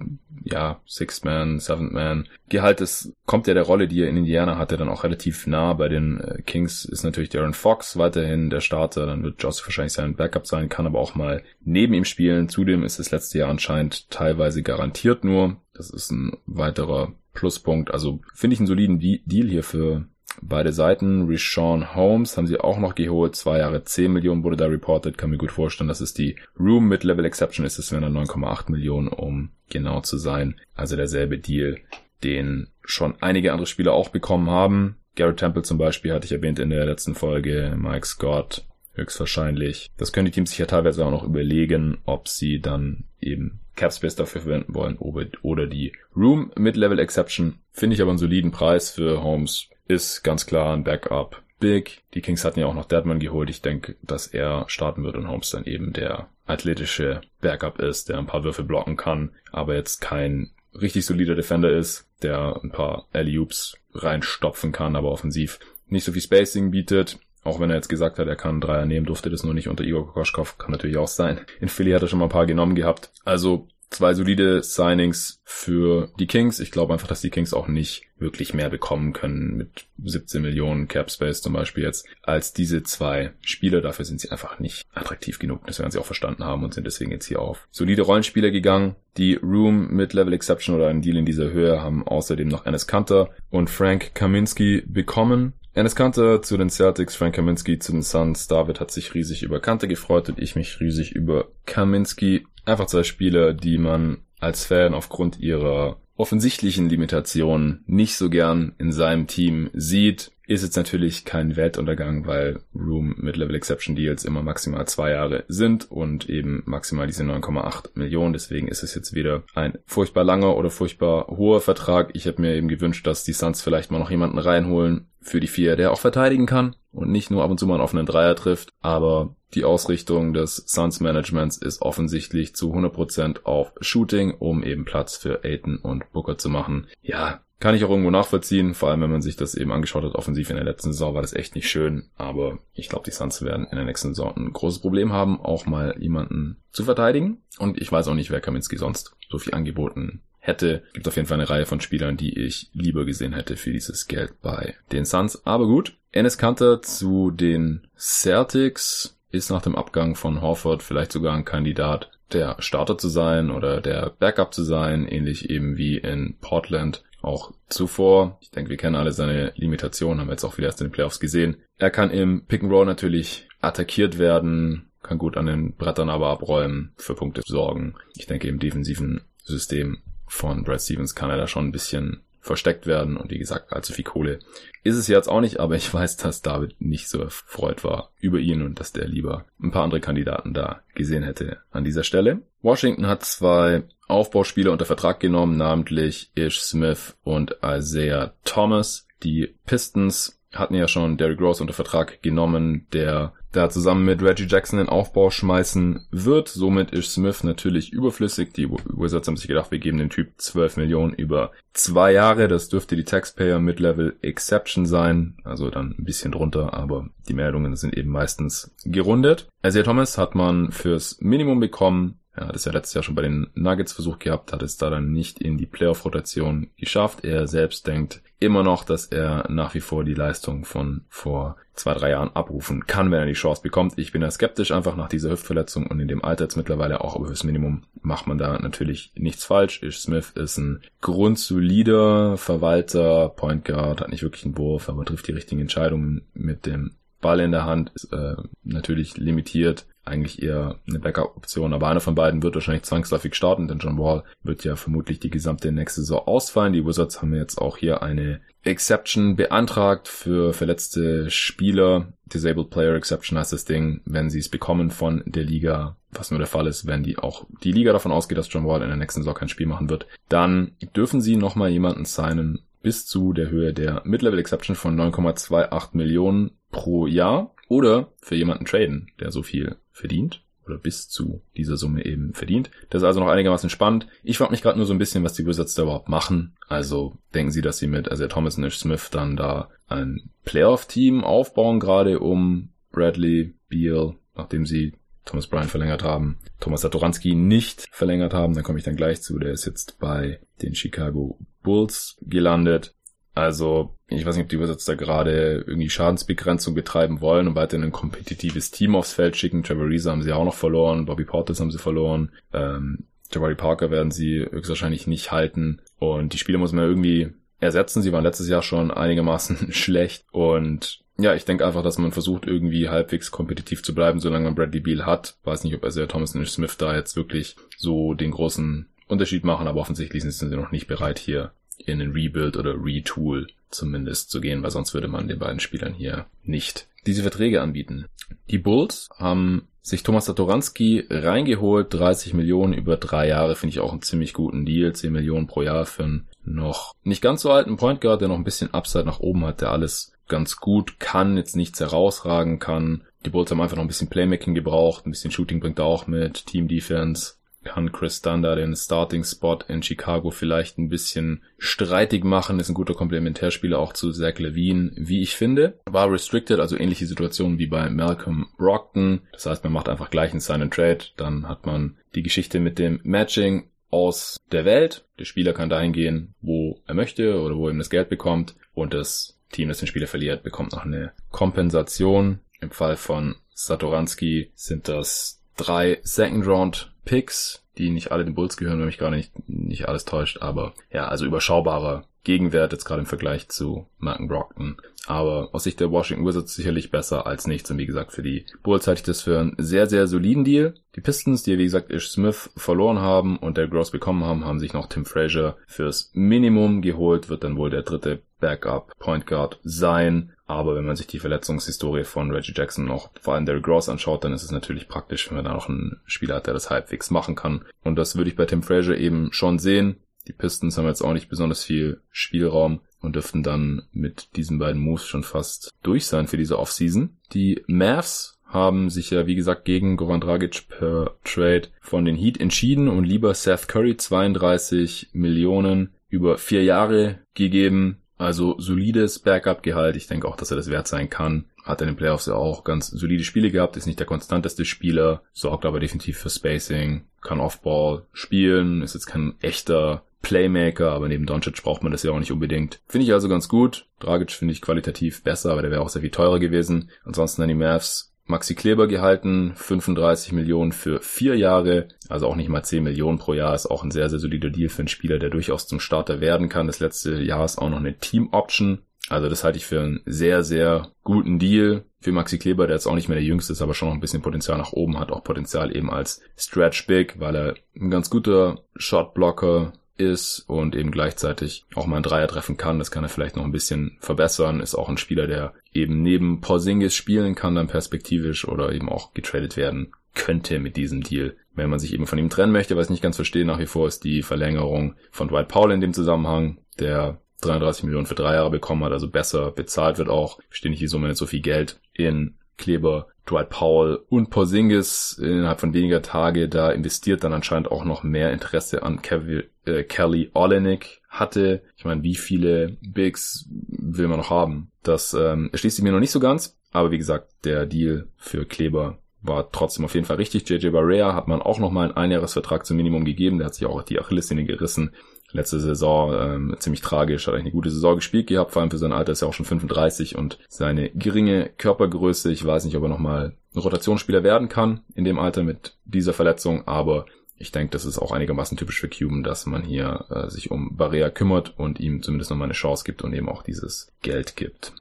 ja, 0.51 0.79
Sixth 0.87 1.25
Man, 1.25 1.59
Seventh 1.59 1.91
Man. 1.91 2.27
Gehalt 2.49 2.79
ist, 2.79 3.13
kommt 3.25 3.47
ja 3.47 3.53
der 3.53 3.63
Rolle, 3.63 3.87
die 3.87 4.01
er 4.01 4.09
in 4.09 4.17
Indiana 4.17 4.57
hatte, 4.57 4.77
dann 4.77 4.89
auch 4.89 5.03
relativ 5.03 5.45
nah. 5.45 5.73
Bei 5.73 5.89
den 5.89 6.21
äh, 6.21 6.41
Kings 6.41 6.85
ist 6.85 7.03
natürlich 7.03 7.29
Darren 7.29 7.53
Fox 7.53 7.97
weiterhin 7.97 8.49
der 8.49 8.61
Starter. 8.61 9.05
Dann 9.05 9.23
wird 9.23 9.43
Joss 9.43 9.65
wahrscheinlich 9.65 9.93
sein 9.93 10.15
Backup 10.15 10.47
sein, 10.47 10.69
kann 10.69 10.85
aber 10.85 10.99
auch 10.99 11.15
mal 11.15 11.43
neben 11.61 11.93
ihm 11.93 12.05
spielen. 12.05 12.49
Zudem 12.49 12.83
ist 12.83 12.99
das 12.99 13.11
letzte 13.11 13.39
Jahr 13.39 13.49
anscheinend 13.49 14.09
teilweise 14.09 14.63
garantiert 14.63 15.25
nur. 15.25 15.57
Das 15.73 15.89
ist 15.89 16.11
ein 16.11 16.37
weiterer 16.45 17.13
Pluspunkt. 17.33 17.91
Also 17.91 18.21
finde 18.33 18.53
ich 18.53 18.59
einen 18.59 18.67
soliden 18.67 18.99
Deal 18.99 19.47
hier 19.49 19.63
für 19.63 20.05
Beide 20.41 20.71
Seiten, 20.71 21.27
Rishon 21.27 21.95
Holmes 21.95 22.37
haben 22.37 22.47
sie 22.47 22.59
auch 22.59 22.77
noch 22.77 22.95
geholt. 22.95 23.35
Zwei 23.35 23.59
Jahre 23.59 23.83
10 23.83 24.11
Millionen 24.11 24.43
wurde 24.43 24.57
da 24.57 24.65
reported. 24.65 25.17
Kann 25.17 25.29
mir 25.29 25.37
gut 25.37 25.51
vorstellen, 25.51 25.87
dass 25.87 26.01
es 26.01 26.13
die 26.13 26.35
Room 26.59 26.87
mit 26.87 27.03
Level 27.03 27.25
Exception 27.25 27.65
ist. 27.65 27.79
Es 27.79 27.91
wären 27.91 28.03
dann 28.03 28.17
9,8 28.17 28.71
Millionen, 28.71 29.07
um 29.07 29.49
genau 29.69 30.01
zu 30.01 30.17
sein. 30.17 30.59
Also 30.75 30.95
derselbe 30.95 31.37
Deal, 31.37 31.77
den 32.23 32.67
schon 32.83 33.15
einige 33.21 33.51
andere 33.51 33.67
Spieler 33.67 33.93
auch 33.93 34.09
bekommen 34.09 34.49
haben. 34.49 34.95
Garrett 35.15 35.37
Temple 35.37 35.63
zum 35.63 35.77
Beispiel 35.77 36.13
hatte 36.13 36.25
ich 36.25 36.31
erwähnt 36.31 36.59
in 36.59 36.69
der 36.69 36.85
letzten 36.85 37.15
Folge. 37.15 37.75
Mike 37.75 38.05
Scott 38.05 38.65
höchstwahrscheinlich. 38.93 39.89
Das 39.97 40.11
können 40.11 40.25
die 40.25 40.31
Teams 40.31 40.51
sich 40.51 40.59
ja 40.59 40.65
teilweise 40.65 41.05
auch 41.05 41.11
noch 41.11 41.23
überlegen, 41.23 41.99
ob 42.05 42.27
sie 42.27 42.59
dann 42.59 43.05
eben 43.19 43.59
Capspace 43.75 44.15
dafür 44.15 44.41
verwenden 44.41 44.73
wollen 44.73 44.97
oder 44.97 45.67
die 45.67 45.93
Room 46.15 46.51
mit 46.55 46.75
Level 46.75 46.99
Exception. 46.99 47.59
Finde 47.71 47.95
ich 47.95 48.01
aber 48.01 48.11
einen 48.11 48.17
soliden 48.17 48.51
Preis 48.51 48.89
für 48.89 49.21
Holmes 49.23 49.69
ist 49.87 50.23
ganz 50.23 50.45
klar 50.45 50.73
ein 50.73 50.83
Backup. 50.83 51.41
Big. 51.59 52.03
Die 52.13 52.21
Kings 52.21 52.45
hatten 52.45 52.59
ja 52.59 52.67
auch 52.67 52.73
noch 52.73 52.85
Deadman 52.85 53.19
geholt. 53.19 53.49
Ich 53.49 53.61
denke, 53.61 53.95
dass 54.03 54.27
er 54.27 54.65
starten 54.67 55.03
wird 55.03 55.15
und 55.15 55.27
Holmes 55.27 55.49
dann 55.49 55.65
eben 55.65 55.91
der 55.91 56.29
athletische 56.45 57.21
Backup 57.41 57.79
ist, 57.79 58.09
der 58.09 58.19
ein 58.19 58.27
paar 58.27 58.43
Würfe 58.43 58.63
blocken 58.63 58.95
kann, 58.95 59.31
aber 59.51 59.75
jetzt 59.75 59.99
kein 59.99 60.51
richtig 60.73 61.05
solider 61.05 61.35
Defender 61.35 61.71
ist, 61.71 62.07
der 62.21 62.59
ein 62.63 62.71
paar 62.71 63.07
Alley-Oops 63.13 63.77
reinstopfen 63.93 64.71
kann, 64.71 64.95
aber 64.95 65.11
offensiv 65.11 65.59
nicht 65.87 66.03
so 66.03 66.11
viel 66.11 66.21
Spacing 66.21 66.71
bietet. 66.71 67.19
Auch 67.43 67.59
wenn 67.59 67.69
er 67.69 67.77
jetzt 67.77 67.89
gesagt 67.89 68.19
hat, 68.19 68.27
er 68.27 68.35
kann 68.35 68.59
Dreier 68.59 68.85
nehmen, 68.85 69.05
durfte 69.05 69.29
das 69.29 69.43
nur 69.43 69.53
nicht 69.53 69.69
unter 69.69 69.83
Igor 69.83 70.05
Kokoschkov. 70.05 70.57
Kann 70.57 70.71
natürlich 70.71 70.97
auch 70.97 71.07
sein. 71.07 71.39
In 71.61 71.69
Philly 71.69 71.91
hat 71.91 72.01
er 72.01 72.09
schon 72.09 72.19
mal 72.19 72.25
ein 72.25 72.31
paar 72.31 72.45
genommen 72.45 72.75
gehabt. 72.75 73.11
Also 73.23 73.67
zwei 73.89 74.13
solide 74.13 74.63
Signings 74.63 75.41
für 75.43 76.11
die 76.19 76.27
Kings. 76.27 76.59
Ich 76.59 76.71
glaube 76.71 76.93
einfach, 76.93 77.07
dass 77.07 77.21
die 77.21 77.29
Kings 77.29 77.53
auch 77.53 77.67
nicht 77.67 78.03
wirklich 78.17 78.53
mehr 78.53 78.69
bekommen 78.69 79.13
können 79.13 79.55
mit 79.55 79.85
17 80.03 80.41
Millionen 80.41 80.87
Cap 80.87 81.11
Space 81.11 81.41
zum 81.41 81.53
Beispiel 81.53 81.83
jetzt 81.83 82.05
als 82.23 82.53
diese 82.53 82.83
zwei 82.83 83.33
Spieler. 83.41 83.81
Dafür 83.81 84.05
sind 84.05 84.19
sie 84.19 84.31
einfach 84.31 84.59
nicht 84.59 84.85
attraktiv 84.93 85.39
genug. 85.39 85.65
Das 85.67 85.79
werden 85.79 85.91
sie 85.91 85.99
auch 85.99 86.05
verstanden 86.05 86.43
haben 86.43 86.63
und 86.63 86.73
sind 86.73 86.85
deswegen 86.85 87.11
jetzt 87.11 87.27
hier 87.27 87.41
auf 87.41 87.67
solide 87.71 88.01
Rollenspieler 88.01 88.51
gegangen. 88.51 88.95
Die 89.17 89.35
Room 89.35 89.87
mit 89.89 90.13
Level 90.13 90.33
Exception 90.33 90.75
oder 90.75 90.87
ein 90.87 91.01
Deal 91.01 91.17
in 91.17 91.25
dieser 91.25 91.51
Höhe 91.51 91.81
haben 91.81 92.07
außerdem 92.07 92.47
noch 92.47 92.65
Ennis 92.65 92.87
Kanter 92.87 93.29
und 93.49 93.69
Frank 93.69 94.13
Kaminski 94.15 94.83
bekommen. 94.85 95.53
Ennis 95.77 95.95
Kanter 95.95 96.41
zu 96.41 96.57
den 96.57 96.71
Celtics, 96.71 97.15
Frank 97.15 97.35
Kaminski 97.35 97.77
zu 97.77 97.91
den 97.91 98.01
Suns. 98.01 98.47
David 98.47 98.79
hat 98.79 98.89
sich 98.89 99.13
riesig 99.13 99.43
über 99.43 99.59
Kante 99.59 99.87
gefreut 99.87 100.27
und 100.27 100.39
ich 100.39 100.55
mich 100.55 100.79
riesig 100.79 101.11
über 101.11 101.49
Kaminski. 101.67 102.47
Einfach 102.65 102.87
zwei 102.87 103.03
Spieler, 103.03 103.53
die 103.53 103.77
man 103.77 104.17
als 104.39 104.65
Fan 104.65 104.95
aufgrund 104.95 105.39
ihrer 105.39 105.97
offensichtlichen 106.15 106.89
Limitationen 106.89 107.83
nicht 107.85 108.15
so 108.15 108.31
gern 108.31 108.73
in 108.79 108.91
seinem 108.91 109.27
Team 109.27 109.69
sieht. 109.75 110.31
Ist 110.47 110.63
jetzt 110.63 110.77
natürlich 110.77 111.25
kein 111.25 111.57
Weltuntergang, 111.57 112.25
weil 112.25 112.61
Room 112.73 113.15
mit 113.17 113.35
Level 113.35 113.53
Exception 113.53 113.97
Deals 113.97 114.23
immer 114.23 114.41
maximal 114.41 114.87
zwei 114.87 115.11
Jahre 115.11 115.43
sind 115.49 115.91
und 115.91 116.29
eben 116.29 116.63
maximal 116.65 117.05
diese 117.05 117.23
9,8 117.23 117.89
Millionen. 117.95 118.31
Deswegen 118.31 118.69
ist 118.69 118.81
es 118.81 118.95
jetzt 118.95 119.13
wieder 119.13 119.43
ein 119.55 119.77
furchtbar 119.85 120.23
langer 120.23 120.55
oder 120.55 120.69
furchtbar 120.69 121.27
hoher 121.27 121.59
Vertrag. 121.59 122.11
Ich 122.13 122.25
hätte 122.25 122.39
mir 122.39 122.55
eben 122.55 122.69
gewünscht, 122.69 123.05
dass 123.05 123.25
die 123.25 123.33
Suns 123.33 123.61
vielleicht 123.61 123.91
mal 123.91 123.99
noch 123.99 124.09
jemanden 124.09 124.37
reinholen 124.37 125.09
für 125.19 125.41
die 125.41 125.47
vier, 125.47 125.75
der 125.75 125.91
auch 125.91 125.99
verteidigen 125.99 126.45
kann 126.45 126.77
und 126.93 127.11
nicht 127.11 127.29
nur 127.29 127.43
ab 127.43 127.51
und 127.51 127.59
zu 127.59 127.67
mal 127.67 127.73
einen 127.73 127.83
offenen 127.83 128.05
Dreier 128.05 128.37
trifft. 128.37 128.69
Aber 128.79 129.35
die 129.53 129.65
Ausrichtung 129.65 130.33
des 130.33 130.63
Suns 130.67 131.01
Managements 131.01 131.57
ist 131.57 131.81
offensichtlich 131.81 132.55
zu 132.55 132.73
100% 132.73 133.43
auf 133.43 133.73
Shooting, 133.81 134.31
um 134.31 134.63
eben 134.63 134.85
Platz 134.85 135.17
für 135.17 135.43
Aiton 135.43 135.77
und 135.77 136.09
Booker 136.13 136.37
zu 136.37 136.47
machen. 136.47 136.87
Ja, 137.01 137.41
kann 137.59 137.75
ich 137.75 137.83
auch 137.83 137.89
irgendwo 137.89 138.11
nachvollziehen, 138.11 138.73
vor 138.73 138.89
allem 138.89 139.01
wenn 139.01 139.11
man 139.11 139.21
sich 139.21 139.35
das 139.35 139.55
eben 139.55 139.71
angeschaut 139.71 140.03
hat, 140.03 140.15
offensiv 140.15 140.49
in 140.49 140.57
der 140.57 140.65
letzten 140.65 140.91
Saison 140.91 141.15
war 141.15 141.21
das 141.21 141.33
echt 141.33 141.55
nicht 141.55 141.69
schön, 141.69 142.09
aber 142.15 142.59
ich 142.73 142.89
glaube, 142.89 143.05
die 143.05 143.11
Suns 143.11 143.41
werden 143.41 143.65
in 143.69 143.77
der 143.77 143.85
nächsten 143.85 144.09
Saison 144.09 144.35
ein 144.35 144.53
großes 144.53 144.79
Problem 144.79 145.11
haben, 145.11 145.41
auch 145.41 145.65
mal 145.65 145.95
jemanden 145.99 146.57
zu 146.71 146.83
verteidigen 146.83 147.41
und 147.57 147.81
ich 147.81 147.91
weiß 147.91 148.07
auch 148.07 148.13
nicht, 148.13 148.29
wer 148.29 148.41
Kaminski 148.41 148.77
sonst 148.77 149.15
so 149.29 149.39
viel 149.39 149.53
angeboten 149.53 150.21
hätte. 150.39 150.83
Gibt 150.93 151.07
auf 151.07 151.15
jeden 151.15 151.27
Fall 151.27 151.39
eine 151.39 151.49
Reihe 151.49 151.65
von 151.65 151.81
Spielern, 151.81 152.17
die 152.17 152.39
ich 152.39 152.69
lieber 152.73 153.05
gesehen 153.05 153.33
hätte 153.33 153.55
für 153.57 153.71
dieses 153.71 154.07
Geld 154.07 154.41
bei 154.41 154.75
den 154.91 155.05
Suns, 155.05 155.45
aber 155.45 155.65
gut. 155.65 155.97
Enes 156.11 156.37
Kanter 156.37 156.81
zu 156.81 157.31
den 157.31 157.87
Celtics 157.97 159.17
ist 159.29 159.51
nach 159.51 159.61
dem 159.61 159.75
Abgang 159.75 160.15
von 160.15 160.41
Horford 160.41 160.81
vielleicht 160.81 161.11
sogar 161.11 161.35
ein 161.35 161.45
Kandidat, 161.45 162.11
der 162.33 162.55
Starter 162.59 162.97
zu 162.97 163.09
sein 163.09 163.51
oder 163.51 163.81
der 163.81 164.13
Backup 164.17 164.53
zu 164.53 164.63
sein, 164.63 165.07
ähnlich 165.07 165.49
eben 165.49 165.77
wie 165.77 165.97
in 165.97 166.37
Portland 166.39 167.03
auch 167.21 167.53
zuvor. 167.69 168.37
Ich 168.41 168.51
denke, 168.51 168.69
wir 168.69 168.77
kennen 168.77 168.95
alle 168.95 169.11
seine 169.11 169.53
Limitationen, 169.55 170.19
haben 170.19 170.27
wir 170.27 170.33
jetzt 170.33 170.43
auch 170.43 170.57
wieder 170.57 170.67
erst 170.67 170.81
in 170.81 170.87
den 170.87 170.93
Playoffs 170.93 171.19
gesehen. 171.19 171.57
Er 171.77 171.89
kann 171.89 172.11
im 172.11 172.45
Pick 172.45 172.63
and 172.63 172.71
Roll 172.71 172.85
natürlich 172.85 173.47
attackiert 173.61 174.17
werden, 174.17 174.91
kann 175.01 175.17
gut 175.17 175.37
an 175.37 175.45
den 175.45 175.75
Brettern 175.75 176.09
aber 176.09 176.29
abräumen, 176.29 176.93
für 176.97 177.15
Punkte 177.15 177.41
sorgen. 177.45 177.95
Ich 178.15 178.27
denke, 178.27 178.47
im 178.47 178.59
defensiven 178.59 179.21
System 179.43 179.99
von 180.27 180.63
Brad 180.63 180.81
Stevens 180.81 181.15
kann 181.15 181.29
er 181.29 181.37
da 181.37 181.47
schon 181.47 181.67
ein 181.67 181.71
bisschen 181.71 182.21
versteckt 182.39 182.87
werden 182.87 183.17
und 183.17 183.29
wie 183.29 183.39
gesagt, 183.39 183.73
allzu 183.73 183.93
viel 183.93 184.05
Kohle 184.05 184.39
ist 184.83 184.95
es 184.95 185.07
jetzt 185.07 185.27
auch 185.27 185.41
nicht, 185.41 185.59
aber 185.59 185.75
ich 185.75 185.93
weiß, 185.93 186.15
dass 186.17 186.41
David 186.41 186.79
nicht 186.79 187.09
so 187.09 187.19
erfreut 187.21 187.83
war 187.83 188.11
über 188.19 188.39
ihn 188.39 188.61
und 188.61 188.79
dass 188.79 188.93
der 188.93 189.07
lieber 189.07 189.45
ein 189.61 189.71
paar 189.71 189.83
andere 189.83 189.99
Kandidaten 189.99 190.53
da 190.53 190.81
gesehen 190.95 191.23
hätte 191.23 191.57
an 191.71 191.83
dieser 191.83 192.03
Stelle. 192.03 192.43
Washington 192.61 193.07
hat 193.07 193.25
zwei 193.25 193.83
Aufbauspieler 194.07 194.71
unter 194.71 194.85
Vertrag 194.85 195.19
genommen, 195.19 195.57
namentlich 195.57 196.31
Ish 196.35 196.61
Smith 196.61 197.17
und 197.23 197.57
Isaiah 197.63 198.33
Thomas. 198.43 199.07
Die 199.23 199.55
Pistons 199.65 200.39
hatten 200.53 200.75
ja 200.75 200.87
schon 200.87 201.17
Derrick 201.17 201.41
Rose 201.41 201.61
unter 201.61 201.73
Vertrag 201.73 202.21
genommen, 202.21 202.87
der 202.93 203.33
da 203.51 203.69
zusammen 203.69 204.05
mit 204.05 204.21
Reggie 204.21 204.45
Jackson 204.47 204.77
den 204.77 204.89
Aufbau 204.89 205.29
schmeißen 205.29 206.07
wird. 206.11 206.47
Somit 206.47 206.91
ist 206.91 207.13
Smith 207.13 207.43
natürlich 207.43 207.91
überflüssig. 207.91 208.53
Die 208.53 208.69
Wizards 208.69 209.27
haben 209.27 209.37
sich 209.37 209.47
gedacht, 209.47 209.71
wir 209.71 209.79
geben 209.79 209.97
dem 209.97 210.09
Typ 210.09 210.33
12 210.37 210.77
Millionen 210.77 211.13
über 211.13 211.51
zwei 211.73 212.11
Jahre. 212.11 212.47
Das 212.47 212.69
dürfte 212.69 212.95
die 212.95 213.03
Taxpayer 213.03 213.59
Mid-Level 213.59 214.17
Exception 214.21 214.85
sein. 214.85 215.37
Also 215.43 215.69
dann 215.69 215.95
ein 215.97 216.03
bisschen 216.03 216.31
drunter, 216.31 216.73
aber 216.73 217.09
die 217.27 217.33
Meldungen 217.33 217.75
sind 217.75 217.97
eben 217.97 218.11
meistens 218.11 218.75
gerundet. 218.83 219.47
Isaiah 219.65 219.83
Thomas 219.83 220.17
hat 220.17 220.35
man 220.35 220.71
fürs 220.71 221.17
Minimum 221.19 221.59
bekommen. 221.59 222.19
Er 222.37 222.47
hat 222.47 222.55
es 222.55 222.65
ja 222.65 222.71
letztes 222.71 222.93
Jahr 222.93 223.03
schon 223.03 223.15
bei 223.15 223.23
den 223.23 223.47
Nuggets 223.55 223.93
versucht 223.93 224.19
gehabt, 224.19 224.53
hat 224.53 224.61
es 224.61 224.77
da 224.77 224.89
dann 224.89 225.11
nicht 225.11 225.41
in 225.41 225.57
die 225.57 225.65
Playoff-Rotation 225.65 226.69
geschafft. 226.77 227.25
Er 227.25 227.47
selbst 227.47 227.87
denkt 227.87 228.21
immer 228.39 228.61
noch, 228.61 228.83
dass 228.83 229.07
er 229.07 229.49
nach 229.49 229.73
wie 229.73 229.79
vor 229.79 230.03
die 230.03 230.13
Leistung 230.13 230.63
von 230.63 231.01
vor 231.09 231.55
zwei, 231.73 231.95
drei 231.95 232.11
Jahren 232.11 232.35
abrufen 232.35 232.85
kann, 232.85 233.09
wenn 233.11 233.19
er 233.19 233.25
die 233.25 233.33
Chance 233.33 233.63
bekommt. 233.63 233.97
Ich 233.97 234.11
bin 234.11 234.21
da 234.21 234.29
skeptisch 234.29 234.71
einfach 234.71 234.95
nach 234.95 235.09
dieser 235.09 235.31
Hüftverletzung 235.31 235.87
und 235.87 235.99
in 235.99 236.07
dem 236.07 236.23
Alter 236.23 236.45
jetzt 236.45 236.57
mittlerweile 236.57 237.01
auch, 237.01 237.15
aber 237.15 237.25
fürs 237.25 237.43
Minimum 237.43 237.83
macht 238.01 238.27
man 238.27 238.37
da 238.37 238.57
natürlich 238.59 239.11
nichts 239.15 239.43
falsch. 239.43 239.81
Ish 239.81 239.99
Smith 239.99 240.31
ist 240.35 240.57
ein 240.57 240.81
grundsolider 241.01 242.37
Verwalter, 242.37 243.29
Point 243.29 243.65
Guard, 243.65 244.01
hat 244.01 244.09
nicht 244.09 244.23
wirklich 244.23 244.45
einen 244.45 244.57
Wurf, 244.57 244.89
aber 244.89 245.05
trifft 245.05 245.27
die 245.27 245.33
richtigen 245.33 245.61
Entscheidungen 245.61 246.21
mit 246.33 246.67
dem 246.67 246.91
Ball 247.19 247.39
in 247.39 247.51
der 247.51 247.65
Hand, 247.65 247.91
ist 247.95 248.13
äh, 248.13 248.35
natürlich 248.63 249.17
limitiert, 249.17 249.87
eigentlich 250.07 250.41
eher 250.41 250.79
eine 250.87 250.99
Backup-Option, 250.99 251.73
aber 251.73 251.87
einer 251.87 251.99
von 251.99 252.15
beiden 252.15 252.43
wird 252.43 252.55
wahrscheinlich 252.55 252.83
zwangsläufig 252.83 253.35
starten, 253.35 253.67
denn 253.67 253.79
John 253.79 253.97
Wall 253.97 254.23
wird 254.43 254.63
ja 254.63 254.75
vermutlich 254.75 255.19
die 255.19 255.29
gesamte 255.29 255.71
nächste 255.71 256.01
Saison 256.01 256.27
ausfallen. 256.27 256.73
Die 256.73 256.85
Wizards 256.85 257.21
haben 257.21 257.33
jetzt 257.33 257.57
auch 257.57 257.77
hier 257.77 258.01
eine 258.01 258.41
Exception 258.63 259.35
beantragt 259.35 260.07
für 260.07 260.53
verletzte 260.53 261.29
Spieler. 261.29 262.13
Disabled 262.25 262.69
Player 262.69 262.95
Exception 262.95 263.37
heißt 263.37 263.53
das 263.53 263.65
Ding, 263.65 264.01
wenn 264.05 264.29
sie 264.29 264.39
es 264.39 264.49
bekommen 264.49 264.91
von 264.91 265.23
der 265.25 265.43
Liga, 265.43 265.95
was 266.11 266.31
nur 266.31 266.39
der 266.39 266.47
Fall 266.47 266.67
ist, 266.67 266.85
wenn 266.85 267.03
die 267.03 267.17
auch 267.17 267.45
die 267.63 267.71
Liga 267.71 267.93
davon 267.93 268.11
ausgeht, 268.11 268.37
dass 268.37 268.51
John 268.51 268.65
Wall 268.65 268.81
in 268.81 268.89
der 268.89 268.97
nächsten 268.97 269.21
Saison 269.21 269.35
kein 269.35 269.49
Spiel 269.49 269.67
machen 269.67 269.89
wird, 269.89 270.07
dann 270.27 270.71
dürfen 270.95 271.21
sie 271.21 271.37
nochmal 271.37 271.69
jemanden 271.69 272.05
signen 272.05 272.59
bis 272.81 273.05
zu 273.05 273.33
der 273.33 273.49
Höhe 273.49 273.73
der 273.73 274.01
Mid-Level 274.05 274.39
Exception 274.39 274.75
von 274.75 274.99
9,28 274.99 275.89
Millionen 275.93 276.51
pro 276.71 277.07
Jahr 277.07 277.53
oder 277.69 278.13
für 278.21 278.35
jemanden 278.35 278.65
traden, 278.65 279.11
der 279.19 279.31
so 279.31 279.43
viel 279.43 279.77
verdient 279.97 280.41
oder 280.65 280.77
bis 280.77 281.09
zu 281.09 281.41
dieser 281.55 281.77
Summe 281.77 282.05
eben 282.05 282.33
verdient. 282.33 282.69
Das 282.89 283.01
ist 283.01 283.05
also 283.05 283.19
noch 283.19 283.29
einigermaßen 283.29 283.69
spannend. 283.69 284.07
Ich 284.23 284.37
frage 284.37 284.51
mich 284.51 284.61
gerade 284.61 284.77
nur 284.77 284.85
so 284.85 284.93
ein 284.93 284.99
bisschen, 284.99 285.23
was 285.23 285.33
die 285.33 285.45
Wizards 285.45 285.75
da 285.75 285.83
überhaupt 285.83 286.09
machen. 286.09 286.55
Also 286.67 287.17
denken 287.33 287.51
sie, 287.51 287.61
dass 287.61 287.77
sie 287.77 287.87
mit 287.87 288.09
also 288.09 288.27
Thomas 288.27 288.57
und 288.57 288.71
Smith 288.71 289.09
dann 289.11 289.35
da 289.35 289.69
ein 289.87 290.29
Playoff-Team 290.43 291.23
aufbauen, 291.23 291.79
gerade 291.79 292.19
um 292.19 292.69
Bradley, 292.91 293.53
Beal, 293.69 294.15
nachdem 294.35 294.65
sie 294.65 294.93
Thomas 295.25 295.47
Bryan 295.47 295.67
verlängert 295.67 296.03
haben, 296.03 296.39
Thomas 296.59 296.81
Satoranski 296.81 297.35
nicht 297.35 297.87
verlängert 297.91 298.33
haben, 298.33 298.53
dann 298.53 298.63
komme 298.63 298.77
ich 298.79 298.85
dann 298.85 298.95
gleich 298.95 299.21
zu, 299.21 299.37
der 299.39 299.51
ist 299.51 299.65
jetzt 299.65 299.99
bei 299.99 300.39
den 300.61 300.73
Chicago 300.73 301.37
Bulls 301.63 302.17
gelandet. 302.21 302.93
Also, 303.37 303.95
ich 304.07 304.25
weiß 304.25 304.35
nicht, 304.35 304.45
ob 304.45 304.49
die 304.49 304.59
Wizards 304.59 304.85
da 304.85 304.95
gerade 304.95 305.63
irgendwie 305.67 305.91
Schadensbegrenzung 305.91 306.73
betreiben 306.73 307.21
wollen 307.21 307.47
und 307.47 307.53
weiterhin 307.53 307.83
ein 307.83 307.91
kompetitives 307.91 308.71
Team 308.71 308.95
aufs 308.95 309.13
Feld 309.13 309.37
schicken. 309.37 309.61
Trevor 309.61 309.85
Reeser 309.85 310.09
haben 310.09 310.23
sie 310.23 310.33
auch 310.33 310.43
noch 310.43 310.55
verloren, 310.55 311.05
Bobby 311.05 311.23
Portis 311.23 311.59
haben 311.59 311.69
sie 311.69 311.77
verloren, 311.77 312.31
ähm, 312.51 313.05
Jabari 313.31 313.53
Parker 313.53 313.91
werden 313.91 314.09
sie 314.09 314.39
höchstwahrscheinlich 314.39 315.05
nicht 315.05 315.31
halten 315.31 315.81
und 315.99 316.33
die 316.33 316.39
Spieler 316.39 316.57
muss 316.57 316.71
man 316.71 316.85
irgendwie 316.85 317.29
ersetzen. 317.59 318.01
Sie 318.01 318.11
waren 318.11 318.23
letztes 318.23 318.49
Jahr 318.49 318.63
schon 318.63 318.89
einigermaßen 318.89 319.71
schlecht 319.71 320.25
und 320.31 321.01
ja, 321.19 321.35
ich 321.35 321.45
denke 321.45 321.63
einfach, 321.63 321.83
dass 321.83 321.99
man 321.99 322.11
versucht, 322.11 322.47
irgendwie 322.47 322.89
halbwegs 322.89 323.29
kompetitiv 323.29 323.83
zu 323.83 323.93
bleiben, 323.93 324.19
solange 324.19 324.45
man 324.45 324.55
Bradley 324.55 324.79
Beal 324.79 325.05
hat. 325.05 325.37
Weiß 325.43 325.63
nicht, 325.63 325.75
ob 325.75 325.85
Isaiah 325.85 326.07
Thomas 326.07 326.33
und 326.33 326.47
Smith 326.47 326.77
da 326.77 326.95
jetzt 326.95 327.15
wirklich 327.15 327.55
so 327.77 328.15
den 328.15 328.31
großen 328.31 328.87
Unterschied 329.07 329.43
machen, 329.43 329.67
aber 329.67 329.79
offensichtlich 329.79 330.23
sind 330.23 330.31
sie 330.31 330.55
noch 330.55 330.71
nicht 330.71 330.87
bereit, 330.87 331.19
hier 331.19 331.51
in 331.77 332.01
einen 332.01 332.11
Rebuild 332.11 332.57
oder 332.57 332.75
Retool 332.83 333.47
zumindest 333.69 334.29
zu 334.29 334.41
gehen, 334.41 334.63
weil 334.63 334.71
sonst 334.71 334.93
würde 334.93 335.07
man 335.07 335.27
den 335.27 335.39
beiden 335.39 335.59
Spielern 335.59 335.93
hier 335.93 336.25
nicht 336.43 336.87
diese 337.05 337.21
Verträge 337.21 337.61
anbieten. 337.61 338.05
Die 338.49 338.57
Bulls 338.57 339.09
haben 339.17 339.67
sich 339.81 340.03
Thomas 340.03 340.25
Satoranski 340.25 341.05
reingeholt, 341.09 341.93
30 341.93 342.33
Millionen 342.33 342.73
über 342.73 342.97
drei 342.97 343.29
Jahre, 343.29 343.55
finde 343.55 343.71
ich 343.71 343.79
auch 343.79 343.93
einen 343.93 344.01
ziemlich 344.01 344.33
guten 344.33 344.65
Deal, 344.65 344.93
10 344.93 345.13
Millionen 345.13 345.47
pro 345.47 345.61
Jahr 345.61 345.85
für 345.85 346.03
einen 346.03 346.27
noch 346.43 346.93
nicht 347.03 347.21
ganz 347.21 347.41
so 347.41 347.51
alten 347.51 347.77
Point 347.77 348.01
Guard, 348.01 348.21
der 348.21 348.27
noch 348.27 348.35
ein 348.35 348.43
bisschen 348.43 348.73
Upside 348.73 349.05
nach 349.05 349.19
oben 349.19 349.45
hat, 349.45 349.61
der 349.61 349.71
alles 349.71 350.11
ganz 350.27 350.57
gut 350.57 350.99
kann, 350.99 351.37
jetzt 351.37 351.55
nichts 351.55 351.79
herausragen 351.79 352.59
kann. 352.59 353.03
Die 353.25 353.29
Bulls 353.29 353.49
haben 353.49 353.61
einfach 353.61 353.77
noch 353.77 353.83
ein 353.83 353.87
bisschen 353.87 354.09
Playmaking 354.09 354.55
gebraucht, 354.55 355.05
ein 355.05 355.11
bisschen 355.11 355.31
Shooting 355.31 355.61
bringt 355.61 355.79
er 355.79 355.85
auch 355.85 356.05
mit, 356.05 356.45
Team 356.47 356.67
Defense, 356.67 357.35
kann 357.67 357.91
Chris 357.91 358.21
Dunder 358.21 358.55
den 358.55 358.75
Starting-Spot 358.75 359.59
in 359.67 359.83
Chicago 359.83 360.31
vielleicht 360.31 360.77
ein 360.77 360.89
bisschen 360.89 361.43
streitig 361.57 362.23
machen. 362.23 362.59
Ist 362.59 362.69
ein 362.69 362.73
guter 362.73 362.93
Komplementärspieler 362.93 363.77
auch 363.77 363.93
zu 363.93 364.11
Zach 364.11 364.39
Levine, 364.39 364.91
wie 364.95 365.21
ich 365.21 365.35
finde. 365.35 365.79
War 365.85 366.11
restricted, 366.11 366.59
also 366.59 366.77
ähnliche 366.77 367.05
Situationen 367.05 367.59
wie 367.59 367.67
bei 367.67 367.89
Malcolm 367.89 368.47
Brockton. 368.57 369.21
Das 369.31 369.45
heißt, 369.45 369.63
man 369.63 369.73
macht 369.73 369.89
einfach 369.89 370.09
gleich 370.09 370.31
einen 370.31 370.39
Sign 370.39 370.71
Trade. 370.71 371.05
Dann 371.17 371.47
hat 371.47 371.65
man 371.65 371.97
die 372.15 372.23
Geschichte 372.23 372.59
mit 372.59 372.79
dem 372.79 372.99
Matching 373.03 373.69
aus 373.89 374.37
der 374.51 374.65
Welt. 374.65 375.05
Der 375.19 375.25
Spieler 375.25 375.53
kann 375.53 375.69
dahin 375.69 375.93
gehen, 375.93 376.33
wo 376.41 376.81
er 376.87 376.93
möchte 376.93 377.39
oder 377.39 377.55
wo 377.55 377.67
er 377.67 377.73
ihm 377.73 377.77
das 377.77 377.89
Geld 377.89 378.09
bekommt. 378.09 378.55
Und 378.73 378.93
das 378.93 379.39
Team, 379.51 379.69
das 379.69 379.79
den 379.79 379.87
Spieler 379.87 380.07
verliert, 380.07 380.43
bekommt 380.43 380.71
noch 380.71 380.85
eine 380.85 381.13
Kompensation. 381.31 382.39
Im 382.59 382.71
Fall 382.71 382.95
von 382.95 383.35
Satoranski 383.53 384.51
sind 384.55 384.87
das 384.87 385.41
drei 385.57 385.99
Second 386.03 386.47
Round 386.47 386.91
Picks, 387.07 387.63
die 387.77 387.89
nicht 387.89 388.11
alle 388.11 388.25
den 388.25 388.35
Bulls 388.35 388.57
gehören, 388.57 388.79
wenn 388.79 388.85
mich 388.85 388.99
gerade 388.99 389.15
nicht, 389.15 389.31
nicht 389.47 389.87
alles 389.87 390.05
täuscht, 390.05 390.41
aber 390.41 390.73
ja, 390.91 391.07
also 391.07 391.25
überschaubarer 391.25 392.05
Gegenwert 392.23 392.73
jetzt 392.73 392.83
gerade 392.83 392.99
im 392.99 393.05
Vergleich 393.05 393.47
zu 393.47 393.87
Martin 393.99 394.27
Brockton. 394.27 394.75
Aber 395.05 395.47
aus 395.53 395.63
Sicht 395.63 395.79
der 395.79 395.91
Washington 395.91 396.25
Wizards 396.25 396.53
sicherlich 396.53 396.91
besser 396.91 397.25
als 397.25 397.47
nichts. 397.47 397.71
Und 397.71 397.77
wie 397.77 397.85
gesagt, 397.85 398.11
für 398.11 398.21
die 398.21 398.45
Bulls 398.63 398.85
halte 398.85 398.99
ich 398.99 399.05
das 399.05 399.21
für 399.21 399.39
einen 399.39 399.55
sehr, 399.57 399.87
sehr 399.87 400.07
soliden 400.07 400.43
Deal. 400.43 400.73
Die 400.97 401.01
Pistons, 401.01 401.43
die 401.43 401.57
wie 401.57 401.63
gesagt 401.63 401.89
Ish 401.89 402.09
Smith 402.09 402.49
verloren 402.57 402.99
haben 402.99 403.37
und 403.37 403.55
der 403.55 403.69
Gross 403.69 403.91
bekommen 403.91 404.25
haben, 404.25 404.43
haben 404.43 404.59
sich 404.59 404.73
noch 404.73 404.87
Tim 404.87 405.05
Frazier 405.05 405.55
fürs 405.67 406.11
Minimum 406.13 406.81
geholt, 406.81 407.29
wird 407.29 407.45
dann 407.45 407.55
wohl 407.55 407.69
der 407.69 407.83
dritte 407.83 408.21
Backup 408.41 408.91
Point 408.99 409.25
Guard 409.25 409.61
sein. 409.63 410.33
Aber 410.47 410.75
wenn 410.75 410.85
man 410.85 410.95
sich 410.95 411.07
die 411.07 411.19
Verletzungshistorie 411.19 412.05
von 412.05 412.31
Reggie 412.31 412.53
Jackson 412.55 412.85
noch 412.85 413.11
vor 413.21 413.35
allem 413.35 413.45
Derrick 413.45 413.63
Gross 413.63 413.89
anschaut, 413.89 414.23
dann 414.23 414.33
ist 414.33 414.43
es 414.43 414.51
natürlich 414.51 414.87
praktisch, 414.87 415.29
wenn 415.29 415.35
man 415.35 415.45
da 415.45 415.53
noch 415.53 415.67
einen 415.67 415.99
Spieler 416.05 416.35
hat, 416.35 416.47
der 416.47 416.53
das 416.53 416.69
halbwegs 416.69 417.11
machen 417.11 417.35
kann. 417.35 417.65
Und 417.83 417.97
das 417.97 418.15
würde 418.15 418.29
ich 418.29 418.37
bei 418.37 418.45
Tim 418.45 418.63
Frazier 418.63 418.97
eben 418.97 419.31
schon 419.33 419.59
sehen. 419.59 419.97
Die 420.27 420.33
Pistons 420.33 420.77
haben 420.77 420.87
jetzt 420.87 421.01
auch 421.01 421.13
nicht 421.13 421.29
besonders 421.29 421.63
viel 421.63 422.01
Spielraum 422.11 422.81
und 423.01 423.15
dürften 423.15 423.43
dann 423.43 423.83
mit 423.91 424.35
diesen 424.35 424.57
beiden 424.57 424.81
Moves 424.81 425.05
schon 425.05 425.23
fast 425.23 425.73
durch 425.83 426.05
sein 426.05 426.27
für 426.27 426.37
diese 426.37 426.59
Offseason. 426.59 427.17
Die 427.33 427.63
Mavs 427.67 428.39
haben 428.45 428.89
sich 428.89 429.09
ja, 429.09 429.27
wie 429.27 429.35
gesagt, 429.35 429.65
gegen 429.65 429.97
Goran 429.97 430.21
Dragic 430.21 430.67
per 430.69 431.17
Trade 431.23 431.67
von 431.81 432.05
den 432.05 432.15
Heat 432.15 432.39
entschieden 432.39 432.87
und 432.87 433.03
lieber 433.03 433.33
Seth 433.33 433.67
Curry 433.67 433.97
32 433.97 435.09
Millionen 435.13 435.93
über 436.09 436.37
vier 436.37 436.63
Jahre 436.63 437.19
gegeben. 437.33 437.97
Also 438.17 438.55
solides 438.59 439.19
Backup-Gehalt. 439.19 439.95
Ich 439.95 440.07
denke 440.07 440.27
auch, 440.27 440.35
dass 440.35 440.51
er 440.51 440.57
das 440.57 440.69
wert 440.69 440.87
sein 440.87 441.09
kann. 441.09 441.45
Hat 441.63 441.81
in 441.81 441.87
den 441.87 441.95
Playoffs 441.95 442.25
ja 442.25 442.33
auch 442.33 442.63
ganz 442.63 442.87
solide 442.87 443.23
Spiele 443.23 443.51
gehabt. 443.51 443.77
Ist 443.77 443.85
nicht 443.85 443.99
der 443.99 444.07
konstanteste 444.07 444.65
Spieler. 444.65 445.21
Sorgt 445.33 445.65
aber 445.65 445.79
definitiv 445.79 446.17
für 446.17 446.29
Spacing. 446.29 447.03
Kann 447.21 447.39
Offball 447.39 448.03
spielen. 448.13 448.81
Ist 448.81 448.95
jetzt 448.95 449.05
kein 449.05 449.35
echter 449.41 450.03
Playmaker, 450.21 450.91
aber 450.91 451.07
neben 451.07 451.25
Doncic 451.25 451.61
braucht 451.61 451.83
man 451.83 451.91
das 451.91 452.03
ja 452.03 452.11
auch 452.11 452.19
nicht 452.19 452.31
unbedingt. 452.31 452.81
Finde 452.87 453.05
ich 453.05 453.13
also 453.13 453.29
ganz 453.29 453.47
gut. 453.47 453.85
Dragic 453.99 454.31
finde 454.31 454.51
ich 454.51 454.61
qualitativ 454.61 455.23
besser, 455.23 455.51
aber 455.51 455.61
der 455.61 455.71
wäre 455.71 455.81
auch 455.81 455.89
sehr 455.89 456.01
viel 456.01 456.11
teurer 456.11 456.39
gewesen. 456.39 456.89
Ansonsten 457.05 457.43
an 457.43 457.47
die 457.47 457.53
Mavs 457.53 458.13
Maxi 458.27 458.55
Kleber 458.55 458.87
gehalten, 458.87 459.53
35 459.55 460.33
Millionen 460.33 460.73
für 460.73 460.99
vier 461.01 461.35
Jahre, 461.35 461.87
also 462.09 462.27
auch 462.27 462.35
nicht 462.35 462.49
mal 462.49 462.63
10 462.63 462.83
Millionen 462.83 463.17
pro 463.17 463.33
Jahr, 463.33 463.55
ist 463.55 463.67
auch 463.67 463.83
ein 463.83 463.91
sehr, 463.91 464.09
sehr 464.09 464.19
solider 464.19 464.49
Deal 464.49 464.69
für 464.69 464.79
einen 464.79 464.89
Spieler, 464.89 465.17
der 465.17 465.29
durchaus 465.29 465.67
zum 465.67 465.79
Starter 465.79 466.19
werden 466.19 466.49
kann. 466.49 466.67
Das 466.67 466.79
letzte 466.79 467.21
Jahr 467.21 467.45
ist 467.45 467.57
auch 467.57 467.69
noch 467.69 467.79
eine 467.79 467.97
Team-Option. 467.97 468.79
Also 469.09 469.29
das 469.29 469.45
halte 469.45 469.57
ich 469.57 469.65
für 469.65 469.79
einen 469.79 470.01
sehr, 470.05 470.43
sehr 470.43 470.91
guten 471.03 471.39
Deal 471.39 471.85
für 472.01 472.11
Maxi 472.11 472.37
Kleber, 472.37 472.67
der 472.67 472.75
jetzt 472.75 472.87
auch 472.87 472.95
nicht 472.95 473.07
mehr 473.07 473.17
der 473.17 473.25
Jüngste 473.25 473.53
ist, 473.53 473.61
aber 473.61 473.73
schon 473.73 473.87
noch 473.87 473.95
ein 473.95 474.01
bisschen 474.01 474.21
Potenzial 474.21 474.57
nach 474.57 474.73
oben 474.73 474.99
hat, 474.99 475.11
auch 475.11 475.23
Potenzial 475.23 475.75
eben 475.75 475.89
als 475.89 476.21
Stretch 476.35 476.85
Big, 476.87 477.19
weil 477.19 477.35
er 477.35 477.55
ein 477.79 477.89
ganz 477.89 478.09
guter 478.09 478.59
Shotblocker 478.75 479.71
ist 479.97 480.45
und 480.47 480.75
eben 480.75 480.91
gleichzeitig 480.91 481.65
auch 481.75 481.85
mal 481.85 481.97
ein 481.97 482.03
Dreier 482.03 482.27
treffen 482.27 482.57
kann. 482.57 482.79
Das 482.79 482.91
kann 482.91 483.03
er 483.03 483.09
vielleicht 483.09 483.35
noch 483.35 483.43
ein 483.43 483.51
bisschen 483.51 483.97
verbessern. 483.99 484.59
Ist 484.59 484.75
auch 484.75 484.89
ein 484.89 484.97
Spieler, 484.97 485.27
der 485.27 485.53
eben 485.73 486.01
neben 486.01 486.41
Porzingis 486.41 486.95
spielen 486.95 487.35
kann, 487.35 487.55
dann 487.55 487.67
perspektivisch 487.67 488.47
oder 488.47 488.71
eben 488.71 488.89
auch 488.89 489.13
getradet 489.13 489.57
werden 489.57 489.91
könnte 490.13 490.59
mit 490.59 490.77
diesem 490.77 491.01
Deal. 491.03 491.35
Wenn 491.53 491.69
man 491.69 491.79
sich 491.79 491.93
eben 491.93 492.07
von 492.07 492.19
ihm 492.19 492.29
trennen 492.29 492.51
möchte, 492.51 492.75
was 492.75 492.87
ich 492.87 492.91
nicht 492.91 493.03
ganz 493.03 493.15
verstehe 493.15 493.45
nach 493.45 493.59
wie 493.59 493.65
vor, 493.65 493.87
ist 493.87 494.03
die 494.03 494.23
Verlängerung 494.23 494.95
von 495.11 495.27
Dwight 495.27 495.47
Powell 495.47 495.71
in 495.71 495.81
dem 495.81 495.93
Zusammenhang. 495.93 496.59
Der 496.79 497.19
33 497.41 497.83
Millionen 497.83 498.07
für 498.07 498.15
drei 498.15 498.35
Jahre 498.35 498.49
bekommen 498.49 498.83
hat, 498.83 498.91
also 498.91 499.09
besser 499.09 499.51
bezahlt 499.51 499.97
wird 499.97 500.09
auch. 500.09 500.39
Verstehe 500.49 500.71
nicht, 500.71 500.81
wieso 500.81 500.97
man 500.97 501.09
jetzt 501.09 501.19
so 501.19 501.27
viel 501.27 501.41
Geld 501.41 501.79
in 501.93 502.35
Kleber, 502.57 503.07
Dwight 503.29 503.49
Powell 503.49 503.99
und 504.09 504.29
Porzingis 504.29 505.19
innerhalb 505.21 505.59
von 505.59 505.73
weniger 505.73 506.01
Tage 506.01 506.49
da 506.49 506.71
investiert, 506.71 507.23
dann 507.23 507.33
anscheinend 507.33 507.71
auch 507.71 507.85
noch 507.85 508.03
mehr 508.03 508.31
Interesse 508.31 508.83
an 508.83 509.01
Kevin, 509.01 509.43
äh, 509.65 509.83
Kelly 509.83 510.31
Olenek 510.33 511.01
hatte. 511.09 511.61
Ich 511.75 511.85
meine, 511.85 512.03
wie 512.03 512.15
viele 512.15 512.77
Bigs 512.81 513.45
will 513.49 514.07
man 514.07 514.19
noch 514.19 514.29
haben? 514.29 514.71
Das 514.83 515.13
ähm, 515.13 515.49
schließt 515.53 515.75
sich 515.75 515.83
mir 515.83 515.91
noch 515.91 515.99
nicht 515.99 516.11
so 516.11 516.19
ganz, 516.19 516.57
aber 516.71 516.91
wie 516.91 516.97
gesagt, 516.97 517.31
der 517.43 517.65
Deal 517.65 518.07
für 518.17 518.45
Kleber 518.45 518.97
war 519.21 519.51
trotzdem 519.51 519.85
auf 519.85 519.93
jeden 519.93 520.05
Fall 520.05 520.17
richtig. 520.17 520.47
JJ 520.49 520.69
Barrea 520.69 521.13
hat 521.13 521.27
man 521.27 521.41
auch 521.41 521.59
nochmal 521.59 521.87
einen 521.87 521.97
Einjahresvertrag 521.97 522.65
zum 522.65 522.77
Minimum 522.77 523.03
gegeben. 523.03 523.39
Der 523.39 523.47
hat 523.47 523.55
sich 523.55 523.65
auch 523.65 523.83
die 523.83 523.99
Achillessehne 523.99 524.45
gerissen. 524.45 524.93
Letzte 525.37 525.59
Saison 525.59 526.13
ähm, 526.19 526.55
ziemlich 526.57 526.81
tragisch, 526.81 527.27
hat 527.27 527.35
eigentlich 527.35 527.45
eine 527.45 527.51
gute 527.51 527.69
Saison 527.69 527.95
gespielt 527.95 528.25
gehabt, 528.25 528.53
vor 528.53 528.63
allem 528.63 528.71
für 528.71 528.79
sein 528.79 528.91
Alter 528.91 529.11
ist 529.11 529.21
er 529.21 529.27
auch 529.27 529.35
schon 529.35 529.45
35 529.45 530.15
und 530.15 530.39
seine 530.49 530.89
geringe 530.89 531.51
Körpergröße, 531.59 532.31
ich 532.31 532.43
weiß 532.43 532.65
nicht, 532.65 532.75
ob 532.75 532.81
er 532.81 532.89
nochmal 532.89 533.33
ein 533.53 533.59
Rotationsspieler 533.59 534.23
werden 534.23 534.49
kann 534.49 534.81
in 534.95 535.05
dem 535.05 535.19
Alter 535.19 535.43
mit 535.43 535.75
dieser 535.85 536.13
Verletzung, 536.13 536.67
aber 536.67 537.05
ich 537.37 537.51
denke, 537.51 537.69
das 537.69 537.85
ist 537.85 537.99
auch 537.99 538.11
einigermaßen 538.11 538.57
typisch 538.57 538.79
für 538.79 538.89
Cuban, 538.89 539.21
dass 539.21 539.45
man 539.45 539.61
hier 539.61 540.05
äh, 540.09 540.27
sich 540.31 540.49
um 540.49 540.75
Barrea 540.75 541.11
kümmert 541.11 541.53
und 541.55 541.79
ihm 541.79 542.01
zumindest 542.01 542.31
nochmal 542.31 542.47
eine 542.47 542.53
Chance 542.53 542.83
gibt 542.83 543.03
und 543.03 543.13
eben 543.13 543.29
auch 543.29 543.43
dieses 543.43 543.91
Geld 544.01 544.35
gibt. 544.37 544.73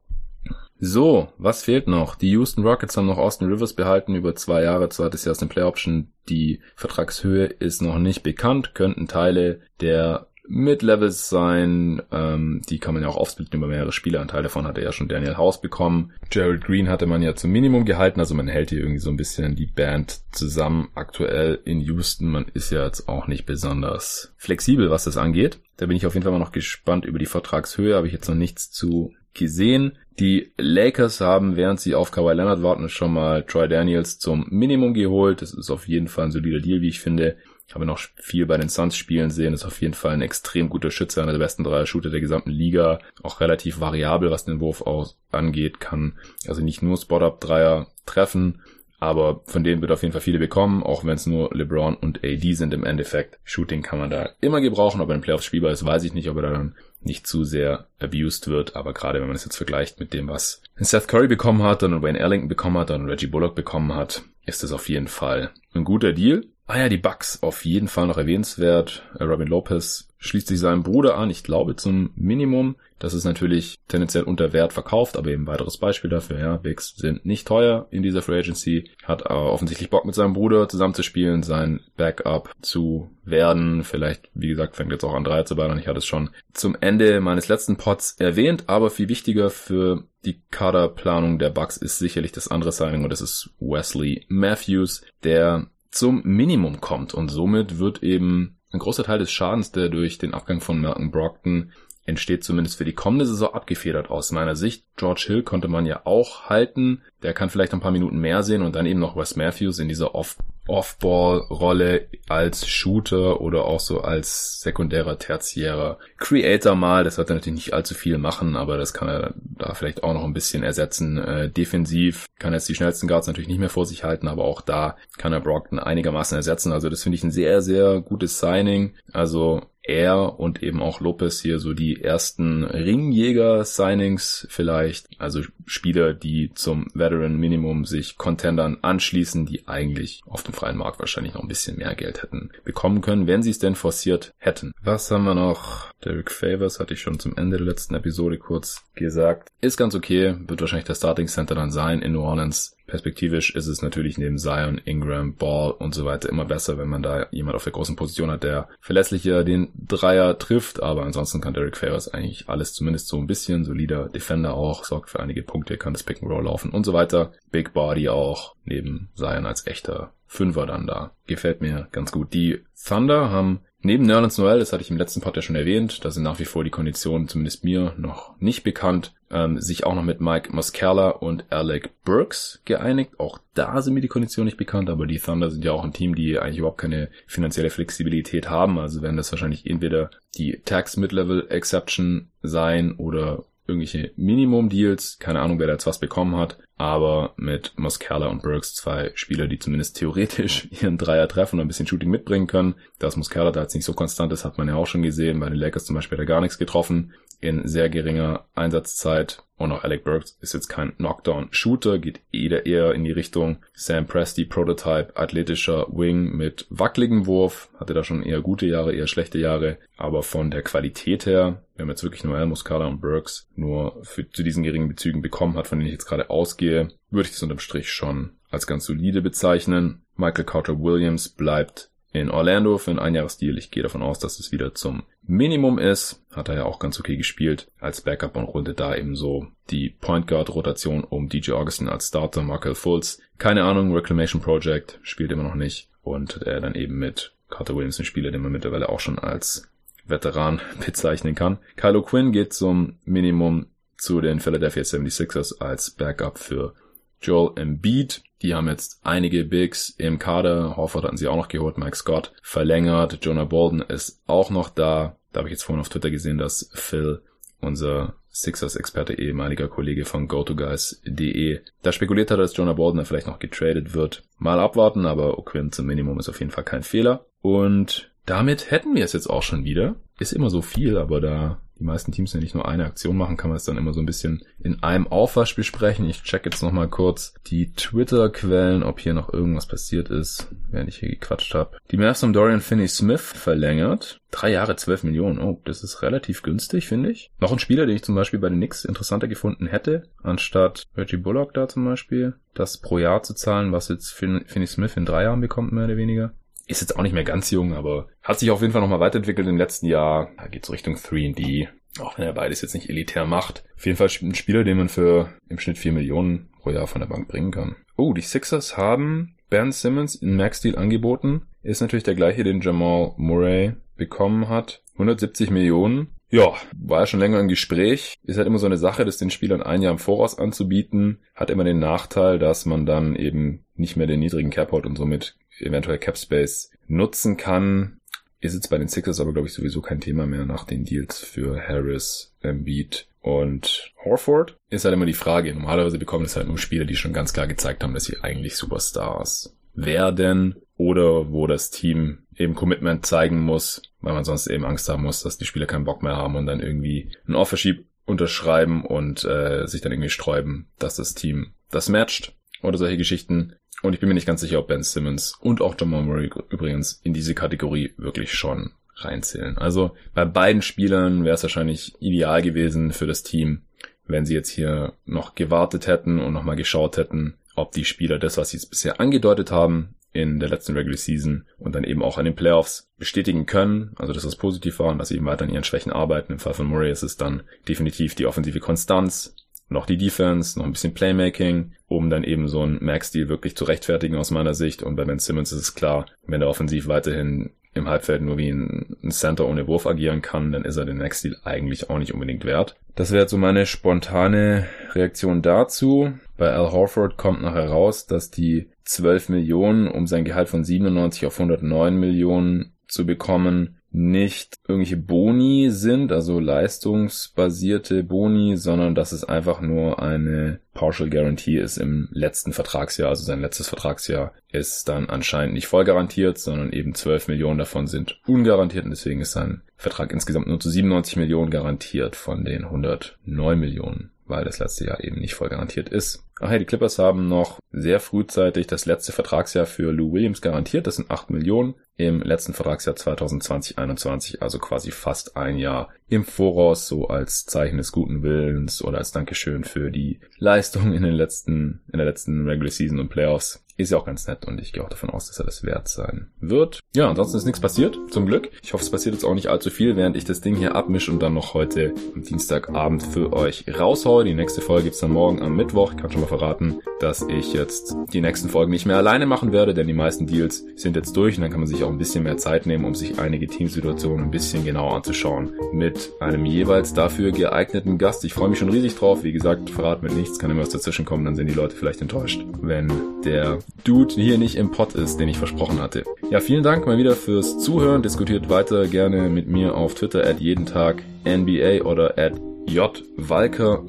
So, 0.79 1.29
was 1.37 1.65
fehlt 1.65 1.87
noch? 1.87 2.17
Die 2.17 2.31
Houston 2.31 2.67
Rockets 2.67 2.97
haben 2.97 3.07
noch 3.07 3.19
Austin 3.19 3.49
Rivers 3.49 3.75
behalten 3.75 4.15
über 4.15 4.35
zwei 4.35 4.63
Jahre, 4.63 4.89
zweites 4.89 5.27
Jahr 5.27 5.33
aus 5.33 5.39
dem 5.39 5.51
Play 5.51 5.65
Option. 5.65 6.09
Die 6.31 6.61
Vertragshöhe 6.77 7.45
ist 7.45 7.83
noch 7.83 7.99
nicht 7.99 8.23
bekannt, 8.23 8.75
könnten 8.75 9.07
Teile 9.07 9.61
der 9.83 10.29
Mid-Levels 10.49 11.29
sein. 11.29 12.03
Ähm, 12.13 12.63
die 12.69 12.79
kann 12.79 12.95
man 12.95 13.03
ja 13.03 13.09
auch 13.09 13.17
aufsplitten 13.17 13.59
über 13.59 13.69
mehrere 13.69 13.93
Spieleranteile. 13.93 14.45
Davon 14.45 14.67
hatte 14.67 14.83
ja 14.83 14.93
schon 14.93 15.09
Daniel 15.09 15.37
House 15.37 15.61
bekommen. 15.61 16.13
Jared 16.31 16.65
Green 16.65 16.89
hatte 16.89 17.07
man 17.07 17.23
ja 17.23 17.35
zum 17.35 17.51
Minimum 17.53 17.85
gehalten. 17.85 18.21
Also 18.21 18.35
man 18.35 18.49
hält 18.49 18.71
hier 18.71 18.81
irgendwie 18.81 18.99
so 18.99 19.11
ein 19.11 19.17
bisschen 19.17 19.57
die 19.57 19.67
Band 19.67 20.21
zusammen. 20.33 20.89
Aktuell 20.95 21.61
in 21.65 21.81
Houston. 21.81 22.31
Man 22.31 22.47
ist 22.55 22.71
ja 22.71 22.85
jetzt 22.85 23.09
auch 23.09 23.27
nicht 23.27 23.47
besonders 23.47 24.35
flexibel, 24.37 24.91
was 24.91 25.05
das 25.05 25.17
angeht. 25.17 25.59
Da 25.77 25.87
bin 25.87 25.97
ich 25.97 26.07
auf 26.07 26.15
jeden 26.15 26.25
Fall 26.25 26.33
mal 26.33 26.39
noch 26.39 26.53
gespannt 26.53 27.05
über 27.05 27.19
die 27.19 27.27
Vertragshöhe. 27.27 27.97
Habe 27.97 28.07
ich 28.07 28.13
jetzt 28.13 28.29
noch 28.29 28.35
nichts 28.35 28.71
zu 28.71 29.13
gesehen. 29.35 29.99
Die 30.19 30.53
Lakers 30.57 31.21
haben, 31.21 31.57
während 31.57 31.79
sie 31.79 31.95
auf 31.95 32.11
Kawhi 32.11 32.33
Leonard 32.33 32.63
warten, 32.63 32.89
schon 32.89 33.13
mal 33.13 33.45
Troy 33.45 33.69
Daniels 33.69 34.19
zum 34.19 34.47
Minimum 34.49 34.95
geholt. 34.95 35.43
Das 35.43 35.53
ist 35.53 35.71
auf 35.71 35.87
jeden 35.87 36.09
Fall 36.09 36.27
ein 36.27 36.33
solider 36.33 36.61
Deal, 36.61 36.81
wie 36.81 36.89
ich 36.89 37.01
finde. 37.01 37.37
Ich 37.69 37.75
habe 37.75 37.87
noch 37.87 37.99
viel 38.17 38.47
bei 38.47 38.57
den 38.57 38.69
Suns 38.69 38.97
spielen 38.97 39.31
sehen. 39.31 39.53
Ist 39.53 39.65
auf 39.65 39.81
jeden 39.81 39.95
Fall 39.95 40.13
ein 40.13 40.23
extrem 40.23 40.69
guter 40.69 40.91
Schütze, 40.91 41.23
einer 41.23 41.33
der 41.33 41.41
besten 41.41 41.65
Dreier-Shooter 41.65 42.11
der 42.11 42.21
gesamten 42.21 42.51
Liga. 42.51 43.01
Auch 43.23 43.41
relativ 43.41 43.81
variabel, 43.81 44.31
was 44.31 44.45
den 44.45 44.61
Wurf 44.61 44.83
aus 44.83 45.19
angeht, 45.33 45.81
kann 45.81 46.19
also 46.47 46.63
nicht 46.63 46.83
nur 46.83 46.97
Spot-Up-Dreier 46.97 47.89
treffen, 48.07 48.63
aber 48.99 49.43
von 49.45 49.63
denen 49.63 49.83
wird 49.83 49.93
auf 49.93 50.03
jeden 50.03 50.13
Fall 50.13 50.23
viele 50.23 50.39
bekommen, 50.39 50.83
auch 50.83 51.05
wenn 51.05 51.17
es 51.17 51.27
nur 51.27 51.51
LeBron 51.55 51.97
und 51.97 52.25
AD 52.25 52.53
sind 52.55 52.73
im 52.73 52.85
Endeffekt. 52.85 53.39
Shooting 53.45 53.83
kann 53.83 53.99
man 53.99 54.11
da 54.11 54.31
immer 54.41 54.61
gebrauchen, 54.61 55.01
ob 55.01 55.09
er 55.11 55.17
in 55.17 55.21
Playoffs 55.21 55.45
spielbar 55.45 55.73
ist, 55.73 55.85
weiß 55.85 56.05
ich 56.05 56.15
nicht, 56.15 56.31
ob 56.31 56.37
er 56.37 56.43
da 56.43 56.51
dann 56.51 56.77
nicht 57.01 57.27
zu 57.27 57.45
sehr 57.45 57.89
abused 58.01 58.49
wird, 58.49 58.75
aber 58.75 58.95
gerade 58.95 59.21
wenn 59.21 59.27
man 59.27 59.37
es 59.37 59.45
jetzt 59.45 59.57
vergleicht 59.57 60.01
mit 60.01 60.15
dem, 60.15 60.29
was 60.29 60.63
Seth 60.77 61.09
Curry 61.09 61.29
bekommen 61.29 61.63
hat 61.63 61.83
und 61.83 62.03
Wayne 62.03 62.19
Ellington 62.19 62.49
bekommen 62.49 62.79
hat 62.79 62.91
und 62.91 63.09
Reggie 63.09 63.27
Bullock 63.27 63.55
bekommen 63.55 63.95
hat, 63.95 64.25
ist 64.47 64.63
das 64.63 64.73
auf 64.73 64.89
jeden 64.89 65.09
Fall 65.09 65.51
ein 65.75 65.85
guter 65.85 66.13
Deal. 66.13 66.45
Ah 66.69 66.79
ja, 66.79 66.89
die 66.89 66.97
Bucks 66.97 67.43
auf 67.43 67.65
jeden 67.65 67.87
Fall 67.87 68.09
noch 68.09 68.19
erwähnenswert. 68.19 69.03
Äh, 69.19 69.25
Robin 69.25 69.47
Lopez 69.47 70.09
schließt 70.19 70.49
sich 70.49 70.59
seinem 70.59 70.83
Bruder 70.83 71.17
an, 71.17 71.31
ich 71.31 71.45
glaube 71.45 71.77
zum 71.77 72.11
Minimum. 72.17 72.75
Das 72.99 73.15
ist 73.15 73.25
natürlich 73.25 73.79
tendenziell 73.87 74.25
unter 74.25 74.53
Wert 74.53 74.73
verkauft, 74.73 75.17
aber 75.17 75.31
eben 75.31 75.45
ein 75.45 75.47
weiteres 75.47 75.77
Beispiel 75.77 76.11
dafür. 76.11 76.39
Ja, 76.41 76.57
Bigs 76.57 76.97
sind 76.97 77.25
nicht 77.25 77.47
teuer 77.47 77.87
in 77.91 78.03
dieser 78.03 78.23
Free 78.23 78.39
Agency, 78.39 78.91
hat 79.05 79.31
aber 79.31 79.53
offensichtlich 79.53 79.91
Bock 79.91 80.07
mit 80.07 80.15
seinem 80.15 80.33
Bruder 80.33 80.69
zusammenzuspielen, 80.69 81.45
sein 81.45 81.81
Backup 81.97 82.53
zu 82.63 83.11
werden. 83.25 83.85
Vielleicht, 83.85 84.31
wie 84.35 84.49
gesagt, 84.49 84.75
fängt 84.75 84.91
jetzt 84.91 85.05
auch 85.05 85.15
an 85.15 85.25
Dreier 85.25 85.45
zu 85.45 85.55
ballern. 85.55 85.79
Ich 85.79 85.87
hatte 85.87 85.99
es 85.99 86.07
schon 86.07 86.31
zum 86.53 86.77
Ende 86.81 87.21
meines 87.21 87.47
letzten 87.47 87.77
Pods 87.77 88.17
erwähnt, 88.19 88.65
aber 88.67 88.91
viel 88.91 89.09
wichtiger 89.09 89.51
für 89.51 90.05
die 90.25 90.41
Kaderplanung 90.51 91.39
der 91.39 91.51
Bucks 91.51 91.77
ist 91.77 91.99
sicherlich 91.99 92.33
das 92.33 92.49
andere 92.49 92.73
Signing 92.73 93.05
und 93.05 93.11
das 93.11 93.21
ist 93.21 93.51
Wesley 93.61 94.25
Matthews, 94.29 95.03
der 95.23 95.69
zum 95.91 96.23
Minimum 96.25 96.81
kommt. 96.81 97.15
Und 97.15 97.29
somit 97.29 97.79
wird 97.79 98.03
eben 98.03 98.59
ein 98.71 98.79
großer 98.79 99.05
Teil 99.05 99.19
des 99.19 99.31
Schadens, 99.31 99.73
der 99.73 99.89
durch 99.89 100.19
den 100.19 100.35
Abgang 100.35 100.61
von 100.61 100.81
Malcolm 100.81 101.11
Brockton 101.11 101.73
entsteht 102.07 102.45
zumindest 102.45 102.79
für 102.79 102.85
die 102.85 102.95
kommende 102.95 103.27
Saison 103.27 103.53
abgefedert 103.53 104.11
aus 104.11 104.33
meiner 104.33 104.57
Sicht. 104.57 104.85
George 104.97 105.25
Hill 105.27 105.43
konnte 105.43 105.69
man 105.69 105.87
ja 105.87 106.03
auch 106.05 106.49
halten. 106.49 107.03
Der 107.23 107.35
kann 107.35 107.51
vielleicht 107.51 107.75
ein 107.75 107.81
paar 107.81 107.91
Minuten 107.91 108.19
mehr 108.19 108.43
sehen 108.43 108.63
und 108.63 108.75
dann 108.77 108.87
eben 108.87 109.01
noch 109.01 109.17
Wes 109.17 109.37
Matthews 109.37 109.79
in 109.79 109.89
dieser 109.89 110.15
Off 110.15 110.37
Off-Ball-Rolle 110.69 112.09
als 112.29 112.67
Shooter 112.67 113.41
oder 113.41 113.67
auch 113.67 113.79
so 113.79 114.01
als 114.01 114.61
sekundärer, 114.61 115.17
tertiärer 115.19 115.99
Creator 116.19 116.75
mal. 116.75 117.05
Das 117.05 117.19
wird 117.19 117.31
er 117.31 117.37
natürlich 117.37 117.67
nicht 117.67 117.75
allzu 117.75 117.95
viel 117.95 118.19
machen, 118.19 118.57
aber 118.57 118.77
das 118.77 118.93
kann 118.93 119.09
er 119.09 119.35
da 119.37 119.75
vielleicht 119.75 120.03
auch 120.03 120.13
noch 120.13 120.25
ein 120.25 120.35
bisschen 120.35 120.65
ersetzen. 120.65 121.19
Äh, 121.19 121.51
defensiv 121.51 122.27
kann 122.39 122.53
er 122.53 122.57
jetzt 122.57 122.69
die 122.69 122.75
schnellsten 122.75 123.07
Guards 123.07 123.29
natürlich 123.29 123.49
nicht 123.49 123.61
mehr 123.61 123.71
vor 123.71 123.87
sich 123.87 124.03
halten, 124.03 124.29
aber 124.29 124.45
auch 124.45 124.61
da 124.61 124.97
kann 125.19 125.33
er 125.33 125.41
Brockton 125.41 125.79
einigermaßen 125.79 126.37
ersetzen. 126.37 126.73
Also 126.73 126.89
das 126.89 127.03
finde 127.05 127.17
ich 127.17 127.23
ein 127.23 127.31
sehr, 127.31 127.63
sehr 127.63 128.01
gutes 128.01 128.41
Signing. 128.41 128.95
Also 129.13 129.63
er 129.87 130.39
und 130.39 130.63
eben 130.63 130.83
auch 130.83 131.01
Lopez 131.01 131.41
hier 131.41 131.59
so 131.59 131.73
die 131.73 132.03
ersten 132.03 132.65
Ringjäger-Signings 132.65 134.47
vielleicht. 134.51 135.09
Also 135.19 135.43
Spieler, 135.65 136.13
die 136.15 136.53
zum 136.55 136.89
Veteran-Minimum 136.95 137.85
sich 137.85 138.17
Contendern 138.17 138.79
anschließen, 138.83 139.47
die 139.47 139.69
eigentlich 139.69 140.23
auf 140.27 140.43
dem 140.43 140.55
freien 140.55 140.77
Markt 140.77 140.99
wahrscheinlich 140.99 141.35
noch 141.35 141.43
ein 141.43 141.49
bisschen 141.49 141.79
mehr 141.79 141.95
Geld 141.95 142.23
hätten 142.23 142.51
bekommen 142.65 143.01
können, 143.01 143.27
wenn 143.27 143.43
sie 143.43 143.51
es 143.51 143.59
denn 143.59 143.75
forciert 143.75 144.35
hätten. 144.39 144.73
Was 144.83 145.11
haben 145.11 145.25
wir 145.25 145.35
noch? 145.35 145.93
Derek 146.05 146.31
Favors 146.31 146.81
hatte 146.81 146.95
ich 146.95 147.01
schon 147.01 147.19
zum 147.19 147.37
Ende 147.37 147.57
der 147.57 147.67
letzten 147.67 147.95
Episode 147.95 148.39
kurz 148.39 148.83
gesagt. 148.95 149.51
Ist 149.61 149.77
ganz 149.77 149.95
okay, 149.95 150.37
wird 150.47 150.61
wahrscheinlich 150.61 150.87
der 150.87 150.95
Starting 150.95 151.29
Center 151.29 151.55
dann 151.55 151.71
sein 151.71 152.03
in 152.03 152.13
New 152.13 152.23
Orleans. 152.23 152.76
Perspektivisch 152.87 153.55
ist 153.55 153.67
es 153.67 153.83
natürlich 153.83 154.17
neben 154.19 154.39
Zion, 154.39 154.81
Ingram, 154.85 155.35
Ball 155.35 155.73
und 155.73 155.95
so 155.95 156.05
weiter 156.05 156.29
immer 156.29 156.45
besser, 156.45 156.79
wenn 156.79 156.89
man 156.89 157.03
da 157.03 157.27
jemand 157.31 157.57
auf 157.57 157.65
der 157.65 157.73
großen 157.73 157.97
Position 157.97 158.31
hat, 158.31 158.45
der 158.45 158.69
verlässlicher 158.81 159.45
den 159.45 159.73
Dreier 159.75 160.39
trifft. 160.39 160.83
Aber 160.83 161.03
ansonsten 161.03 161.41
kann 161.41 161.55
Derek 161.55 161.77
Favors 161.77 162.09
eigentlich 162.09 162.49
alles 162.49 162.73
zumindest 162.75 163.09
so 163.09 163.17
ein 163.19 163.27
bisschen. 163.27 163.65
Solider 163.65 164.09
Defender 164.09 164.55
auch, 164.55 164.85
sorgt 164.85 165.11
für 165.11 165.21
einige 165.21 165.43
Punkte, 165.43 165.79
kann 165.79 165.93
das 165.93 166.03
Pick 166.03 166.23
and 166.23 166.31
Roll 166.31 166.45
laufen 166.45 166.71
und 166.71 166.85
so 166.87 166.93
weiter. 166.93 167.33
Big 167.51 167.73
Body 167.73 168.09
auch, 168.09 168.55
neben 168.65 169.09
Zion 169.15 169.47
als 169.47 169.67
echter 169.67 170.13
Fünfer 170.27 170.67
dann 170.67 170.87
da. 170.87 171.13
Gefällt 171.27 171.61
mir 171.61 171.89
ganz 171.93 172.13
gut. 172.13 172.35
Die 172.35 172.61
Thunder 172.87 173.31
haben 173.31 173.61
Neben 173.83 174.05
Nerlens 174.05 174.37
Noel, 174.37 174.59
das 174.59 174.73
hatte 174.73 174.83
ich 174.83 174.91
im 174.91 174.97
letzten 174.97 175.21
Pod 175.21 175.37
ja 175.37 175.43
schon 175.43 175.55
erwähnt, 175.55 176.05
da 176.05 176.11
sind 176.11 176.25
nach 176.25 176.41
wie 176.41 176.45
vor 176.45 176.65
die 176.65 176.71
Konditionen, 176.71 177.29
zumindest 177.29 177.63
mir, 177.63 177.95
noch 177.97 178.35
nicht 178.41 178.65
bekannt, 178.65 179.15
ähm, 179.31 179.61
sich 179.61 179.85
auch 179.85 179.95
noch 179.95 180.03
mit 180.03 180.21
Mike 180.21 180.55
Muscala 180.55 181.11
und 181.11 181.45
Alec 181.51 181.91
Burks 182.05 182.61
geeinigt. 182.65 183.19
Auch 183.19 183.39
da 183.55 183.83
sind 183.83 183.95
mir 183.95 184.01
die 184.01 184.09
Konditionen 184.09 184.47
nicht 184.47 184.57
bekannt, 184.57 184.89
aber 184.91 185.07
die 185.07 185.19
Thunder 185.19 185.51
sind 185.51 185.65
ja 185.65 185.73
auch 185.73 185.85
ein 185.85 185.93
Team, 185.93 186.15
die 186.15 186.39
eigentlich 186.39 186.59
überhaupt 186.59 186.79
keine 186.81 187.09
finanzielle 187.27 187.71
Flexibilität 187.71 188.49
haben. 188.51 188.79
Also 188.79 189.03
werden 189.03 189.17
das 189.17 189.33
wahrscheinlich 189.33 189.67
entweder 189.67 190.11
die 190.37 190.61
Tax 190.65 190.97
Mid-Level 190.97 191.47
Exception 191.49 192.29
sein 192.43 192.93
oder 192.93 193.45
irgendwelche 193.67 194.13
Minimum-Deals. 194.17 195.19
Keine 195.19 195.41
Ahnung, 195.41 195.59
wer 195.59 195.67
da 195.67 195.75
jetzt 195.75 195.87
was 195.87 195.99
bekommen 195.99 196.37
hat. 196.37 196.59
Aber 196.79 197.33
mit 197.37 197.73
Muscala 197.77 198.27
und 198.27 198.43
Burks 198.43 198.75
zwei 198.75 199.13
Spieler, 199.15 199.47
die 199.47 199.59
zumindest 199.59 199.97
theoretisch 199.97 200.69
ihren 200.71 200.99
Dreier 200.99 201.29
treffen 201.29 201.57
und 201.57 201.65
ein 201.65 201.69
bisschen 201.69 201.87
Shooting 201.87 202.11
mitbringen 202.11 202.47
können. 202.47 202.75
Dass 202.99 203.17
Muscala 203.17 203.51
da 203.51 203.63
jetzt 203.63 203.75
nicht 203.75 203.85
so 203.85 203.95
konstant 203.95 204.33
ist, 204.33 204.45
hat 204.45 204.59
man 204.59 204.69
ja 204.69 204.75
auch 204.75 204.87
schon 204.87 205.03
gesehen. 205.03 205.41
Bei 205.41 205.49
den 205.49 205.59
Lakers 205.59 205.87
zum 205.87 205.97
Beispiel 205.97 206.19
hat 206.19 206.23
er 206.23 206.27
gar 206.27 206.41
nichts 206.41 206.59
getroffen. 206.59 207.15
In 207.41 207.67
sehr 207.67 207.89
geringer 207.89 208.47
Einsatzzeit. 208.55 209.43
Und 209.59 209.73
auch 209.73 209.85
Alec 209.85 210.05
Burks 210.05 210.37
ist 210.43 210.53
jetzt 210.53 210.69
kein 210.69 210.95
Knockdown-Shooter, 210.97 211.99
geht 211.99 212.21
eher, 212.31 212.67
eher 212.67 212.93
in 212.93 213.05
die 213.05 213.13
Richtung 213.13 213.59
Sam 213.73 214.07
Presti 214.07 214.45
Prototype, 214.45 215.17
athletischer 215.17 215.87
Wing 215.89 216.37
mit 216.37 216.67
wackeligem 216.69 217.27
Wurf, 217.27 217.71
hatte 217.79 217.95
da 217.95 218.05
schon 218.05 218.23
eher 218.23 218.43
gute 218.43 218.67
Jahre, 218.67 218.95
eher 218.95 219.07
schlechte 219.07 219.39
Jahre, 219.39 219.79
aber 219.97 220.23
von 220.23 220.51
der 220.51 220.61
Qualität 220.61 221.25
her, 221.25 221.63
wenn 221.77 221.87
man 221.87 221.95
jetzt 221.95 222.03
wirklich 222.03 222.23
Noel, 222.23 222.45
Muscala 222.45 222.87
und 222.87 223.01
Burks 223.01 223.49
nur 223.57 223.99
für, 224.03 224.29
zu 224.31 224.43
diesen 224.43 224.63
geringen 224.63 224.89
Bezügen 224.89 225.23
bekommen 225.23 225.57
hat, 225.57 225.67
von 225.67 225.79
denen 225.79 225.87
ich 225.87 225.95
jetzt 225.95 226.07
gerade 226.07 226.29
ausgehe, 226.29 226.66
würde 226.73 227.27
ich 227.27 227.33
das 227.33 227.43
unterm 227.43 227.59
Strich 227.59 227.91
schon 227.91 228.31
als 228.51 228.67
ganz 228.67 228.85
solide 228.87 229.23
bezeichnen. 229.23 230.03
Michael 230.17 230.45
Carter 230.45 230.81
Williams 230.81 231.29
bleibt 231.29 231.91
in 232.13 232.31
Orlando 232.31 232.79
für 232.79 232.91
einen 232.91 232.99
Einjahresdeal. 232.99 233.59
Ich 233.59 233.71
gehe 233.71 233.83
davon 233.83 234.03
aus, 234.03 234.19
dass 234.19 234.39
es 234.39 234.53
wieder 234.53 234.75
zum 234.75 235.03
Minimum 235.23 235.79
ist. 235.79 236.23
Hat 236.33 236.49
er 236.49 236.55
ja 236.55 236.65
auch 236.65 236.79
ganz 236.79 236.99
okay 236.99 237.17
gespielt 237.17 237.69
als 237.79 238.01
Backup 238.01 238.37
und 238.37 238.45
runde 238.45 238.75
da 238.75 238.97
eben 238.97 239.17
so 239.17 239.49
die 239.71 239.91
Point 239.91 240.27
Guard 240.27 240.51
Rotation 240.55 241.05
um 241.05 241.29
DJ 241.29 241.53
Augustin 241.53 241.89
als 241.89 242.09
Starter, 242.09 242.43
Markel 242.43 242.75
Fultz. 242.75 243.21
Keine 243.39 243.65
Ahnung, 243.65 243.93
Reclamation 243.95 244.41
Project 244.41 244.99
spielt 245.03 245.33
immer 245.33 245.43
noch 245.43 245.55
nicht. 245.55 245.91
Und 246.03 246.43
er 246.43 246.61
dann 246.61 246.75
eben 246.75 246.99
mit 246.99 247.35
Carter 247.51 247.75
Williams, 247.77 247.99
ein 247.99 248.05
Spieler, 248.05 248.31
den 248.31 248.43
man 248.43 248.53
mittlerweile 248.53 248.89
auch 248.89 249.01
schon 249.01 249.19
als 249.19 249.69
Veteran 250.07 250.61
bezeichnen 250.87 251.35
kann. 251.35 251.59
Kylo 251.77 252.03
Quinn 252.03 252.33
geht 252.33 252.53
zum 252.53 252.99
Minimum 253.05 253.67
zu 253.99 254.21
den 254.21 254.41
Philadelphia 254.41 254.83
76ers 254.83 255.61
als 255.61 255.91
Backup 255.91 256.39
für 256.39 256.75
Joel 257.21 257.53
Embiid. 257.57 258.23
Die 258.43 258.55
haben 258.55 258.69
jetzt 258.69 259.01
einige 259.03 259.45
Bigs 259.45 259.91
im 259.91 260.19
Kader. 260.19 260.77
Horford 260.77 261.05
hatten 261.05 261.17
sie 261.17 261.29
auch 261.29 261.37
noch 261.37 261.49
geholt. 261.49 261.79
Mike 261.79 261.97
Scott 261.97 262.33
verlängert. 262.43 263.25
Jonah 263.25 263.45
Bolden 263.45 263.81
ist 263.81 264.23
auch 264.27 264.51
noch 264.51 264.69
da. 264.69 265.17
Da 265.33 265.39
habe 265.39 265.49
ich 265.49 265.53
jetzt 265.53 265.63
vorhin 265.63 265.81
auf 265.81 265.89
Twitter 265.89 266.11
gesehen, 266.11 266.39
dass 266.39 266.71
Phil, 266.75 267.23
unser 267.61 268.15
Sixers-Experte, 268.31 269.19
ehemaliger 269.19 269.69
Kollege 269.69 270.05
von 270.05 270.29
GoToGuys.de, 270.29 271.61
da 271.83 271.93
spekuliert 271.93 272.31
hat, 272.31 272.39
dass 272.39 272.55
Jonah 272.57 272.75
Bolden 272.75 273.05
vielleicht 273.07 273.27
noch 273.27 273.39
getradet 273.39 273.95
wird. 273.95 274.25
Mal 274.39 274.61
abwarten, 274.61 275.07
aber 275.07 275.39
O'Quinn 275.39 275.73
zum 275.73 275.87
Minimum 275.87 276.19
ist 276.19 276.29
auf 276.29 276.41
jeden 276.41 276.53
Fall 276.53 276.65
kein 276.65 276.83
Fehler. 276.83 277.25
Und 277.41 278.13
damit 278.27 278.71
hätten 278.71 278.95
wir 278.95 279.05
es 279.05 279.15
jetzt 279.15 279.31
auch 279.31 279.43
schon 279.43 279.65
wieder. 279.65 279.97
Ist 280.19 280.33
immer 280.33 280.51
so 280.51 280.61
viel, 280.61 280.99
aber 280.99 281.21
da 281.21 281.61
die 281.79 281.85
meisten 281.85 282.13
Teams 282.13 282.33
ja 282.33 282.41
nicht 282.41 282.55
nur 282.55 282.67
eine 282.67 282.87
Aktion 282.87 283.17
machen, 283.17 283.37
kann 283.37 283.51
man 283.51 283.57
es 283.57 283.65
dann 283.65 283.77
immer 283.77 283.93
so 283.93 284.01
ein 284.01 284.07
bisschen 284.07 284.43
in 284.59 284.83
einem 284.83 285.07
Aufwasch 285.07 285.55
besprechen. 285.55 286.09
Ich 286.09 286.23
check 286.23 286.45
jetzt 286.45 286.63
nochmal 286.63 286.89
kurz 286.89 287.35
die 287.47 287.73
Twitter-Quellen, 287.73 288.83
ob 288.83 289.01
hier 289.01 289.15
noch 289.15 289.33
irgendwas 289.33 289.67
passiert 289.67 290.09
ist, 290.09 290.49
während 290.71 290.89
ich 290.89 290.99
hier 290.99 291.11
gequatscht 291.11 291.55
habe. 291.55 291.77
Die 291.91 291.97
Mavs 291.97 292.23
haben 292.23 292.33
Dorian 292.33 292.61
Finney-Smith 292.61 293.33
verlängert. 293.35 294.21
Drei 294.31 294.51
Jahre, 294.51 294.77
zwölf 294.77 295.05
Millionen. 295.05 295.39
Oh, 295.39 295.61
das 295.65 295.83
ist 295.83 296.03
relativ 296.03 296.43
günstig, 296.43 296.89
finde 296.89 297.11
ich. 297.11 297.31
Noch 297.41 297.53
ein 297.53 297.59
Spieler, 297.59 297.87
den 297.87 297.97
ich 297.97 298.05
zum 298.05 298.15
Beispiel 298.15 298.41
bei 298.41 298.49
den 298.49 298.59
Knicks 298.59 298.85
interessanter 298.85 299.29
gefunden 299.29 299.67
hätte, 299.67 300.05
anstatt 300.23 300.85
Reggie 300.97 301.17
Bullock 301.17 301.55
da 301.55 301.69
zum 301.69 301.85
Beispiel, 301.85 302.35
das 302.55 302.79
pro 302.79 302.99
Jahr 302.99 303.23
zu 303.23 303.35
zahlen, 303.35 303.73
was 303.73 303.89
jetzt 303.89 304.13
Finney-Smith 304.13 304.97
in 304.97 305.05
drei 305.05 305.25
Jahren 305.25 305.41
bekommt, 305.41 305.73
mehr 305.73 305.85
oder 305.85 305.97
weniger 305.97 306.33
ist 306.67 306.81
jetzt 306.81 306.97
auch 306.97 307.03
nicht 307.03 307.15
mehr 307.15 307.25
ganz 307.25 307.51
jung, 307.51 307.75
aber 307.75 308.09
hat 308.23 308.39
sich 308.39 308.51
auf 308.51 308.61
jeden 308.61 308.73
Fall 308.73 308.83
nochmal 308.83 309.01
weiterentwickelt 309.01 309.47
im 309.47 309.57
letzten 309.57 309.87
Jahr. 309.87 310.31
Da 310.37 310.49
geht 310.49 310.67
so 310.67 310.73
Richtung 310.73 310.97
3D, 310.97 311.69
auch 312.01 312.19
wenn 312.19 312.27
er 312.27 312.33
beides 312.33 312.63
jetzt 312.63 312.75
nicht 312.75 312.91
elitär 312.91 313.25
macht. 313.25 313.65
Auf 313.77 313.87
jeden 313.87 313.97
Fall 313.97 314.11
ein 314.23 314.35
Spieler, 314.35 314.65
den 314.65 314.77
man 314.77 314.89
für 314.89 315.31
im 315.49 315.59
Schnitt 315.59 315.79
4 315.79 315.93
Millionen 315.93 316.51
pro 316.61 316.71
Jahr 316.71 316.87
von 316.87 317.01
der 317.01 317.09
Bank 317.09 317.29
bringen 317.29 317.53
kann. 317.53 317.77
Oh, 317.97 318.13
die 318.13 318.23
Sixers 318.23 318.77
haben 318.77 319.37
Ben 319.49 319.71
Simmons 319.71 320.17
in 320.17 320.37
Max-Deal 320.37 320.77
angeboten. 320.77 321.43
Ist 321.63 321.81
natürlich 321.81 322.05
der 322.05 322.15
gleiche, 322.15 322.45
den 322.45 322.61
Jamal 322.61 323.13
Murray 323.17 323.75
bekommen 323.97 324.49
hat. 324.49 324.83
170 324.95 325.51
Millionen. 325.51 326.09
Ja, 326.29 326.55
war 326.77 327.01
ja 327.01 327.07
schon 327.07 327.21
länger 327.21 327.39
im 327.39 327.47
Gespräch. 327.47 328.17
Ist 328.25 328.37
halt 328.37 328.49
immer 328.49 328.59
so 328.59 328.67
eine 328.67 328.79
Sache, 328.79 329.05
das 329.05 329.17
den 329.17 329.31
Spielern 329.31 329.63
ein 329.63 329.83
Jahr 329.83 329.93
im 329.93 329.99
Voraus 329.99 330.37
anzubieten. 330.39 331.21
Hat 331.35 331.51
immer 331.51 331.63
den 331.63 331.79
Nachteil, 331.79 332.41
dass 332.41 332.67
man 332.67 332.85
dann 332.85 333.15
eben 333.15 333.65
nicht 333.77 333.97
mehr 333.97 334.09
den 334.09 334.21
niedrigen 334.21 334.51
Cap 334.51 334.73
hat 334.73 334.87
und 334.87 334.97
somit 334.97 335.37
eventuell 335.61 335.99
Cap 335.99 336.17
Space 336.17 336.71
nutzen 336.87 337.37
kann. 337.37 338.01
Ist 338.41 338.55
jetzt 338.55 338.69
bei 338.69 338.79
den 338.79 338.89
Sixers 338.89 339.21
aber, 339.21 339.33
glaube 339.33 339.49
ich, 339.49 339.55
sowieso 339.55 339.81
kein 339.81 340.01
Thema 340.01 340.27
mehr 340.27 340.45
nach 340.45 340.65
den 340.65 340.85
Deals 340.85 341.19
für 341.19 341.61
Harris, 341.61 342.35
Embiid 342.41 343.09
und 343.21 343.93
Horford. 344.05 344.57
Ist 344.71 344.85
halt 344.85 344.95
immer 344.95 345.07
die 345.07 345.15
Frage. 345.15 345.53
Normalerweise 345.55 345.99
bekommen 345.99 346.27
es 346.27 346.37
halt 346.37 346.47
nur 346.47 346.59
Spieler, 346.59 346.85
die 346.85 346.97
schon 346.97 347.13
ganz 347.13 347.33
klar 347.33 347.47
gezeigt 347.47 347.83
haben, 347.83 347.95
dass 347.95 348.05
sie 348.05 348.21
eigentlich 348.23 348.57
Superstars 348.57 349.57
werden 349.75 350.57
oder 350.77 351.33
wo 351.33 351.47
das 351.47 351.71
Team 351.71 352.27
eben 352.37 352.55
Commitment 352.55 353.07
zeigen 353.07 353.41
muss, 353.41 353.83
weil 354.01 354.15
man 354.15 354.25
sonst 354.25 354.47
eben 354.47 354.65
Angst 354.65 354.89
haben 354.89 355.03
muss, 355.03 355.23
dass 355.23 355.39
die 355.39 355.45
Spieler 355.45 355.67
keinen 355.67 355.85
Bock 355.85 356.03
mehr 356.03 356.17
haben 356.17 356.37
und 356.37 356.47
dann 356.47 356.61
irgendwie 356.61 357.11
ein 357.27 357.35
Offersheet 357.35 357.85
unterschreiben 358.05 358.85
und 358.85 359.25
äh, 359.25 359.67
sich 359.67 359.81
dann 359.81 359.93
irgendwie 359.93 360.11
sträuben, 360.11 360.69
dass 360.79 360.97
das 360.97 361.15
Team 361.15 361.53
das 361.71 361.89
matcht 361.89 362.35
oder 362.63 362.79
solche 362.79 362.97
Geschichten. 362.97 363.57
Und 363.83 363.93
ich 363.93 364.01
bin 364.01 364.09
mir 364.09 364.15
nicht 364.15 364.27
ganz 364.27 364.41
sicher, 364.41 364.59
ob 364.59 364.69
Ben 364.69 364.83
Simmons 364.83 365.35
und 365.41 365.61
auch 365.61 365.75
Jamal 365.79 366.03
Murray 366.03 366.31
übrigens 366.49 367.01
in 367.03 367.13
diese 367.13 367.35
Kategorie 367.35 367.93
wirklich 367.97 368.33
schon 368.33 368.73
reinzählen. 368.97 369.59
Also 369.59 369.95
bei 370.15 370.25
beiden 370.25 370.63
Spielern 370.63 371.25
wäre 371.25 371.35
es 371.35 371.43
wahrscheinlich 371.43 371.95
ideal 372.01 372.43
gewesen 372.43 372.93
für 372.93 373.07
das 373.07 373.23
Team, 373.23 373.63
wenn 374.07 374.25
sie 374.25 374.35
jetzt 374.35 374.51
hier 374.51 374.95
noch 375.05 375.35
gewartet 375.35 375.87
hätten 375.87 376.19
und 376.19 376.33
nochmal 376.33 376.57
geschaut 376.57 376.97
hätten, 376.97 377.35
ob 377.55 377.73
die 377.73 377.85
Spieler 377.85 378.19
das, 378.19 378.39
was 378.39 378.51
sie 378.51 378.57
jetzt 378.57 378.71
bisher 378.71 379.01
angedeutet 379.01 379.51
haben, 379.51 379.95
in 380.13 380.41
der 380.41 380.49
letzten 380.49 380.75
Regular 380.75 380.97
Season 380.97 381.45
und 381.59 381.75
dann 381.75 381.85
eben 381.85 382.03
auch 382.03 382.17
in 382.17 382.25
den 382.25 382.35
Playoffs 382.35 382.91
bestätigen 382.99 383.45
können. 383.45 383.93
Also 383.97 384.13
dass 384.13 384.23
das 384.23 384.37
positiv 384.37 384.79
war 384.79 384.89
und 384.89 384.99
dass 384.99 385.09
sie 385.09 385.17
eben 385.17 385.27
weiter 385.27 385.45
an 385.45 385.51
ihren 385.51 385.65
Schwächen 385.65 385.93
arbeiten. 385.93 386.33
Im 386.33 386.39
Fall 386.39 386.55
von 386.55 386.67
Murray 386.67 386.91
ist 386.91 387.03
es 387.03 387.17
dann 387.17 387.43
definitiv 387.69 388.15
die 388.15 388.27
offensive 388.27 388.61
Konstanz, 388.61 389.36
noch 389.69 389.87
die 389.87 389.97
Defense, 389.97 390.59
noch 390.59 390.67
ein 390.67 390.73
bisschen 390.73 390.95
Playmaking, 390.95 391.73
um 391.89 392.11
dann 392.11 392.25
eben 392.25 392.49
so 392.49 392.63
einen 392.63 392.85
Max-Deal 392.85 393.29
wirklich 393.29 393.57
zu 393.57 393.65
rechtfertigen 393.65 394.17
aus 394.17 394.31
meiner 394.31 394.55
Sicht. 394.55 394.83
Und 394.83 394.97
bei 394.97 395.05
Ben 395.05 395.19
Simmons 395.19 395.53
ist 395.53 395.61
es 395.61 395.75
klar, 395.75 396.07
wenn 396.27 396.41
der 396.41 396.49
offensiv 396.49 396.89
weiterhin 396.89 397.51
im 397.75 397.89
Halbfeld 397.89 398.23
nur 398.23 398.39
wie 398.39 398.49
ein 398.49 398.97
Center 399.11 399.47
ohne 399.47 399.67
Wurf 399.67 399.87
agieren 399.87 400.23
kann, 400.23 400.51
dann 400.51 400.65
ist 400.65 400.77
er 400.77 400.87
den 400.87 400.99
Max-Deal 400.99 401.37
eigentlich 401.45 401.91
auch 401.91 401.99
nicht 401.99 402.15
unbedingt 402.15 402.45
wert. 402.45 402.77
Das 402.95 403.13
wäre 403.13 403.29
so 403.29 403.37
meine 403.37 403.67
spontane 403.67 404.67
Reaktion 404.95 405.43
dazu. 405.43 406.13
Bei 406.39 406.51
Al 406.51 406.73
Horford 406.73 407.19
kommt 407.19 407.43
noch 407.43 407.55
heraus, 407.55 408.07
dass 408.07 408.31
die 408.31 408.71
12 408.85 409.29
Millionen, 409.29 409.89
um 409.89 410.07
sein 410.07 410.25
Gehalt 410.25 410.49
von 410.49 410.65
97 410.65 411.27
auf 411.27 411.39
109 411.39 411.95
Millionen 411.97 412.73
zu 412.89 413.05
bekommen, 413.05 413.76
nicht 413.97 414.57
irgendwelche 414.69 414.99
Boni 414.99 415.71
sind, 415.71 416.13
also 416.13 416.39
leistungsbasierte 416.39 418.05
Boni, 418.05 418.59
sondern 418.59 418.95
dass 418.95 419.13
es 419.13 419.25
einfach 419.25 419.63
nur 419.63 420.03
eine 420.03 420.61
Partial 420.75 421.09
Guarantee 421.09 421.57
ist 421.57 421.79
im 421.79 422.09
letzten 422.13 422.53
Vertragsjahr. 422.53 423.09
Also 423.09 423.25
sein 423.25 423.41
letztes 423.41 423.69
Vertragsjahr 423.69 424.35
ist 424.53 424.91
dann 424.91 425.09
anscheinend 425.09 425.55
nicht 425.55 425.67
voll 425.67 425.85
garantiert, 425.85 426.37
sondern 426.37 426.73
eben 426.73 426.95
12 426.95 427.29
Millionen 427.29 427.59
davon 427.59 427.87
sind 427.87 428.21
ungarantiert 428.27 428.85
und 428.85 428.91
deswegen 428.91 429.23
ist 429.23 429.33
sein 429.33 429.63
Vertrag 429.77 430.13
insgesamt 430.13 430.47
nur 430.47 430.61
zu 430.61 430.69
97 430.69 431.17
Millionen 431.17 431.51
garantiert 431.51 432.17
von 432.17 432.45
den 432.45 432.65
109 432.65 433.59
Millionen 433.59 434.11
weil 434.27 434.45
das 434.45 434.59
letzte 434.59 434.87
Jahr 434.87 435.03
eben 435.03 435.21
nicht 435.21 435.35
voll 435.35 435.49
garantiert 435.49 435.89
ist. 435.89 436.25
Ach 436.41 436.51
ja, 436.51 436.59
die 436.59 436.65
Clippers 436.65 436.99
haben 436.99 437.29
noch 437.29 437.61
sehr 437.71 438.01
frühzeitig 438.01 438.67
das 438.67 438.85
letzte 438.85 439.13
Vertragsjahr 439.13 439.67
für 439.67 439.93
Lou 439.93 440.13
Williams 440.13 440.41
garantiert. 440.41 440.87
Das 440.87 440.97
sind 440.97 441.11
8 441.11 441.31
Millionen 441.31 441.75
im 441.97 442.21
letzten 442.21 442.53
Vertragsjahr 442.53 442.95
2020-21, 442.95 444.41
also 444.41 444.59
quasi 444.59 444.91
fast 444.91 445.37
ein 445.37 445.57
Jahr 445.57 445.89
im 446.09 446.25
Voraus, 446.25 446.87
so 446.87 447.09
als 447.09 447.47
Zeichen 447.47 447.79
des 447.79 447.91
guten 447.91 448.23
Willens 448.23 448.83
oder 448.83 448.99
als 448.99 449.13
Dankeschön 449.13 449.65
für 449.65 449.91
die 449.91 450.21
Leistung 450.39 450.93
in 450.93 451.03
den 451.03 451.15
letzten, 451.15 451.81
in 451.93 451.99
der 451.99 452.07
letzten 452.07 452.47
Regular 452.47 452.71
Season 452.71 453.01
und 453.01 453.09
Playoffs. 453.09 453.63
Ist 453.79 453.91
ja 453.93 453.99
auch 453.99 454.07
ganz 454.07 454.27
nett 454.27 454.47
und 454.47 454.59
ich 454.59 454.73
gehe 454.73 454.83
auch 454.83 454.89
davon 454.89 455.11
aus, 455.11 455.27
dass 455.27 455.39
er 455.39 455.45
das 455.45 455.63
wert 455.63 455.87
sein 455.87 456.29
wird. 456.41 456.81
Ja, 456.95 457.11
ansonsten 457.11 457.37
ist 457.37 457.45
nichts 457.45 457.61
passiert, 457.61 457.99
zum 458.11 458.25
Glück. 458.25 458.49
Ich 458.63 458.73
hoffe, 458.73 458.83
es 458.83 458.91
passiert 458.91 459.15
jetzt 459.15 459.25
auch 459.25 459.35
nicht 459.35 459.49
allzu 459.49 459.69
viel, 459.69 459.97
während 459.97 460.17
ich 460.17 460.25
das 460.25 460.41
Ding 460.41 460.57
hier 460.57 460.75
abmische 460.75 461.13
und 461.13 461.21
dann 461.23 461.35
noch 461.35 461.53
heute 461.53 461.93
am 462.15 462.23
Dienstagabend 462.23 463.03
für 463.03 463.35
euch 463.35 463.67
raushaue. 463.69 464.25
Die 464.25 464.33
nächste 464.33 464.63
Folge 464.63 464.85
gibt's 464.85 465.01
dann 465.01 465.11
morgen 465.11 465.43
am 465.43 465.57
Mittwoch. 465.57 465.93
Ich 465.93 465.99
kann 465.99 466.11
schon 466.11 466.23
mal 466.23 466.27
verraten, 466.27 466.81
dass 467.01 467.21
ich 467.21 467.53
jetzt 467.53 467.95
die 468.15 468.23
nächsten 468.23 468.49
Folgen 468.49 468.71
nicht 468.71 468.87
mehr 468.87 468.97
alleine 468.97 469.27
machen 469.27 469.53
werde, 469.53 469.75
denn 469.75 469.87
die 469.87 469.93
meisten 469.93 470.27
Deals 470.27 470.65
sind 470.77 470.97
jetzt 470.97 471.15
durch 471.15 471.37
und 471.37 471.43
dann 471.43 471.51
kann 471.51 471.61
man 471.61 471.69
sich 471.69 471.85
auch 471.87 471.91
ein 471.91 471.99
bisschen 471.99 472.25
mehr 472.25 472.37
Zeit 472.37 472.67
nehmen, 472.67 472.85
um 472.85 472.95
sich 472.95 473.19
einige 473.19 473.47
Teamsituationen 473.47 474.27
ein 474.27 474.31
bisschen 474.31 474.65
genauer 474.65 474.95
anzuschauen. 474.95 475.53
Mit 475.73 476.13
einem 476.21 476.45
jeweils 476.45 476.93
dafür 476.95 477.33
geeigneten 477.33 477.99
Gast. 477.99 478.25
Ich 478.25 478.35
freue 478.35 478.49
mich 478.49 478.59
schon 478.59 478.71
riesig 478.71 478.97
drauf. 478.97 479.25
Wie 479.25 479.33
gesagt, 479.33 479.71
verrat 479.71 480.03
mit 480.03 480.15
nichts, 480.17 480.39
kann 480.39 480.51
immer 480.51 480.63
was 480.63 480.71
dazwischen 480.71 481.05
kommen, 481.05 481.25
dann 481.25 481.37
sind 481.37 481.49
die 481.49 481.55
Leute 481.55 481.77
vielleicht 481.77 482.03
enttäuscht, 482.03 482.45
wenn 482.61 482.93
der 483.25 483.59
Dude 483.85 484.15
hier 484.15 484.39
nicht 484.39 484.57
im 484.57 484.71
Pod 484.71 484.95
ist, 484.95 485.19
den 485.19 485.29
ich 485.29 485.39
versprochen 485.39 485.81
hatte. 485.81 486.05
Ja, 486.31 486.41
vielen 486.41 486.63
Dank 486.63 486.87
mal 486.87 486.99
wieder 486.99 487.15
fürs 487.15 487.59
Zuhören. 487.59 488.03
Diskutiert 488.03 488.49
weiter 488.51 488.87
gerne 488.89 489.29
mit 489.29 489.49
mir 489.49 489.75
auf 489.75 489.95
Twitter 489.95 490.27
at 490.27 490.41
jeden 490.41 490.67
Tag 490.67 491.03
NBA 491.25 491.85
oder 491.85 492.19
at 492.19 492.33
jwalker-nba. 492.67 493.89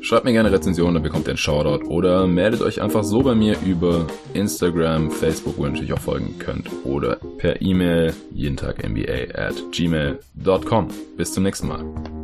Schreibt 0.00 0.24
mir 0.24 0.32
gerne 0.32 0.52
Rezensionen, 0.52 0.94
dann 0.94 1.02
bekommt 1.02 1.26
ihr 1.26 1.30
einen 1.30 1.38
Shoutout. 1.38 1.86
Oder 1.86 2.26
meldet 2.26 2.62
euch 2.62 2.80
einfach 2.82 3.04
so 3.04 3.22
bei 3.22 3.34
mir 3.34 3.56
über 3.64 4.06
Instagram, 4.32 5.10
Facebook, 5.10 5.58
wo 5.58 5.64
ihr 5.64 5.70
natürlich 5.70 5.92
auch 5.92 6.00
folgen 6.00 6.38
könnt. 6.38 6.70
Oder 6.84 7.16
per 7.38 7.60
E-Mail 7.60 8.14
jeden 8.32 8.56
Tag 8.56 8.88
NBA 8.88 9.34
at 9.34 9.54
gmail.com. 9.72 10.88
Bis 11.16 11.32
zum 11.32 11.42
nächsten 11.42 11.68
Mal. 11.68 12.23